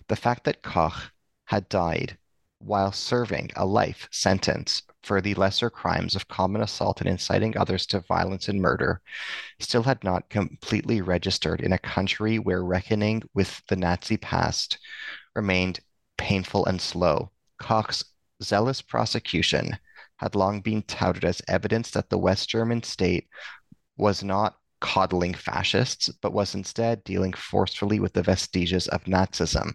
The 0.07 0.15
fact 0.15 0.43
that 0.45 0.61
Koch 0.61 1.11
had 1.45 1.69
died 1.69 2.17
while 2.59 2.91
serving 2.91 3.49
a 3.55 3.65
life 3.65 4.07
sentence 4.11 4.83
for 5.03 5.21
the 5.21 5.33
lesser 5.33 5.69
crimes 5.69 6.15
of 6.15 6.27
common 6.27 6.61
assault 6.61 6.99
and 6.99 7.09
inciting 7.09 7.57
others 7.57 7.85
to 7.87 8.01
violence 8.01 8.49
and 8.49 8.61
murder 8.61 9.01
still 9.59 9.83
had 9.83 10.03
not 10.03 10.29
completely 10.29 11.01
registered 11.01 11.61
in 11.61 11.71
a 11.71 11.77
country 11.77 12.37
where 12.37 12.63
reckoning 12.63 13.23
with 13.33 13.61
the 13.69 13.77
Nazi 13.77 14.17
past 14.17 14.77
remained 15.35 15.79
painful 16.17 16.65
and 16.65 16.81
slow. 16.81 17.31
Koch's 17.59 18.03
zealous 18.43 18.81
prosecution 18.81 19.77
had 20.17 20.35
long 20.35 20.59
been 20.59 20.81
touted 20.83 21.23
as 21.23 21.41
evidence 21.47 21.91
that 21.91 22.09
the 22.09 22.17
West 22.17 22.49
German 22.49 22.83
state 22.83 23.29
was 23.97 24.21
not 24.21 24.58
coddling 24.79 25.33
fascists, 25.33 26.09
but 26.21 26.33
was 26.33 26.55
instead 26.55 27.03
dealing 27.03 27.33
forcefully 27.33 27.99
with 27.99 28.13
the 28.13 28.23
vestiges 28.23 28.87
of 28.87 29.03
Nazism. 29.05 29.73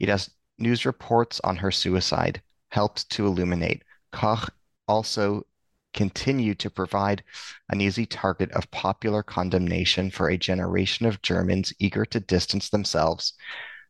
Has 0.00 0.30
news 0.58 0.84
reports 0.84 1.40
on 1.44 1.56
her 1.56 1.70
suicide 1.70 2.42
helped 2.70 3.08
to 3.10 3.26
illuminate. 3.26 3.82
Koch 4.12 4.50
also 4.86 5.46
continued 5.94 6.58
to 6.60 6.70
provide 6.70 7.22
an 7.70 7.80
easy 7.80 8.06
target 8.06 8.50
of 8.52 8.70
popular 8.70 9.22
condemnation 9.22 10.10
for 10.10 10.28
a 10.28 10.36
generation 10.36 11.06
of 11.06 11.22
Germans 11.22 11.72
eager 11.78 12.04
to 12.04 12.20
distance 12.20 12.68
themselves 12.68 13.34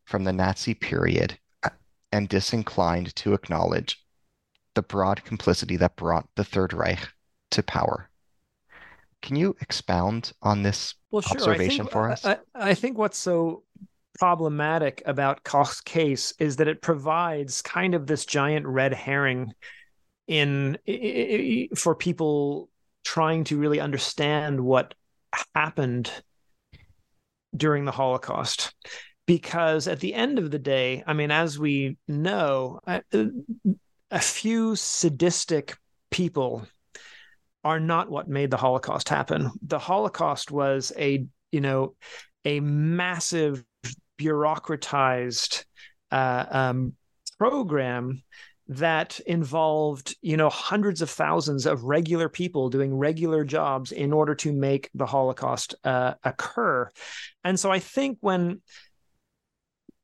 from 0.05 0.25
the 0.25 0.33
Nazi 0.33 0.75
period 0.75 1.39
uh, 1.63 1.71
and 2.13 2.29
disinclined 2.29 3.15
to 3.17 3.35
acknowledge 3.35 4.03
the 4.75 4.83
broad 4.83 5.25
complicity 5.25 5.77
that 5.77 5.97
brought 5.97 6.29
the 6.37 6.45
Third 6.45 6.73
Reich 6.73 7.09
to 7.51 7.63
power. 7.63 8.08
Can 9.23 9.37
you 9.37 9.57
expound 9.61 10.33
on 10.43 10.63
this 10.63 10.95
well, 11.11 11.23
sure. 11.23 11.33
observation 11.33 11.85
think, 11.85 11.91
for 11.91 12.11
us? 12.11 12.25
I, 12.25 12.39
I 12.55 12.75
think 12.75 12.97
what's 12.97 13.19
so 13.19 13.65
problematic 14.19 15.03
about 15.07 15.45
Koch's 15.45 15.81
case 15.81 16.33
is 16.39 16.57
that 16.57 16.69
it 16.69 16.83
provides 16.83 17.63
kind 17.63 17.95
of 17.95 18.07
this 18.07 18.27
giant 18.27 18.67
red 18.67 18.93
herring 18.93 19.53
in 20.27 20.79
for 21.77 21.95
people 21.95 22.69
trying 23.05 23.45
to 23.45 23.59
really 23.59 23.81
understand 23.81 24.61
what 24.61 24.95
happened 25.55 26.11
during 27.57 27.85
the 27.85 27.93
Holocaust. 27.93 28.75
Because 29.27 29.89
at 29.89 30.01
the 30.01 30.15
end 30.15 30.39
of 30.39 30.51
the 30.51 30.59
day, 30.59 31.05
I 31.07 31.13
mean, 31.13 31.31
as 31.31 31.59
we 31.59 31.99
know, 32.09 32.81
a 34.11 34.21
few 34.21 34.75
sadistic 34.75 35.77
people 36.11 36.67
are 37.69 37.79
not 37.79 38.11
what 38.11 38.29
made 38.29 38.51
the 38.51 38.57
Holocaust 38.57 39.11
happen. 39.11 39.51
The 39.61 39.79
Holocaust 39.79 40.51
was 40.51 40.91
a, 40.97 41.27
you 41.53 41.61
know, 41.61 41.95
a 42.47 42.61
massive 42.61 43.63
bureaucratized 44.19 45.65
uh, 46.11 46.47
um, 46.51 46.95
program 47.39 48.23
that 48.71 49.21
involved 49.21 50.17
you 50.21 50.37
know 50.37 50.51
hundreds 50.51 51.01
of 51.01 51.09
thousands 51.09 51.65
of 51.65 51.85
regular 51.85 52.29
people 52.29 52.69
doing 52.69 52.95
regular 52.95 53.43
jobs 53.43 53.93
in 53.93 54.13
order 54.13 54.35
to 54.35 54.53
make 54.53 54.91
the 54.95 55.07
holocaust 55.07 55.75
uh, 55.85 56.13
occur 56.23 56.87
and 57.45 57.59
so 57.59 57.71
i 57.71 57.79
think 57.79 58.19
when 58.21 58.61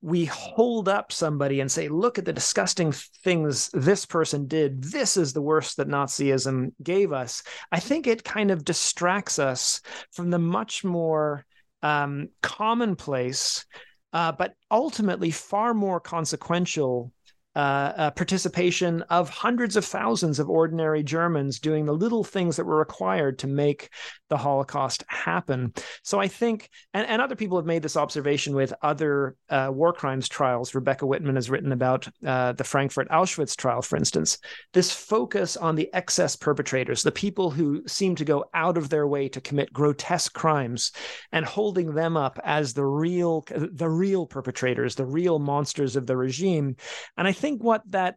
we 0.05 0.27
hold 0.27 0.87
up 0.87 1.11
somebody 1.11 1.61
and 1.61 1.73
say 1.73 1.89
look 1.89 2.19
at 2.19 2.27
the 2.27 2.33
disgusting 2.33 2.93
things 2.93 3.71
this 3.73 4.05
person 4.05 4.47
did. 4.47 4.85
This 4.85 5.17
is 5.17 5.33
the 5.33 5.41
worst 5.41 5.79
that 5.79 5.89
nazism 5.89 6.73
gave 6.83 7.11
us. 7.11 7.43
I 7.73 7.81
think 7.81 8.07
it 8.07 8.23
kind 8.23 8.51
of 8.51 8.67
distracts 8.67 9.39
us 9.39 9.81
from 10.13 10.29
the 10.29 10.39
much 10.39 10.85
more 10.85 11.47
um, 11.83 12.29
commonplace 12.43 13.65
uh, 14.13 14.31
but 14.31 14.55
ultimately 14.71 15.31
far 15.31 15.75
more 15.75 16.01
consequential 16.01 17.13
uh, 17.57 17.93
uh, 17.97 18.11
participation 18.11 19.03
of 19.03 19.29
hundreds 19.29 19.77
of 19.77 19.85
thousands 19.85 20.39
of 20.39 20.51
ordinary 20.51 21.03
Germans 21.03 21.61
doing 21.61 21.85
the 21.85 21.93
little 21.93 22.25
things 22.25 22.57
that 22.57 22.65
were 22.65 22.79
required 22.79 23.39
to 23.39 23.47
make 23.47 23.91
the 24.29 24.37
Holocaust 24.37 25.05
happen. 25.09 25.73
So 26.03 26.19
I 26.19 26.29
think, 26.29 26.71
and, 26.93 27.07
and 27.07 27.23
other 27.23 27.37
people 27.37 27.57
have 27.59 27.67
made 27.67 27.83
this 27.83 27.97
observation 27.97 28.55
with 28.55 28.75
other 28.83 29.37
uh, 29.49 29.71
war 29.73 29.93
crimes 29.93 30.29
trials. 30.29 30.75
Rebecca 30.75 31.05
Wittmann 31.05 31.37
has 31.37 31.51
written 31.51 31.73
about 31.73 32.09
uh, 32.27 32.53
the 32.53 32.65
Frankfurt 32.65 33.09
Auschwitz 33.11 33.57
trial, 33.57 33.83
for 33.83 33.97
instance. 33.97 34.39
This 34.73 34.93
focus 34.93 35.57
on 35.57 35.77
the 35.77 35.93
excess 35.95 36.37
perpetrators, 36.37 37.03
the 37.03 37.13
people 37.13 37.51
who 37.51 37.83
seem 37.87 38.17
to 38.17 38.25
go 38.25 38.45
out 38.55 38.77
of 38.77 38.89
their 38.89 39.07
way 39.07 39.29
to 39.29 39.41
commit 39.41 39.73
grotesque 39.73 40.33
crimes, 40.33 40.93
and 41.33 41.45
holding 41.45 41.95
them 41.95 42.17
up 42.17 42.39
as 42.45 42.75
the 42.75 42.85
real, 42.85 43.45
the 43.51 43.89
real 43.89 44.27
perpetrators, 44.27 44.95
the 44.95 45.05
real 45.07 45.39
monsters 45.39 45.97
of 45.97 46.07
the 46.07 46.17
regime. 46.17 46.77
And 47.17 47.29
I 47.29 47.33
think 47.45 47.63
what 47.63 47.83
that 47.91 48.17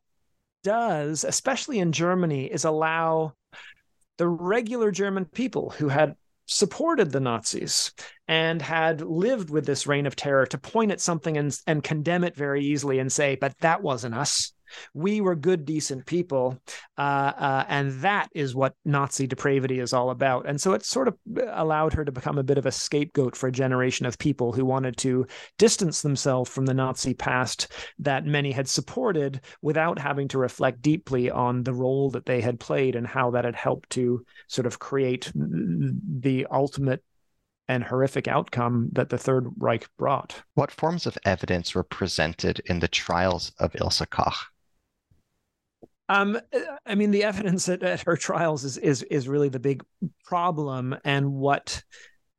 does, 0.64 1.26
especially 1.26 1.80
in 1.80 1.92
Germany, 1.92 2.46
is 2.46 2.64
allow 2.64 3.34
the 4.18 4.28
regular 4.28 4.90
German 4.90 5.26
people 5.26 5.72
who 5.72 5.90
had 5.90 6.16
supported 6.46 7.12
the 7.12 7.20
Nazis 7.20 7.92
and 8.30 8.62
had 8.62 9.02
lived 9.02 9.50
with 9.50 9.66
this 9.66 9.86
reign 9.86 10.06
of 10.06 10.16
terror 10.16 10.46
to 10.46 10.58
point 10.58 10.92
at 10.94 11.02
something 11.02 11.38
and, 11.38 11.60
and 11.68 11.84
condemn 11.84 12.24
it 12.24 12.38
very 12.38 12.64
easily 12.64 13.00
and 13.00 13.12
say, 13.12 13.36
but 13.36 13.54
that 13.60 13.84
wasn't 13.84 14.16
us. 14.16 14.54
We 14.94 15.22
were 15.22 15.36
good, 15.36 15.66
decent 15.66 16.06
people. 16.06 16.60
Uh, 16.98 17.34
uh, 17.38 17.66
and 17.68 17.92
that 18.02 18.30
is 18.34 18.56
what 18.56 18.74
Nazi 18.86 19.28
depravity 19.28 19.80
is 19.80 19.94
all 19.94 20.10
about. 20.10 20.48
And 20.48 20.60
so 20.60 20.74
it 20.74 20.86
sort 20.86 21.08
of 21.08 21.18
allowed 21.50 21.94
her 21.94 22.06
to 22.06 22.12
become 22.12 22.38
a 22.38 22.44
bit 22.44 22.58
of 22.58 22.66
a 22.66 22.72
scapegoat 22.72 23.36
for 23.36 23.48
a 23.48 23.52
generation 23.52 24.06
of 24.06 24.18
people 24.18 24.52
who 24.52 24.66
wanted 24.66 24.98
to 24.98 25.28
distance 25.58 26.02
themselves 26.02 26.50
from 26.50 26.66
the 26.66 26.74
Nazi 26.74 27.14
past 27.14 27.72
that 28.00 28.26
many 28.26 28.52
had 28.52 28.68
supported 28.68 29.42
without 29.62 30.00
having 30.00 30.28
to 30.30 30.38
reflect 30.38 30.82
deeply 30.82 31.30
on 31.30 31.64
the 31.64 31.74
role 31.74 32.10
that 32.12 32.26
they 32.26 32.42
had 32.42 32.60
played 32.60 32.96
and 32.96 33.08
how 33.08 33.32
that 33.32 33.46
had 33.46 33.56
helped 33.56 33.90
to 33.92 34.26
sort 34.48 34.66
of 34.66 34.80
create 34.80 35.32
the 35.36 36.48
ultimate 36.52 37.04
and 37.68 37.84
horrific 37.84 38.28
outcome 38.28 38.90
that 38.94 39.10
the 39.10 39.18
Third 39.18 39.48
Reich 39.58 39.88
brought. 39.98 40.42
What 40.54 40.72
forms 40.72 41.06
of 41.06 41.18
evidence 41.26 41.76
were 41.76 41.84
presented 41.84 42.62
in 42.66 42.80
the 42.80 42.88
trials 42.88 43.52
of 43.60 43.76
Ilse 43.76 44.04
Koch? 44.10 44.48
Um, 46.10 46.40
I 46.86 46.96
mean, 46.96 47.12
the 47.12 47.24
evidence 47.24 47.68
at, 47.68 47.84
at, 47.84 48.02
her 48.02 48.16
trials 48.16 48.64
is 48.64 48.78
is 48.78 49.04
is 49.04 49.28
really 49.28 49.50
the 49.50 49.60
big 49.60 49.84
problem, 50.24 50.96
and 51.04 51.34
what 51.34 51.84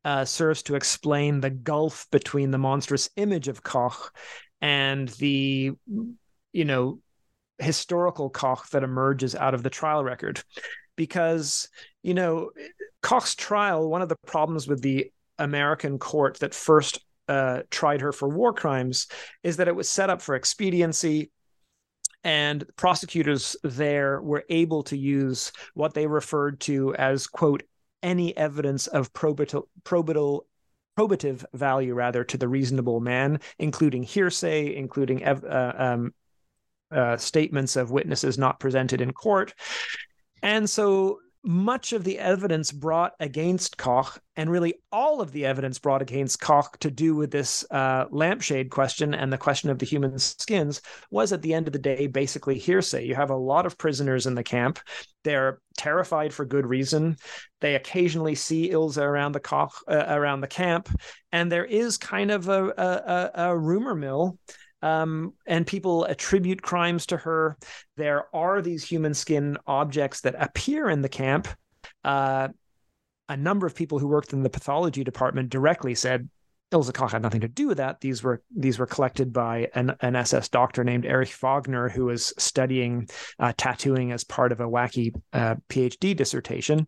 uh, 0.03 0.25
serves 0.25 0.63
to 0.63 0.75
explain 0.75 1.39
the 1.39 1.49
gulf 1.49 2.07
between 2.11 2.51
the 2.51 2.57
monstrous 2.57 3.09
image 3.15 3.47
of 3.47 3.61
Koch 3.61 4.11
and 4.61 5.09
the, 5.09 5.71
you 6.51 6.65
know, 6.65 6.99
historical 7.59 8.29
Koch 8.29 8.69
that 8.71 8.83
emerges 8.83 9.35
out 9.35 9.53
of 9.53 9.61
the 9.61 9.69
trial 9.69 10.03
record, 10.03 10.41
because 10.95 11.69
you 12.01 12.13
know, 12.13 12.49
Koch's 13.01 13.35
trial. 13.35 13.87
One 13.87 14.01
of 14.01 14.09
the 14.09 14.17
problems 14.25 14.67
with 14.67 14.81
the 14.81 15.11
American 15.37 15.99
court 15.99 16.39
that 16.39 16.55
first 16.55 16.99
uh, 17.27 17.61
tried 17.69 18.01
her 18.01 18.11
for 18.11 18.27
war 18.27 18.51
crimes 18.51 19.07
is 19.43 19.57
that 19.57 19.67
it 19.67 19.75
was 19.75 19.87
set 19.87 20.09
up 20.09 20.21
for 20.21 20.33
expediency 20.33 21.29
and 22.23 22.65
prosecutors 22.75 23.55
there 23.63 24.21
were 24.21 24.43
able 24.49 24.83
to 24.83 24.97
use 24.97 25.51
what 25.73 25.93
they 25.93 26.07
referred 26.07 26.59
to 26.59 26.93
as 26.95 27.27
quote 27.27 27.63
any 28.03 28.35
evidence 28.35 28.87
of 28.87 29.11
probative, 29.13 29.63
probative 29.83 31.45
value 31.53 31.93
rather 31.93 32.23
to 32.23 32.37
the 32.37 32.47
reasonable 32.47 32.99
man 32.99 33.39
including 33.57 34.03
hearsay 34.03 34.75
including 34.75 35.23
uh, 35.23 35.73
um, 35.77 36.13
uh, 36.91 37.17
statements 37.17 37.75
of 37.75 37.91
witnesses 37.91 38.37
not 38.37 38.59
presented 38.59 39.01
in 39.01 39.11
court. 39.11 39.53
And 40.41 40.69
so 40.69 41.19
much 41.43 41.93
of 41.93 42.03
the 42.03 42.19
evidence 42.19 42.71
brought 42.71 43.13
against 43.19 43.77
Koch, 43.77 44.19
and 44.35 44.49
really 44.49 44.75
all 44.91 45.21
of 45.21 45.31
the 45.31 45.45
evidence 45.45 45.79
brought 45.79 46.01
against 46.01 46.41
Koch 46.41 46.77
to 46.79 46.91
do 46.91 47.15
with 47.15 47.31
this 47.31 47.65
uh, 47.71 48.05
lampshade 48.11 48.69
question 48.69 49.13
and 49.13 49.31
the 49.31 49.37
question 49.37 49.69
of 49.69 49.79
the 49.79 49.85
human 49.85 50.17
skins, 50.19 50.81
was 51.11 51.31
at 51.31 51.41
the 51.41 51.53
end 51.53 51.67
of 51.67 51.73
the 51.73 51.79
day 51.79 52.07
basically 52.07 52.57
hearsay. 52.57 53.05
You 53.05 53.15
have 53.15 53.29
a 53.29 53.35
lot 53.35 53.65
of 53.65 53.77
prisoners 53.77 54.25
in 54.25 54.35
the 54.35 54.43
camp. 54.43 54.79
They're 55.23 55.59
terrified 55.77 56.33
for 56.33 56.45
good 56.45 56.65
reason. 56.65 57.17
They 57.61 57.75
occasionally 57.75 58.35
see 58.35 58.69
Ilse 58.71 58.97
around 58.97 59.31
the 59.31 59.39
Koch, 59.39 59.73
uh, 59.87 60.05
around 60.07 60.41
the 60.41 60.47
camp, 60.47 60.89
and 61.31 61.51
there 61.51 61.65
is 61.65 61.97
kind 61.97 62.31
of 62.31 62.49
a, 62.49 62.67
a, 62.67 63.31
a 63.49 63.57
rumor 63.57 63.95
mill 63.95 64.37
um, 64.81 65.33
and 65.45 65.65
people 65.65 66.05
attribute 66.05 66.61
crimes 66.61 67.05
to 67.07 67.17
her. 67.17 67.57
There 67.97 68.33
are 68.35 68.61
these 68.61 68.83
human 68.83 69.13
skin 69.13 69.57
objects 69.67 70.21
that 70.21 70.35
appear 70.37 70.89
in 70.89 71.01
the 71.01 71.09
camp. 71.09 71.47
Uh, 72.03 72.49
a 73.27 73.37
number 73.37 73.67
of 73.67 73.75
people 73.75 73.99
who 73.99 74.07
worked 74.07 74.33
in 74.33 74.43
the 74.43 74.49
pathology 74.49 75.03
department 75.03 75.49
directly 75.49 75.95
said 75.95 76.29
Ilse 76.71 76.91
Koch 76.91 77.11
had 77.11 77.21
nothing 77.21 77.41
to 77.41 77.47
do 77.47 77.67
with 77.67 77.77
that. 77.77 77.99
These 77.99 78.21
were 78.21 78.41
these 78.55 78.77
were 78.77 78.85
collected 78.85 79.33
by 79.33 79.69
an, 79.73 79.95
an 80.01 80.15
SS 80.15 80.49
doctor 80.49 80.83
named 80.83 81.05
Erich 81.05 81.33
Wagner, 81.33 81.89
who 81.89 82.05
was 82.05 82.33
studying 82.37 83.09
uh, 83.39 83.53
tattooing 83.57 84.11
as 84.11 84.23
part 84.23 84.51
of 84.51 84.59
a 84.59 84.67
wacky 84.67 85.13
uh, 85.33 85.55
PhD 85.69 86.15
dissertation. 86.15 86.85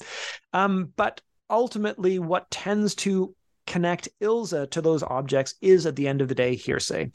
Um, 0.54 0.94
but 0.96 1.22
ultimately, 1.50 2.20
what 2.20 2.50
tends 2.52 2.94
to 2.96 3.36
connect 3.66 4.10
Ilse 4.20 4.68
to 4.70 4.82
those 4.82 5.04
objects 5.04 5.56
is, 5.62 5.86
at 5.86 5.96
the 5.96 6.08
end 6.08 6.22
of 6.22 6.28
the 6.28 6.36
day, 6.36 6.56
hearsay. 6.56 7.12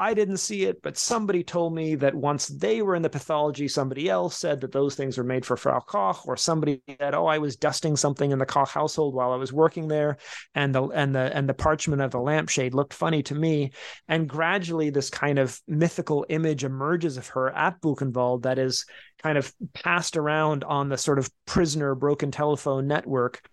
I 0.00 0.14
didn't 0.14 0.36
see 0.36 0.64
it, 0.64 0.80
but 0.80 0.96
somebody 0.96 1.42
told 1.42 1.74
me 1.74 1.96
that 1.96 2.14
once 2.14 2.46
they 2.46 2.82
were 2.82 2.94
in 2.94 3.02
the 3.02 3.10
pathology, 3.10 3.66
somebody 3.66 4.08
else 4.08 4.38
said 4.38 4.60
that 4.60 4.70
those 4.70 4.94
things 4.94 5.18
were 5.18 5.24
made 5.24 5.44
for 5.44 5.56
Frau 5.56 5.80
Koch, 5.80 6.24
or 6.24 6.36
somebody 6.36 6.80
said, 7.00 7.14
"Oh, 7.14 7.26
I 7.26 7.38
was 7.38 7.56
dusting 7.56 7.96
something 7.96 8.30
in 8.30 8.38
the 8.38 8.46
Koch 8.46 8.68
household 8.68 9.14
while 9.14 9.32
I 9.32 9.36
was 9.36 9.52
working 9.52 9.88
there, 9.88 10.18
and 10.54 10.72
the 10.72 10.84
and 10.84 11.14
the 11.14 11.36
and 11.36 11.48
the 11.48 11.54
parchment 11.54 12.00
of 12.00 12.12
the 12.12 12.20
lampshade 12.20 12.74
looked 12.74 12.94
funny 12.94 13.24
to 13.24 13.34
me." 13.34 13.72
And 14.06 14.28
gradually, 14.28 14.90
this 14.90 15.10
kind 15.10 15.38
of 15.38 15.60
mythical 15.66 16.24
image 16.28 16.62
emerges 16.62 17.16
of 17.16 17.26
her 17.28 17.50
at 17.50 17.80
Buchenwald 17.80 18.42
that 18.42 18.58
is 18.58 18.86
kind 19.22 19.36
of 19.36 19.52
passed 19.74 20.16
around 20.16 20.64
on 20.64 20.88
the 20.88 20.96
sort 20.96 21.18
of 21.18 21.30
prisoner 21.46 21.94
broken 21.94 22.30
telephone 22.30 22.86
network 22.86 23.48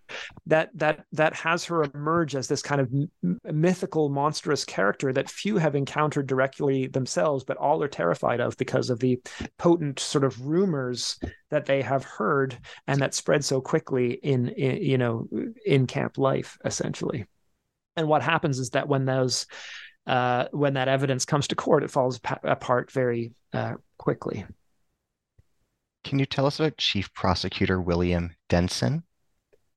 that 0.46 0.70
that 0.74 1.04
that 1.12 1.34
has 1.34 1.64
her 1.64 1.82
emerge 1.82 2.34
as 2.34 2.48
this 2.48 2.62
kind 2.62 2.80
of 2.80 2.92
m- 2.92 3.40
mythical 3.44 4.08
monstrous 4.08 4.64
character 4.64 5.12
that 5.12 5.28
few 5.28 5.56
have 5.56 5.74
encountered 5.74 6.26
directly 6.26 6.86
themselves 6.86 7.44
but 7.44 7.56
all 7.56 7.82
are 7.82 7.88
terrified 7.88 8.40
of 8.40 8.56
because 8.56 8.90
of 8.90 9.00
the 9.00 9.20
potent 9.58 9.98
sort 9.98 10.24
of 10.24 10.46
rumors 10.46 11.18
that 11.50 11.66
they 11.66 11.82
have 11.82 12.04
heard 12.04 12.56
and 12.86 13.00
that 13.00 13.14
spread 13.14 13.44
so 13.44 13.60
quickly 13.60 14.12
in, 14.22 14.48
in 14.48 14.82
you 14.82 14.98
know 14.98 15.28
in 15.64 15.86
camp 15.86 16.18
life 16.18 16.58
essentially 16.64 17.26
and 17.96 18.06
what 18.06 18.22
happens 18.22 18.58
is 18.58 18.70
that 18.70 18.88
when 18.88 19.04
those 19.04 19.46
uh, 20.06 20.46
when 20.52 20.74
that 20.74 20.86
evidence 20.88 21.24
comes 21.24 21.48
to 21.48 21.56
court, 21.56 21.82
it 21.82 21.90
falls 21.90 22.18
pa- 22.20 22.38
apart 22.44 22.92
very 22.92 23.32
uh, 23.52 23.74
quickly. 23.98 24.46
Can 26.06 26.20
you 26.20 26.26
tell 26.26 26.46
us 26.46 26.60
about 26.60 26.76
Chief 26.76 27.12
Prosecutor 27.14 27.80
William 27.80 28.30
Denson? 28.48 29.02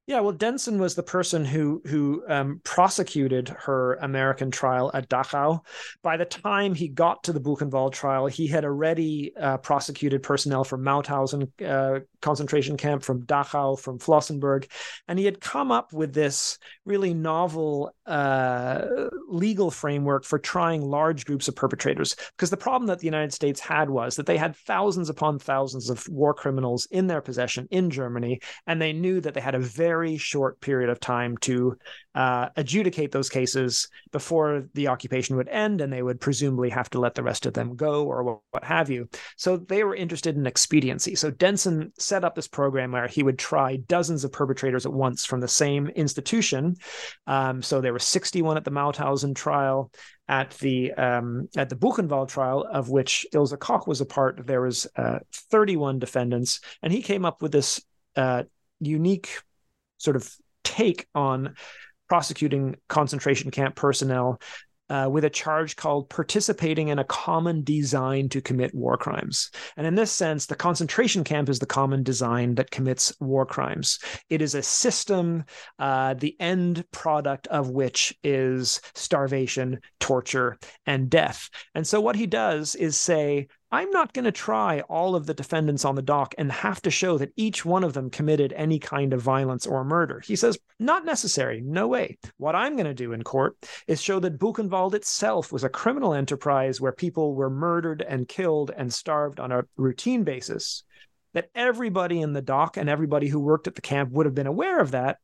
Yeah, 0.05 0.19
well, 0.19 0.31
Denson 0.31 0.79
was 0.79 0.93
the 0.93 1.01
person 1.01 1.43
who 1.43 1.81
who 1.87 2.23
um, 2.27 2.61
prosecuted 2.63 3.49
her 3.49 3.95
American 3.95 4.51
trial 4.51 4.91
at 4.93 5.09
Dachau. 5.09 5.61
By 6.03 6.17
the 6.17 6.25
time 6.25 6.75
he 6.75 6.87
got 6.87 7.23
to 7.23 7.33
the 7.33 7.41
Buchenwald 7.41 7.93
trial, 7.93 8.27
he 8.27 8.45
had 8.45 8.63
already 8.63 9.33
uh, 9.35 9.57
prosecuted 9.57 10.21
personnel 10.21 10.63
from 10.63 10.83
Mauthausen 10.83 11.49
uh, 11.65 12.01
concentration 12.21 12.77
camp, 12.77 13.03
from 13.03 13.23
Dachau, 13.23 13.79
from 13.79 13.99
Flossenburg, 13.99 14.69
and 15.07 15.17
he 15.17 15.25
had 15.25 15.39
come 15.39 15.71
up 15.71 15.93
with 15.93 16.13
this 16.13 16.57
really 16.85 17.13
novel 17.13 17.93
uh, 18.05 18.85
legal 19.27 19.71
framework 19.71 20.25
for 20.25 20.39
trying 20.39 20.81
large 20.81 21.25
groups 21.25 21.47
of 21.47 21.55
perpetrators. 21.55 22.15
Because 22.35 22.49
the 22.49 22.57
problem 22.57 22.87
that 22.87 22.99
the 22.99 23.05
United 23.05 23.33
States 23.33 23.59
had 23.59 23.89
was 23.89 24.15
that 24.15 24.25
they 24.25 24.37
had 24.37 24.55
thousands 24.55 25.09
upon 25.09 25.39
thousands 25.39 25.89
of 25.89 26.07
war 26.09 26.33
criminals 26.33 26.87
in 26.91 27.07
their 27.07 27.21
possession 27.21 27.67
in 27.71 27.89
Germany, 27.89 28.39
and 28.67 28.81
they 28.81 28.93
knew 28.93 29.21
that 29.21 29.33
they 29.33 29.41
had 29.41 29.55
a 29.55 29.59
very 29.59 30.17
short 30.17 30.59
period 30.61 30.89
of 30.89 30.99
time 30.99 31.37
to 31.37 31.77
uh, 32.15 32.49
adjudicate 32.55 33.11
those 33.11 33.29
cases 33.29 33.87
before 34.11 34.67
the 34.73 34.87
occupation 34.87 35.35
would 35.35 35.47
end, 35.47 35.81
and 35.81 35.91
they 35.93 36.01
would 36.01 36.19
presumably 36.19 36.69
have 36.69 36.89
to 36.89 36.99
let 36.99 37.15
the 37.15 37.23
rest 37.23 37.45
of 37.45 37.53
them 37.53 37.75
go 37.75 38.05
or 38.05 38.23
what, 38.23 38.39
what 38.51 38.63
have 38.63 38.89
you. 38.89 39.07
So 39.37 39.57
they 39.57 39.83
were 39.83 39.95
interested 39.95 40.35
in 40.35 40.47
expediency. 40.47 41.15
So 41.15 41.31
Denson 41.31 41.91
set 42.09 42.23
up 42.23 42.35
this 42.35 42.47
program 42.47 42.91
where 42.91 43.07
he 43.07 43.23
would 43.23 43.39
try 43.39 43.77
dozens 43.77 44.23
of 44.23 44.31
perpetrators 44.31 44.85
at 44.85 44.91
once 44.91 45.25
from 45.25 45.39
the 45.39 45.47
same 45.47 45.87
institution. 45.89 46.75
Um, 47.27 47.61
so 47.61 47.79
there 47.79 47.93
were 47.93 47.99
61 47.99 48.57
at 48.57 48.65
the 48.65 48.71
Mauthausen 48.71 49.35
trial. 49.35 49.91
At 50.27 50.51
the 50.59 50.93
um, 50.93 51.49
at 51.57 51.69
the 51.69 51.75
Buchenwald 51.75 52.27
trial, 52.27 52.63
of 52.71 52.89
which 52.89 53.25
Ilse 53.33 53.55
Koch 53.59 53.87
was 53.87 53.99
a 53.99 54.05
part, 54.05 54.45
there 54.45 54.61
was 54.61 54.85
uh, 54.95 55.19
31 55.49 55.97
defendants, 55.97 56.59
and 56.83 56.93
he 56.93 57.01
came 57.01 57.25
up 57.25 57.41
with 57.41 57.51
this 57.51 57.81
uh, 58.15 58.43
unique 58.79 59.41
sort 59.97 60.15
of 60.15 60.31
take 60.63 61.07
on 61.15 61.55
prosecuting 62.07 62.75
concentration 62.87 63.49
camp 63.49 63.75
personnel 63.75 64.39
uh, 64.89 65.07
with 65.11 65.23
a 65.23 65.29
charge 65.29 65.75
called 65.75 66.09
participating 66.09 66.87
in 66.87 66.99
a 66.99 67.03
common 67.03 67.63
design 67.63 68.29
to 68.29 68.41
commit 68.41 68.73
war 68.73 68.97
crimes. 68.97 69.51
And 69.77 69.85
in 69.85 69.95
this 69.95 70.11
sense, 70.11 70.45
the 70.45 70.55
concentration 70.55 71.23
camp 71.23 71.49
is 71.49 71.59
the 71.59 71.65
common 71.65 72.03
design 72.03 72.55
that 72.55 72.71
commits 72.71 73.13
war 73.19 73.45
crimes. 73.45 73.99
It 74.29 74.41
is 74.41 74.55
a 74.55 74.63
system, 74.63 75.43
uh, 75.77 76.13
the 76.15 76.35
end 76.39 76.85
product 76.91 77.47
of 77.47 77.69
which 77.69 78.17
is 78.23 78.81
starvation, 78.95 79.79
torture, 79.99 80.57
and 80.85 81.09
death. 81.09 81.49
And 81.75 81.85
so 81.85 82.01
what 82.01 82.15
he 82.15 82.27
does 82.27 82.75
is 82.75 82.97
say, 82.97 83.47
I'm 83.71 83.91
not 83.91 84.13
going 84.13 84.25
to 84.25 84.31
try 84.31 84.79
all 84.81 85.15
of 85.15 85.27
the 85.27 85.33
defendants 85.35 85.85
on 85.85 85.93
the 85.93 86.01
dock 86.01 86.33
and 86.39 86.51
have 86.51 86.81
to 86.81 86.89
show 86.89 87.19
that 87.19 87.33
each 87.35 87.63
one 87.63 87.83
of 87.83 87.93
them 87.93 88.09
committed 88.09 88.51
any 88.53 88.79
kind 88.79 89.13
of 89.13 89.21
violence 89.21 89.67
or 89.67 89.83
murder. 89.83 90.21
He 90.25 90.35
says, 90.35 90.57
not 90.79 91.05
necessary, 91.05 91.61
no 91.61 91.87
way. 91.87 92.17
What 92.37 92.55
I'm 92.55 92.75
going 92.75 92.87
to 92.87 92.95
do 92.95 93.13
in 93.13 93.23
court 93.23 93.57
is 93.85 94.01
show 94.01 94.19
that 94.21 94.39
Buchenwald 94.39 94.95
itself 94.95 95.51
was 95.51 95.63
a 95.63 95.69
criminal 95.69 96.15
enterprise 96.15 96.81
where 96.81 96.91
people 96.91 97.35
were 97.35 97.51
murdered 97.51 98.01
and 98.01 98.27
killed 98.27 98.71
and 98.75 98.91
starved 98.91 99.39
on 99.39 99.51
a 99.51 99.65
routine 99.77 100.23
basis. 100.23 100.83
That 101.35 101.51
everybody 101.53 102.21
in 102.21 102.33
the 102.33 102.41
dock 102.41 102.75
and 102.75 102.89
everybody 102.89 103.27
who 103.27 103.39
worked 103.39 103.67
at 103.67 103.75
the 103.75 103.81
camp 103.81 104.09
would 104.13 104.25
have 104.25 104.33
been 104.33 104.47
aware 104.47 104.79
of 104.79 104.91
that, 104.91 105.19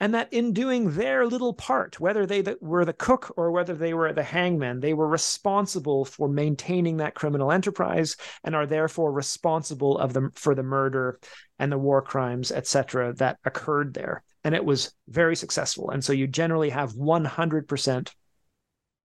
and 0.00 0.14
that 0.14 0.32
in 0.32 0.52
doing 0.52 0.92
their 0.92 1.26
little 1.26 1.52
part, 1.52 1.98
whether 1.98 2.24
they 2.24 2.44
were 2.60 2.84
the 2.84 2.92
cook 2.92 3.32
or 3.36 3.50
whether 3.50 3.74
they 3.74 3.94
were 3.94 4.12
the 4.12 4.22
hangman, 4.22 4.80
they 4.80 4.94
were 4.94 5.08
responsible 5.08 6.04
for 6.04 6.28
maintaining 6.28 6.98
that 6.98 7.14
criminal 7.14 7.50
enterprise 7.50 8.16
and 8.44 8.54
are 8.54 8.66
therefore 8.66 9.12
responsible 9.12 9.98
of 9.98 10.12
them 10.12 10.30
for 10.34 10.54
the 10.54 10.62
murder 10.62 11.18
and 11.58 11.72
the 11.72 11.78
war 11.78 12.00
crimes, 12.00 12.52
etc., 12.52 13.12
that 13.14 13.38
occurred 13.44 13.94
there. 13.94 14.22
And 14.44 14.54
it 14.54 14.64
was 14.64 14.92
very 15.08 15.34
successful. 15.34 15.90
And 15.90 16.04
so 16.04 16.12
you 16.12 16.28
generally 16.28 16.70
have 16.70 16.92
100% 16.92 18.12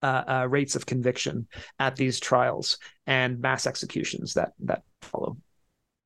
uh, 0.03 0.23
uh, 0.27 0.47
rates 0.49 0.75
of 0.75 0.85
conviction 0.85 1.47
at 1.79 1.95
these 1.95 2.19
trials 2.19 2.77
and 3.07 3.39
mass 3.39 3.65
executions 3.65 4.33
that 4.33 4.51
that 4.59 4.83
follow. 5.01 5.37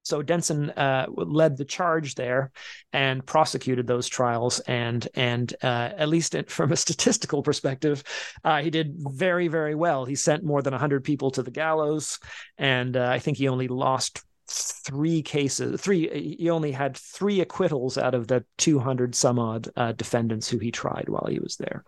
So 0.07 0.21
Denson 0.21 0.69
uh, 0.71 1.07
led 1.09 1.57
the 1.57 1.65
charge 1.65 2.15
there 2.15 2.51
and 2.93 3.25
prosecuted 3.25 3.87
those 3.87 4.07
trials, 4.07 4.59
and 4.61 5.07
and 5.15 5.53
uh, 5.61 5.91
at 5.97 6.09
least 6.09 6.35
from 6.47 6.71
a 6.71 6.77
statistical 6.77 7.43
perspective, 7.43 8.03
uh, 8.43 8.61
he 8.61 8.69
did 8.69 8.95
very 8.97 9.47
very 9.47 9.75
well. 9.75 10.05
He 10.05 10.15
sent 10.15 10.43
more 10.43 10.61
than 10.61 10.73
hundred 10.73 11.03
people 11.03 11.31
to 11.31 11.43
the 11.43 11.51
gallows, 11.51 12.19
and 12.57 12.95
uh, 12.95 13.09
I 13.09 13.19
think 13.19 13.37
he 13.37 13.47
only 13.47 13.67
lost 13.67 14.23
three 14.47 15.21
cases. 15.21 15.81
Three 15.81 16.37
he 16.39 16.49
only 16.49 16.71
had 16.71 16.95
three 16.95 17.41
acquittals 17.41 17.97
out 17.97 18.15
of 18.15 18.27
the 18.27 18.45
two 18.57 18.79
hundred 18.79 19.15
some 19.15 19.39
odd 19.39 19.67
uh, 19.75 19.91
defendants 19.91 20.49
who 20.49 20.57
he 20.57 20.71
tried 20.71 21.09
while 21.09 21.27
he 21.29 21.39
was 21.39 21.57
there. 21.57 21.83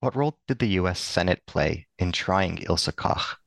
What 0.00 0.14
role 0.14 0.38
did 0.46 0.58
the 0.58 0.76
U.S. 0.80 1.00
Senate 1.00 1.42
play 1.46 1.86
in 1.98 2.12
trying 2.12 2.58
Ilse 2.58 2.90
Koch? 2.94 3.38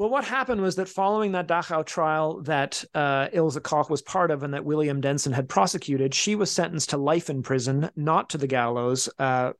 Well, 0.00 0.08
what 0.08 0.24
happened 0.24 0.62
was 0.62 0.76
that 0.76 0.88
following 0.88 1.32
that 1.32 1.46
Dachau 1.46 1.84
trial 1.84 2.40
that 2.44 2.82
uh, 2.94 3.28
Ilse 3.34 3.58
Koch 3.58 3.90
was 3.90 4.00
part 4.00 4.30
of 4.30 4.42
and 4.42 4.54
that 4.54 4.64
William 4.64 5.02
Denson 5.02 5.30
had 5.30 5.46
prosecuted, 5.46 6.14
she 6.14 6.34
was 6.36 6.50
sentenced 6.50 6.88
to 6.88 6.96
life 6.96 7.28
in 7.28 7.42
prison, 7.42 7.90
not 7.96 8.30
to 8.30 8.38
the 8.38 8.46
gallows, 8.46 9.10
uh, 9.18 9.52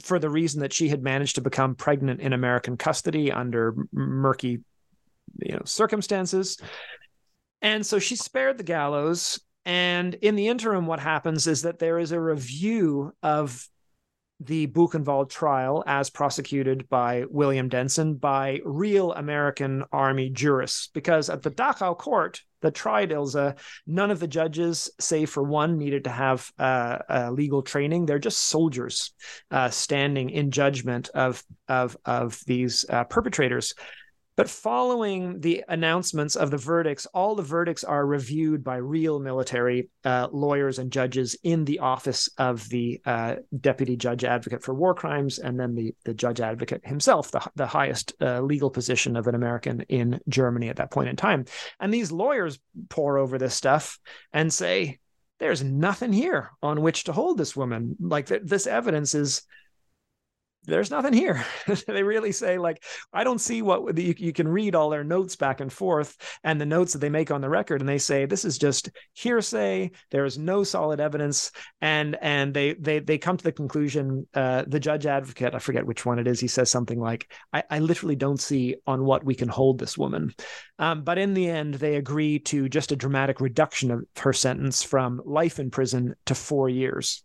for 0.00 0.20
the 0.20 0.30
reason 0.30 0.60
that 0.60 0.72
she 0.72 0.88
had 0.88 1.02
managed 1.02 1.34
to 1.34 1.40
become 1.40 1.74
pregnant 1.74 2.20
in 2.20 2.32
American 2.32 2.76
custody 2.76 3.32
under 3.32 3.74
murky, 3.92 4.60
you 5.40 5.54
know, 5.54 5.62
circumstances. 5.64 6.56
And 7.60 7.84
so 7.84 7.98
she 7.98 8.14
spared 8.14 8.58
the 8.58 8.62
gallows. 8.62 9.40
And 9.64 10.14
in 10.14 10.36
the 10.36 10.46
interim, 10.46 10.86
what 10.86 11.00
happens 11.00 11.48
is 11.48 11.62
that 11.62 11.80
there 11.80 11.98
is 11.98 12.12
a 12.12 12.20
review 12.20 13.12
of 13.24 13.68
the 14.40 14.66
Buchenwald 14.66 15.28
trial 15.28 15.84
as 15.86 16.10
prosecuted 16.10 16.88
by 16.88 17.24
William 17.28 17.68
Denson 17.68 18.14
by 18.14 18.60
real 18.64 19.12
American 19.12 19.84
Army 19.92 20.30
jurists. 20.30 20.88
Because 20.94 21.28
at 21.28 21.42
the 21.42 21.50
Dachau 21.50 21.96
court 21.96 22.40
that 22.62 22.74
tried 22.74 23.12
Ilse, 23.12 23.54
none 23.86 24.10
of 24.10 24.20
the 24.20 24.26
judges, 24.26 24.90
save 24.98 25.30
for 25.30 25.42
one, 25.42 25.78
needed 25.78 26.04
to 26.04 26.10
have 26.10 26.50
uh, 26.58 26.98
uh, 27.08 27.30
legal 27.32 27.62
training. 27.62 28.06
They're 28.06 28.18
just 28.18 28.38
soldiers 28.38 29.12
uh, 29.50 29.70
standing 29.70 30.30
in 30.30 30.50
judgment 30.50 31.10
of, 31.14 31.42
of, 31.68 31.96
of 32.04 32.40
these 32.46 32.84
uh, 32.88 33.04
perpetrators. 33.04 33.74
But 34.36 34.48
following 34.48 35.40
the 35.40 35.64
announcements 35.68 36.34
of 36.34 36.50
the 36.50 36.56
verdicts, 36.56 37.04
all 37.06 37.34
the 37.34 37.42
verdicts 37.42 37.84
are 37.84 38.06
reviewed 38.06 38.64
by 38.64 38.76
real 38.76 39.20
military 39.20 39.90
uh, 40.04 40.28
lawyers 40.32 40.78
and 40.78 40.90
judges 40.90 41.36
in 41.42 41.64
the 41.64 41.80
office 41.80 42.30
of 42.38 42.66
the 42.70 43.00
uh, 43.04 43.36
deputy 43.60 43.96
judge 43.96 44.24
advocate 44.24 44.62
for 44.62 44.72
war 44.72 44.94
crimes, 44.94 45.38
and 45.40 45.60
then 45.60 45.74
the, 45.74 45.94
the 46.04 46.14
judge 46.14 46.40
advocate 46.40 46.80
himself, 46.86 47.30
the, 47.32 47.46
the 47.56 47.66
highest 47.66 48.14
uh, 48.22 48.40
legal 48.40 48.70
position 48.70 49.16
of 49.16 49.26
an 49.26 49.34
American 49.34 49.82
in 49.88 50.20
Germany 50.28 50.70
at 50.70 50.76
that 50.76 50.90
point 50.90 51.10
in 51.10 51.16
time. 51.16 51.44
And 51.78 51.92
these 51.92 52.10
lawyers 52.10 52.58
pore 52.88 53.18
over 53.18 53.36
this 53.36 53.54
stuff 53.54 53.98
and 54.32 54.50
say, 54.50 55.00
there's 55.38 55.62
nothing 55.64 56.12
here 56.12 56.50
on 56.62 56.82
which 56.82 57.04
to 57.04 57.12
hold 57.12 57.36
this 57.36 57.56
woman. 57.56 57.96
Like 57.98 58.26
th- 58.26 58.42
this 58.44 58.66
evidence 58.66 59.14
is 59.14 59.42
there's 60.64 60.90
nothing 60.90 61.12
here. 61.12 61.44
they 61.86 62.02
really 62.02 62.32
say 62.32 62.58
like, 62.58 62.84
I 63.12 63.24
don't 63.24 63.40
see 63.40 63.62
what 63.62 63.96
you, 63.96 64.14
you 64.16 64.32
can 64.32 64.46
read 64.46 64.74
all 64.74 64.90
their 64.90 65.04
notes 65.04 65.36
back 65.36 65.60
and 65.60 65.72
forth 65.72 66.16
and 66.44 66.60
the 66.60 66.66
notes 66.66 66.92
that 66.92 66.98
they 66.98 67.08
make 67.08 67.30
on 67.30 67.40
the 67.40 67.48
record, 67.48 67.80
and 67.80 67.88
they 67.88 67.98
say 67.98 68.26
this 68.26 68.44
is 68.44 68.58
just 68.58 68.90
hearsay. 69.14 69.90
There 70.10 70.24
is 70.24 70.38
no 70.38 70.62
solid 70.62 71.00
evidence, 71.00 71.50
and 71.80 72.16
and 72.20 72.52
they 72.52 72.74
they 72.74 72.98
they 72.98 73.18
come 73.18 73.36
to 73.36 73.44
the 73.44 73.52
conclusion. 73.52 74.26
Uh, 74.34 74.64
the 74.66 74.80
judge 74.80 75.06
advocate, 75.06 75.54
I 75.54 75.58
forget 75.58 75.86
which 75.86 76.04
one 76.04 76.18
it 76.18 76.26
is, 76.26 76.40
he 76.40 76.48
says 76.48 76.70
something 76.70 77.00
like, 77.00 77.32
I, 77.52 77.62
I 77.70 77.78
literally 77.78 78.16
don't 78.16 78.40
see 78.40 78.76
on 78.86 79.04
what 79.04 79.24
we 79.24 79.34
can 79.34 79.48
hold 79.48 79.78
this 79.78 79.96
woman. 79.96 80.34
Um, 80.78 81.02
but 81.04 81.18
in 81.18 81.34
the 81.34 81.48
end, 81.48 81.74
they 81.74 81.96
agree 81.96 82.38
to 82.40 82.68
just 82.68 82.92
a 82.92 82.96
dramatic 82.96 83.40
reduction 83.40 83.90
of 83.90 84.04
her 84.18 84.32
sentence 84.32 84.82
from 84.82 85.22
life 85.24 85.58
in 85.58 85.70
prison 85.70 86.14
to 86.26 86.34
four 86.34 86.68
years 86.68 87.22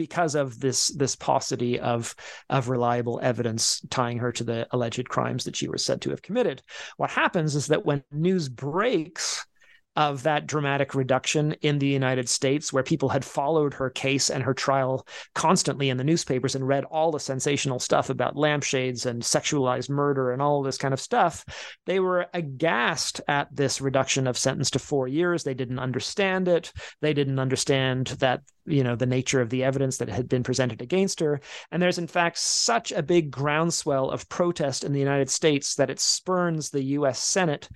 because 0.00 0.34
of 0.34 0.58
this 0.58 0.88
this 0.96 1.14
paucity 1.14 1.78
of 1.78 2.14
of 2.48 2.70
reliable 2.70 3.20
evidence 3.22 3.82
tying 3.90 4.16
her 4.16 4.32
to 4.32 4.42
the 4.42 4.66
alleged 4.70 5.06
crimes 5.10 5.44
that 5.44 5.54
she 5.54 5.68
was 5.68 5.84
said 5.84 6.00
to 6.00 6.08
have 6.08 6.22
committed. 6.22 6.62
What 6.96 7.10
happens 7.10 7.54
is 7.54 7.66
that 7.66 7.84
when 7.84 8.02
news 8.10 8.48
breaks 8.48 9.44
of 9.96 10.22
that 10.22 10.46
dramatic 10.46 10.94
reduction 10.94 11.52
in 11.60 11.78
the 11.78 11.86
United 11.86 12.30
States, 12.30 12.72
where 12.72 12.82
people 12.82 13.10
had 13.10 13.24
followed 13.24 13.74
her 13.74 13.90
case 13.90 14.30
and 14.30 14.42
her 14.42 14.54
trial 14.54 15.06
constantly 15.34 15.90
in 15.90 15.98
the 15.98 16.04
newspapers 16.04 16.54
and 16.54 16.66
read 16.66 16.84
all 16.84 17.10
the 17.10 17.20
sensational 17.20 17.78
stuff 17.78 18.08
about 18.08 18.36
lampshades 18.36 19.04
and 19.04 19.20
sexualized 19.20 19.90
murder 19.90 20.32
and 20.32 20.40
all 20.40 20.62
this 20.62 20.78
kind 20.78 20.94
of 20.94 21.00
stuff. 21.00 21.44
They 21.84 22.00
were 22.00 22.28
aghast 22.32 23.20
at 23.28 23.54
this 23.54 23.82
reduction 23.82 24.26
of 24.26 24.38
sentence 24.38 24.70
to 24.70 24.78
four 24.78 25.08
years. 25.08 25.42
They 25.42 25.54
didn't 25.54 25.78
understand 25.78 26.48
it. 26.48 26.72
They 27.02 27.12
didn't 27.12 27.38
understand 27.38 28.06
that 28.20 28.40
you 28.66 28.84
know 28.84 28.96
the 28.96 29.06
nature 29.06 29.40
of 29.40 29.50
the 29.50 29.64
evidence 29.64 29.98
that 29.98 30.08
had 30.08 30.28
been 30.28 30.42
presented 30.42 30.82
against 30.82 31.20
her 31.20 31.40
and 31.70 31.82
there's 31.82 31.98
in 31.98 32.06
fact 32.06 32.38
such 32.38 32.92
a 32.92 33.02
big 33.02 33.30
groundswell 33.30 34.10
of 34.10 34.28
protest 34.28 34.84
in 34.84 34.92
the 34.92 34.98
United 34.98 35.30
States 35.30 35.74
that 35.76 35.90
it 35.90 36.00
spurns 36.00 36.70
the 36.70 36.82
US 36.82 37.18
Senate 37.18 37.68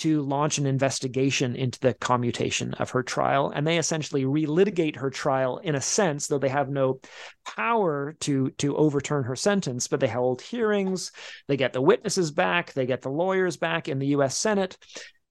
to 0.00 0.22
launch 0.22 0.56
an 0.56 0.64
investigation 0.64 1.54
into 1.54 1.78
the 1.80 1.92
commutation 1.92 2.72
of 2.74 2.88
her 2.88 3.02
trial. 3.02 3.52
And 3.54 3.66
they 3.66 3.76
essentially 3.76 4.24
relitigate 4.24 4.96
her 4.96 5.10
trial 5.10 5.58
in 5.58 5.74
a 5.74 5.80
sense, 5.80 6.26
though 6.26 6.38
they 6.38 6.48
have 6.48 6.70
no 6.70 7.00
power 7.44 8.16
to, 8.20 8.50
to 8.52 8.76
overturn 8.76 9.24
her 9.24 9.36
sentence, 9.36 9.88
but 9.88 10.00
they 10.00 10.08
hold 10.08 10.40
hearings, 10.40 11.12
they 11.48 11.58
get 11.58 11.74
the 11.74 11.82
witnesses 11.82 12.30
back, 12.30 12.72
they 12.72 12.86
get 12.86 13.02
the 13.02 13.10
lawyers 13.10 13.58
back 13.58 13.88
in 13.88 13.98
the 13.98 14.08
US 14.08 14.38
Senate 14.38 14.78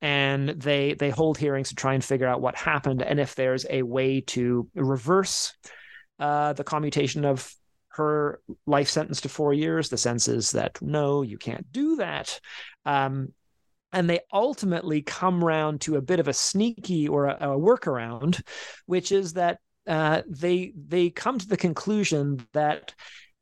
and 0.02 0.50
they 0.50 0.93
they 0.93 1.10
hold 1.10 1.38
hearings 1.38 1.70
to 1.70 1.76
try 1.76 1.93
and 1.93 2.04
figure 2.04 2.28
out 2.28 2.41
what 2.41 2.56
happened 2.56 3.02
and 3.02 3.20
if 3.20 3.36
there's 3.36 3.66
a 3.70 3.82
way 3.84 4.22
to 4.22 4.68
reverse 4.76 5.54
uh, 6.20 6.54
the 6.54 6.64
commutation 6.64 7.26
of 7.26 7.54
her 7.89 8.39
life 8.66 8.89
sentence 8.89 9.22
to 9.22 9.30
four 9.30 9.54
years. 9.54 9.89
The 9.89 9.97
sense 9.97 10.28
is 10.28 10.52
that 10.52 10.82
no, 10.82 11.22
you 11.22 11.38
can't 11.38 11.70
do 11.72 11.97
that. 11.97 12.39
Um, 12.86 13.34
and 13.91 14.10
they 14.10 14.20
ultimately 14.32 15.02
come 15.02 15.43
round 15.43 15.82
to 15.82 15.95
a 15.95 16.02
bit 16.02 16.20
of 16.20 16.28
a 16.28 16.34
sneaky 16.34 17.08
or 17.08 17.26
a, 17.26 17.54
a 17.54 17.60
workaround, 17.60 18.41
which 18.86 19.12
is 19.12 19.34
that 19.34 19.60
uh, 19.88 20.22
they 20.28 20.74
they 20.76 21.10
come 21.10 21.39
to 21.39 21.47
the 21.47 21.58
conclusion 21.58 22.45
that 22.54 22.93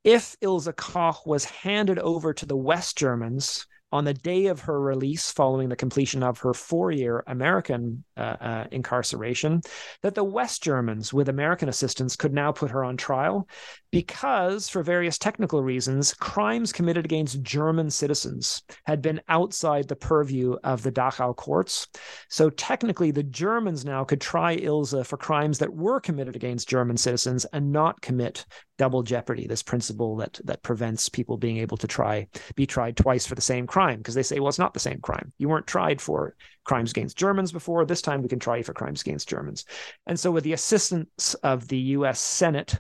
if 0.04 0.38
Ilse 0.40 0.70
Koch 0.78 1.26
was 1.26 1.44
handed 1.44 2.00
over 2.00 2.34
to 2.34 2.46
the 2.46 2.56
West 2.56 2.98
Germans 2.98 3.68
on 3.92 4.06
the 4.06 4.14
day 4.14 4.48
of 4.48 4.62
her 4.62 4.80
release 4.80 5.32
following 5.32 5.70
the 5.70 5.76
completion 5.76 6.24
of 6.24 6.40
her 6.40 6.54
four 6.54 6.92
year 6.92 7.24
American 7.28 8.04
Uh, 8.18 8.36
uh, 8.42 8.66
incarceration, 8.72 9.62
that 10.02 10.16
the 10.16 10.24
West 10.24 10.64
Germans, 10.64 11.14
with 11.14 11.30
American 11.30 11.70
assistance, 11.70 12.16
could 12.16 12.34
now 12.34 12.52
put 12.52 12.72
her 12.72 12.84
on 12.84 12.98
trial 12.98 13.48
because, 13.92 14.68
for 14.68 14.82
various 14.82 15.20
technical 15.20 15.62
reasons, 15.62 16.16
crimes 16.16 16.74
committed 16.74 17.06
against 17.06 17.44
German 17.44 17.92
citizens 17.92 18.64
had 18.86 19.04
been 19.04 19.22
outside 19.30 19.88
the 19.88 19.96
purview 19.96 20.56
of 20.64 20.82
the 20.82 20.92
Dachau 20.92 21.36
courts. 21.36 21.88
So, 22.30 22.50
technically, 22.50 23.12
the 23.12 23.22
Germans 23.24 23.86
now 23.86 24.04
could 24.04 24.22
try 24.22 24.56
Ilse 24.56 25.06
for 25.06 25.18
crimes 25.18 25.60
that 25.60 25.74
were 25.74 26.00
committed 26.00 26.36
against 26.36 26.68
German 26.68 26.98
citizens 26.98 27.46
and 27.54 27.72
not 27.72 28.02
commit 28.02 28.46
double 28.78 29.04
jeopardy, 29.04 29.48
this 29.48 29.64
principle 29.64 30.18
that 30.18 30.40
that 30.44 30.64
prevents 30.64 31.10
people 31.10 31.38
being 31.38 31.58
able 31.58 31.78
to 31.78 31.88
try 31.88 32.28
be 32.56 32.66
tried 32.66 32.96
twice 32.96 33.26
for 33.26 33.36
the 33.36 33.42
same 33.42 33.68
crime 33.68 33.98
because 33.98 34.16
they 34.16 34.24
say, 34.24 34.40
well, 34.40 34.50
it's 34.50 34.60
not 34.60 34.74
the 34.74 34.80
same 34.80 35.00
crime. 35.02 35.34
You 35.38 35.50
weren't 35.50 35.68
tried 35.68 36.00
for 36.02 36.36
crimes 36.68 36.92
against 36.92 37.18
Germans 37.18 37.52
before. 37.52 37.86
This 37.86 38.02
time 38.02 38.22
we 38.22 38.30
can 38.30 38.40
try 38.40 38.58
you 38.58 38.64
for 38.64 38.74
crimes 38.74 39.02
against 39.02 39.30
Germans. 39.30 39.66
And 40.06 40.20
so, 40.20 40.30
with 40.30 40.44
the 40.44 40.54
assistance 40.54 41.34
of 41.36 41.68
the 41.68 41.78
U.S. 41.78 42.20
Senate 42.20 42.80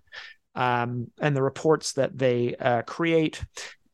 um, 0.53 1.09
and 1.19 1.35
the 1.35 1.41
reports 1.41 1.93
that 1.93 2.17
they 2.17 2.55
uh, 2.55 2.83
create, 2.83 3.43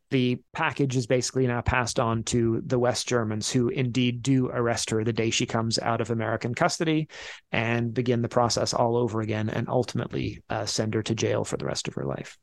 the 0.09 0.39
package 0.51 0.95
is 0.95 1.07
basically 1.07 1.47
now 1.47 1.61
passed 1.61 1.99
on 1.99 2.23
to 2.23 2.61
the 2.65 2.77
West 2.77 3.07
Germans, 3.07 3.51
who 3.51 3.69
indeed 3.69 4.21
do 4.21 4.47
arrest 4.47 4.89
her 4.89 5.03
the 5.03 5.13
day 5.13 5.29
she 5.29 5.45
comes 5.45 5.79
out 5.79 6.01
of 6.01 6.11
American 6.11 6.53
custody 6.53 7.07
and 7.51 7.93
begin 7.93 8.21
the 8.21 8.29
process 8.29 8.73
all 8.73 8.95
over 8.95 9.21
again 9.21 9.49
and 9.49 9.67
ultimately 9.69 10.43
uh, 10.49 10.65
send 10.65 10.93
her 10.93 11.03
to 11.03 11.15
jail 11.15 11.43
for 11.43 11.57
the 11.57 11.65
rest 11.65 11.87
of 11.87 11.95
her 11.95 12.05
life. 12.05 12.37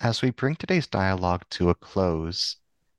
As 0.00 0.22
we 0.22 0.30
bring 0.30 0.56
today's 0.56 0.88
dialogue 0.88 1.42
to 1.50 1.70
a 1.70 1.74
close, 1.76 2.56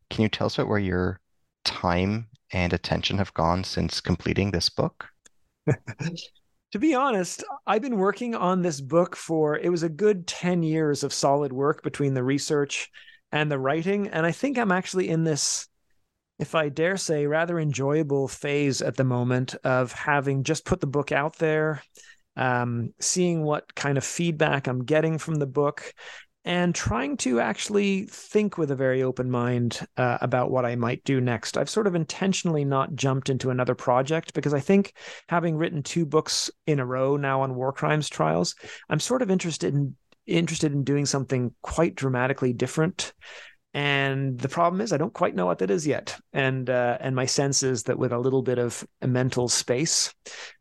can 0.09 0.21
you 0.21 0.29
tell 0.29 0.47
us 0.47 0.55
about 0.55 0.69
where 0.69 0.79
your 0.79 1.19
time 1.65 2.27
and 2.53 2.71
attention 2.73 3.17
have 3.17 3.33
gone 3.33 3.63
since 3.63 3.99
completing 3.99 4.51
this 4.51 4.69
book? 4.69 5.07
to 5.67 6.79
be 6.79 6.95
honest, 6.95 7.43
I've 7.67 7.81
been 7.81 7.97
working 7.97 8.35
on 8.35 8.61
this 8.61 8.81
book 8.81 9.15
for 9.15 9.57
it 9.57 9.69
was 9.69 9.83
a 9.83 9.89
good 9.89 10.27
10 10.27 10.63
years 10.63 11.03
of 11.03 11.13
solid 11.13 11.53
work 11.53 11.83
between 11.83 12.13
the 12.13 12.23
research 12.23 12.89
and 13.31 13.51
the 13.51 13.59
writing. 13.59 14.07
And 14.07 14.25
I 14.25 14.31
think 14.31 14.57
I'm 14.57 14.71
actually 14.71 15.09
in 15.09 15.23
this, 15.23 15.67
if 16.39 16.55
I 16.55 16.69
dare 16.69 16.97
say, 16.97 17.25
rather 17.25 17.59
enjoyable 17.59 18.27
phase 18.27 18.81
at 18.81 18.95
the 18.95 19.03
moment 19.03 19.55
of 19.63 19.91
having 19.91 20.43
just 20.43 20.65
put 20.65 20.81
the 20.81 20.87
book 20.87 21.11
out 21.11 21.37
there, 21.37 21.83
um, 22.35 22.93
seeing 22.99 23.43
what 23.43 23.75
kind 23.75 23.97
of 23.97 24.03
feedback 24.03 24.67
I'm 24.67 24.83
getting 24.85 25.17
from 25.17 25.35
the 25.35 25.47
book, 25.47 25.93
and 26.45 26.75
trying 26.75 27.15
to 27.17 27.39
actually 27.39 28.05
think 28.07 28.57
with 28.57 28.69
a 28.69 28.75
very 28.75 29.01
open 29.01 29.31
mind 29.31 29.79
uh, 29.95 30.17
about 30.21 30.51
what 30.51 30.65
I 30.65 30.75
might 30.75 31.03
do 31.05 31.21
next. 31.21 31.57
I've 31.57 31.69
sort 31.69 31.87
of 31.87 31.95
intentionally 31.95 32.65
not 32.65 32.95
jumped 32.95 33.29
into 33.29 33.49
another 33.49 33.75
project 33.75 34.33
because 34.33 34.53
I 34.53 34.59
think 34.59 34.93
having 35.29 35.55
written 35.55 35.83
two 35.83 36.05
books 36.05 36.51
in 36.67 36.79
a 36.79 36.85
row 36.85 37.15
now 37.15 37.41
on 37.41 37.55
war 37.55 37.71
crimes 37.71 38.09
trials, 38.09 38.55
I'm 38.89 38.99
sort 38.99 39.21
of 39.21 39.31
interested 39.31 39.73
in 39.73 39.95
interested 40.25 40.71
in 40.71 40.83
doing 40.83 41.05
something 41.05 41.53
quite 41.61 41.95
dramatically 41.95 42.53
different 42.53 43.13
and 43.73 44.39
the 44.39 44.47
problem 44.47 44.81
is 44.81 44.93
i 44.93 44.97
don't 44.97 45.13
quite 45.13 45.35
know 45.35 45.45
what 45.45 45.59
that 45.59 45.71
is 45.71 45.85
yet 45.85 46.17
and 46.31 46.69
uh, 46.69 46.97
and 47.01 47.15
my 47.15 47.25
sense 47.25 47.63
is 47.63 47.83
that 47.83 47.97
with 47.97 48.13
a 48.13 48.17
little 48.17 48.41
bit 48.41 48.57
of 48.57 48.87
mental 49.05 49.49
space 49.49 50.13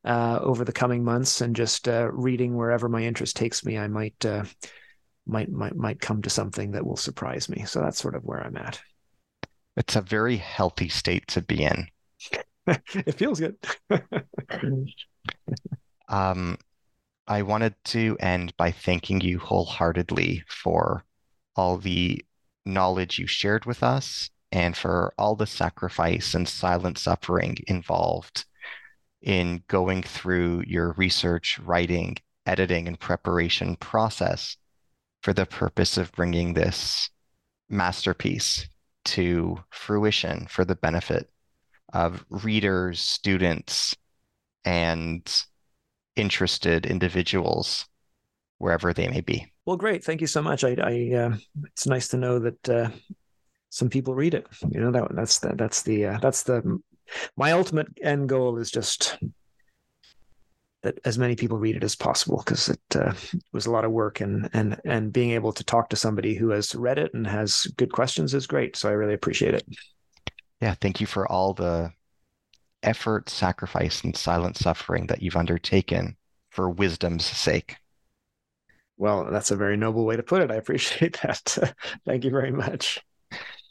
uh, 0.05 0.41
over 0.43 0.65
the 0.65 0.73
coming 0.73 1.05
months 1.05 1.41
and 1.41 1.55
just 1.55 1.89
uh, 1.89 2.11
reading 2.13 2.57
wherever 2.57 2.89
my 2.89 3.03
interest 3.03 3.37
takes 3.37 3.65
me 3.65 3.79
i 3.79 3.87
might 3.87 4.25
uh, 4.25 4.43
might 5.27 5.51
might 5.51 5.77
might 5.77 6.01
come 6.01 6.23
to 6.23 6.31
something 6.31 6.73
that 6.73 6.87
will 6.87 6.97
surprise 6.97 7.49
me. 7.49 7.65
So 7.65 7.81
that's 7.81 7.99
sort 7.99 8.15
of 8.15 8.25
where 8.25 8.41
i'm 8.41 8.57
at. 8.57 8.81
It's 9.77 9.97
a 9.97 10.03
very 10.03 10.37
healthy 10.37 10.89
state 10.89 11.27
to 11.29 11.43
be 11.43 11.65
in. 11.65 11.89
It 12.95 13.15
feels 13.15 13.41
good. 13.41 13.57
Um 16.09 16.59
I 17.27 17.43
wanted 17.43 17.75
to 17.85 18.17
end 18.21 18.55
by 18.57 18.73
thanking 18.73 19.21
you 19.21 19.39
wholeheartedly 19.39 20.43
for 20.49 21.05
all 21.55 21.79
the 21.79 22.25
knowledge 22.67 23.19
you 23.19 23.27
shared 23.27 23.65
with 23.65 23.83
us 23.83 24.29
and 24.51 24.77
for 24.77 25.15
all 25.17 25.37
the 25.37 25.47
sacrifice 25.47 26.35
and 26.35 26.49
silent 26.49 26.99
suffering 26.99 27.57
involved 27.69 28.45
in 29.23 29.63
going 29.69 30.03
through 30.03 30.65
your 30.67 30.93
research, 30.93 31.59
writing, 31.61 32.17
editing, 32.45 32.89
and 32.89 32.99
preparation 32.99 33.77
process 33.77 34.57
for 35.23 35.33
the 35.33 35.47
purpose 35.47 35.97
of 35.97 36.13
bringing 36.13 36.55
this 36.55 37.09
masterpiece 37.69 38.69
to 39.05 39.59
fruition 39.71 40.47
for 40.49 40.65
the 40.65 40.75
benefit 40.77 41.31
of 41.93 42.25
readers, 42.29 43.01
students, 43.01 43.97
and 44.65 45.45
interested 46.17 46.87
individuals 46.87 47.87
wherever 48.59 48.93
they 48.93 49.09
may 49.09 49.21
be. 49.21 49.53
Well, 49.67 49.77
great. 49.77 50.05
Thank 50.05 50.21
you 50.21 50.27
so 50.27 50.43
much. 50.43 50.65
I, 50.65 50.77
I 50.81 51.17
uh, 51.17 51.37
it's 51.65 51.87
nice 51.87 52.09
to 52.09 52.17
know 52.17 52.39
that 52.39 52.69
uh, 52.69 52.91
some 53.71 53.89
people 53.89 54.15
read 54.15 54.35
it. 54.35 54.47
You 54.71 54.81
know, 54.81 54.91
that 54.93 55.15
that's 55.15 55.39
the, 55.39 55.55
that's 55.57 55.83
the 55.83 56.07
uh, 56.07 56.19
that's 56.21 56.43
the 56.43 56.81
my 57.37 57.53
ultimate 57.53 57.89
end 58.03 58.29
goal 58.29 58.59
is 58.59 58.71
just 58.71 59.19
that 60.83 60.99
as 61.05 61.19
many 61.19 61.37
people 61.37 61.59
read 61.59 61.77
it 61.77 61.85
as 61.85 61.95
possible 61.95 62.43
because 62.45 62.69
it 62.69 62.97
uh, 62.97 63.13
was 63.53 63.67
a 63.67 63.71
lot 63.71 63.85
of 63.85 63.93
work 63.93 64.21
and 64.21 64.51
and 64.53 64.81
and 64.85 65.13
being 65.13 65.31
able 65.31 65.53
to 65.53 65.65
talk 65.65 65.89
to 65.91 65.97
somebody 65.97 66.35
who 66.35 66.51
has 66.51 66.75
read 66.75 66.99
it 66.99 67.15
and 67.15 67.27
has 67.27 67.67
good 67.77 67.93
questions 67.93 68.35
is 68.35 68.47
great. 68.47 68.77
So 68.77 68.89
I 68.89 68.93
really 68.93 69.15
appreciate 69.15 69.55
it. 69.55 69.65
Yeah, 70.61 70.75
thank 70.75 71.01
you 71.01 71.07
for 71.07 71.31
all 71.31 71.55
the 71.55 71.93
effort, 72.83 73.29
sacrifice, 73.29 74.03
and 74.03 74.17
silent 74.17 74.57
suffering 74.57 75.07
that 75.07 75.23
you've 75.23 75.37
undertaken 75.37 76.17
for 76.51 76.69
wisdom's 76.71 77.25
sake. 77.25 77.77
Well, 78.97 79.31
that's 79.31 79.51
a 79.51 79.57
very 79.57 79.77
noble 79.77 80.05
way 80.05 80.17
to 80.17 80.23
put 80.23 80.43
it. 80.43 80.51
I 80.51 80.57
appreciate 80.57 81.21
that. 81.23 81.75
Thank 82.07 82.25
you 82.25 82.31
very 82.31 82.53
much. 82.53 83.01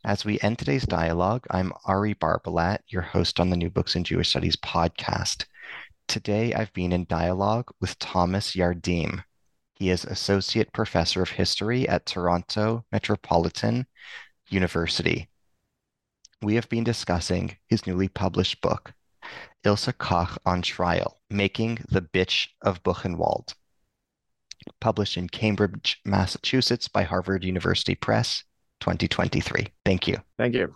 As 0.03 0.25
we 0.25 0.39
end 0.39 0.57
today's 0.57 0.85
dialogue, 0.85 1.45
I'm 1.51 1.73
Ari 1.85 2.15
Barbalat, 2.15 2.79
your 2.87 3.03
host 3.03 3.39
on 3.39 3.51
the 3.51 3.55
New 3.55 3.69
Books 3.69 3.95
in 3.95 4.03
Jewish 4.03 4.29
Studies 4.29 4.55
podcast. 4.55 5.45
Today, 6.11 6.53
I've 6.53 6.73
been 6.73 6.91
in 6.91 7.05
dialogue 7.05 7.71
with 7.79 7.97
Tomaz 7.97 8.53
Jardim. 8.53 9.23
He 9.75 9.89
is 9.89 10.03
Associate 10.03 10.69
Professor 10.73 11.21
of 11.21 11.29
History 11.29 11.87
at 11.87 12.05
Toronto 12.05 12.83
Metropolitan 12.91 13.87
University. 14.49 15.29
We 16.41 16.55
have 16.55 16.67
been 16.67 16.83
discussing 16.83 17.55
his 17.69 17.87
newly 17.87 18.09
published 18.09 18.59
book, 18.59 18.91
Ilse 19.63 19.87
Koch 19.97 20.37
on 20.45 20.61
Trial, 20.63 21.21
Making 21.29 21.79
the 21.89 22.01
Bitch 22.01 22.49
of 22.61 22.83
Buchenwald, 22.83 23.53
published 24.81 25.15
in 25.15 25.29
Cambridge, 25.29 26.01
Massachusetts 26.03 26.89
by 26.89 27.03
Harvard 27.03 27.45
University 27.45 27.95
Press, 27.95 28.43
2023. 28.81 29.67
Thank 29.85 30.09
you. 30.09 30.17
Thank 30.37 30.55
you. 30.55 30.75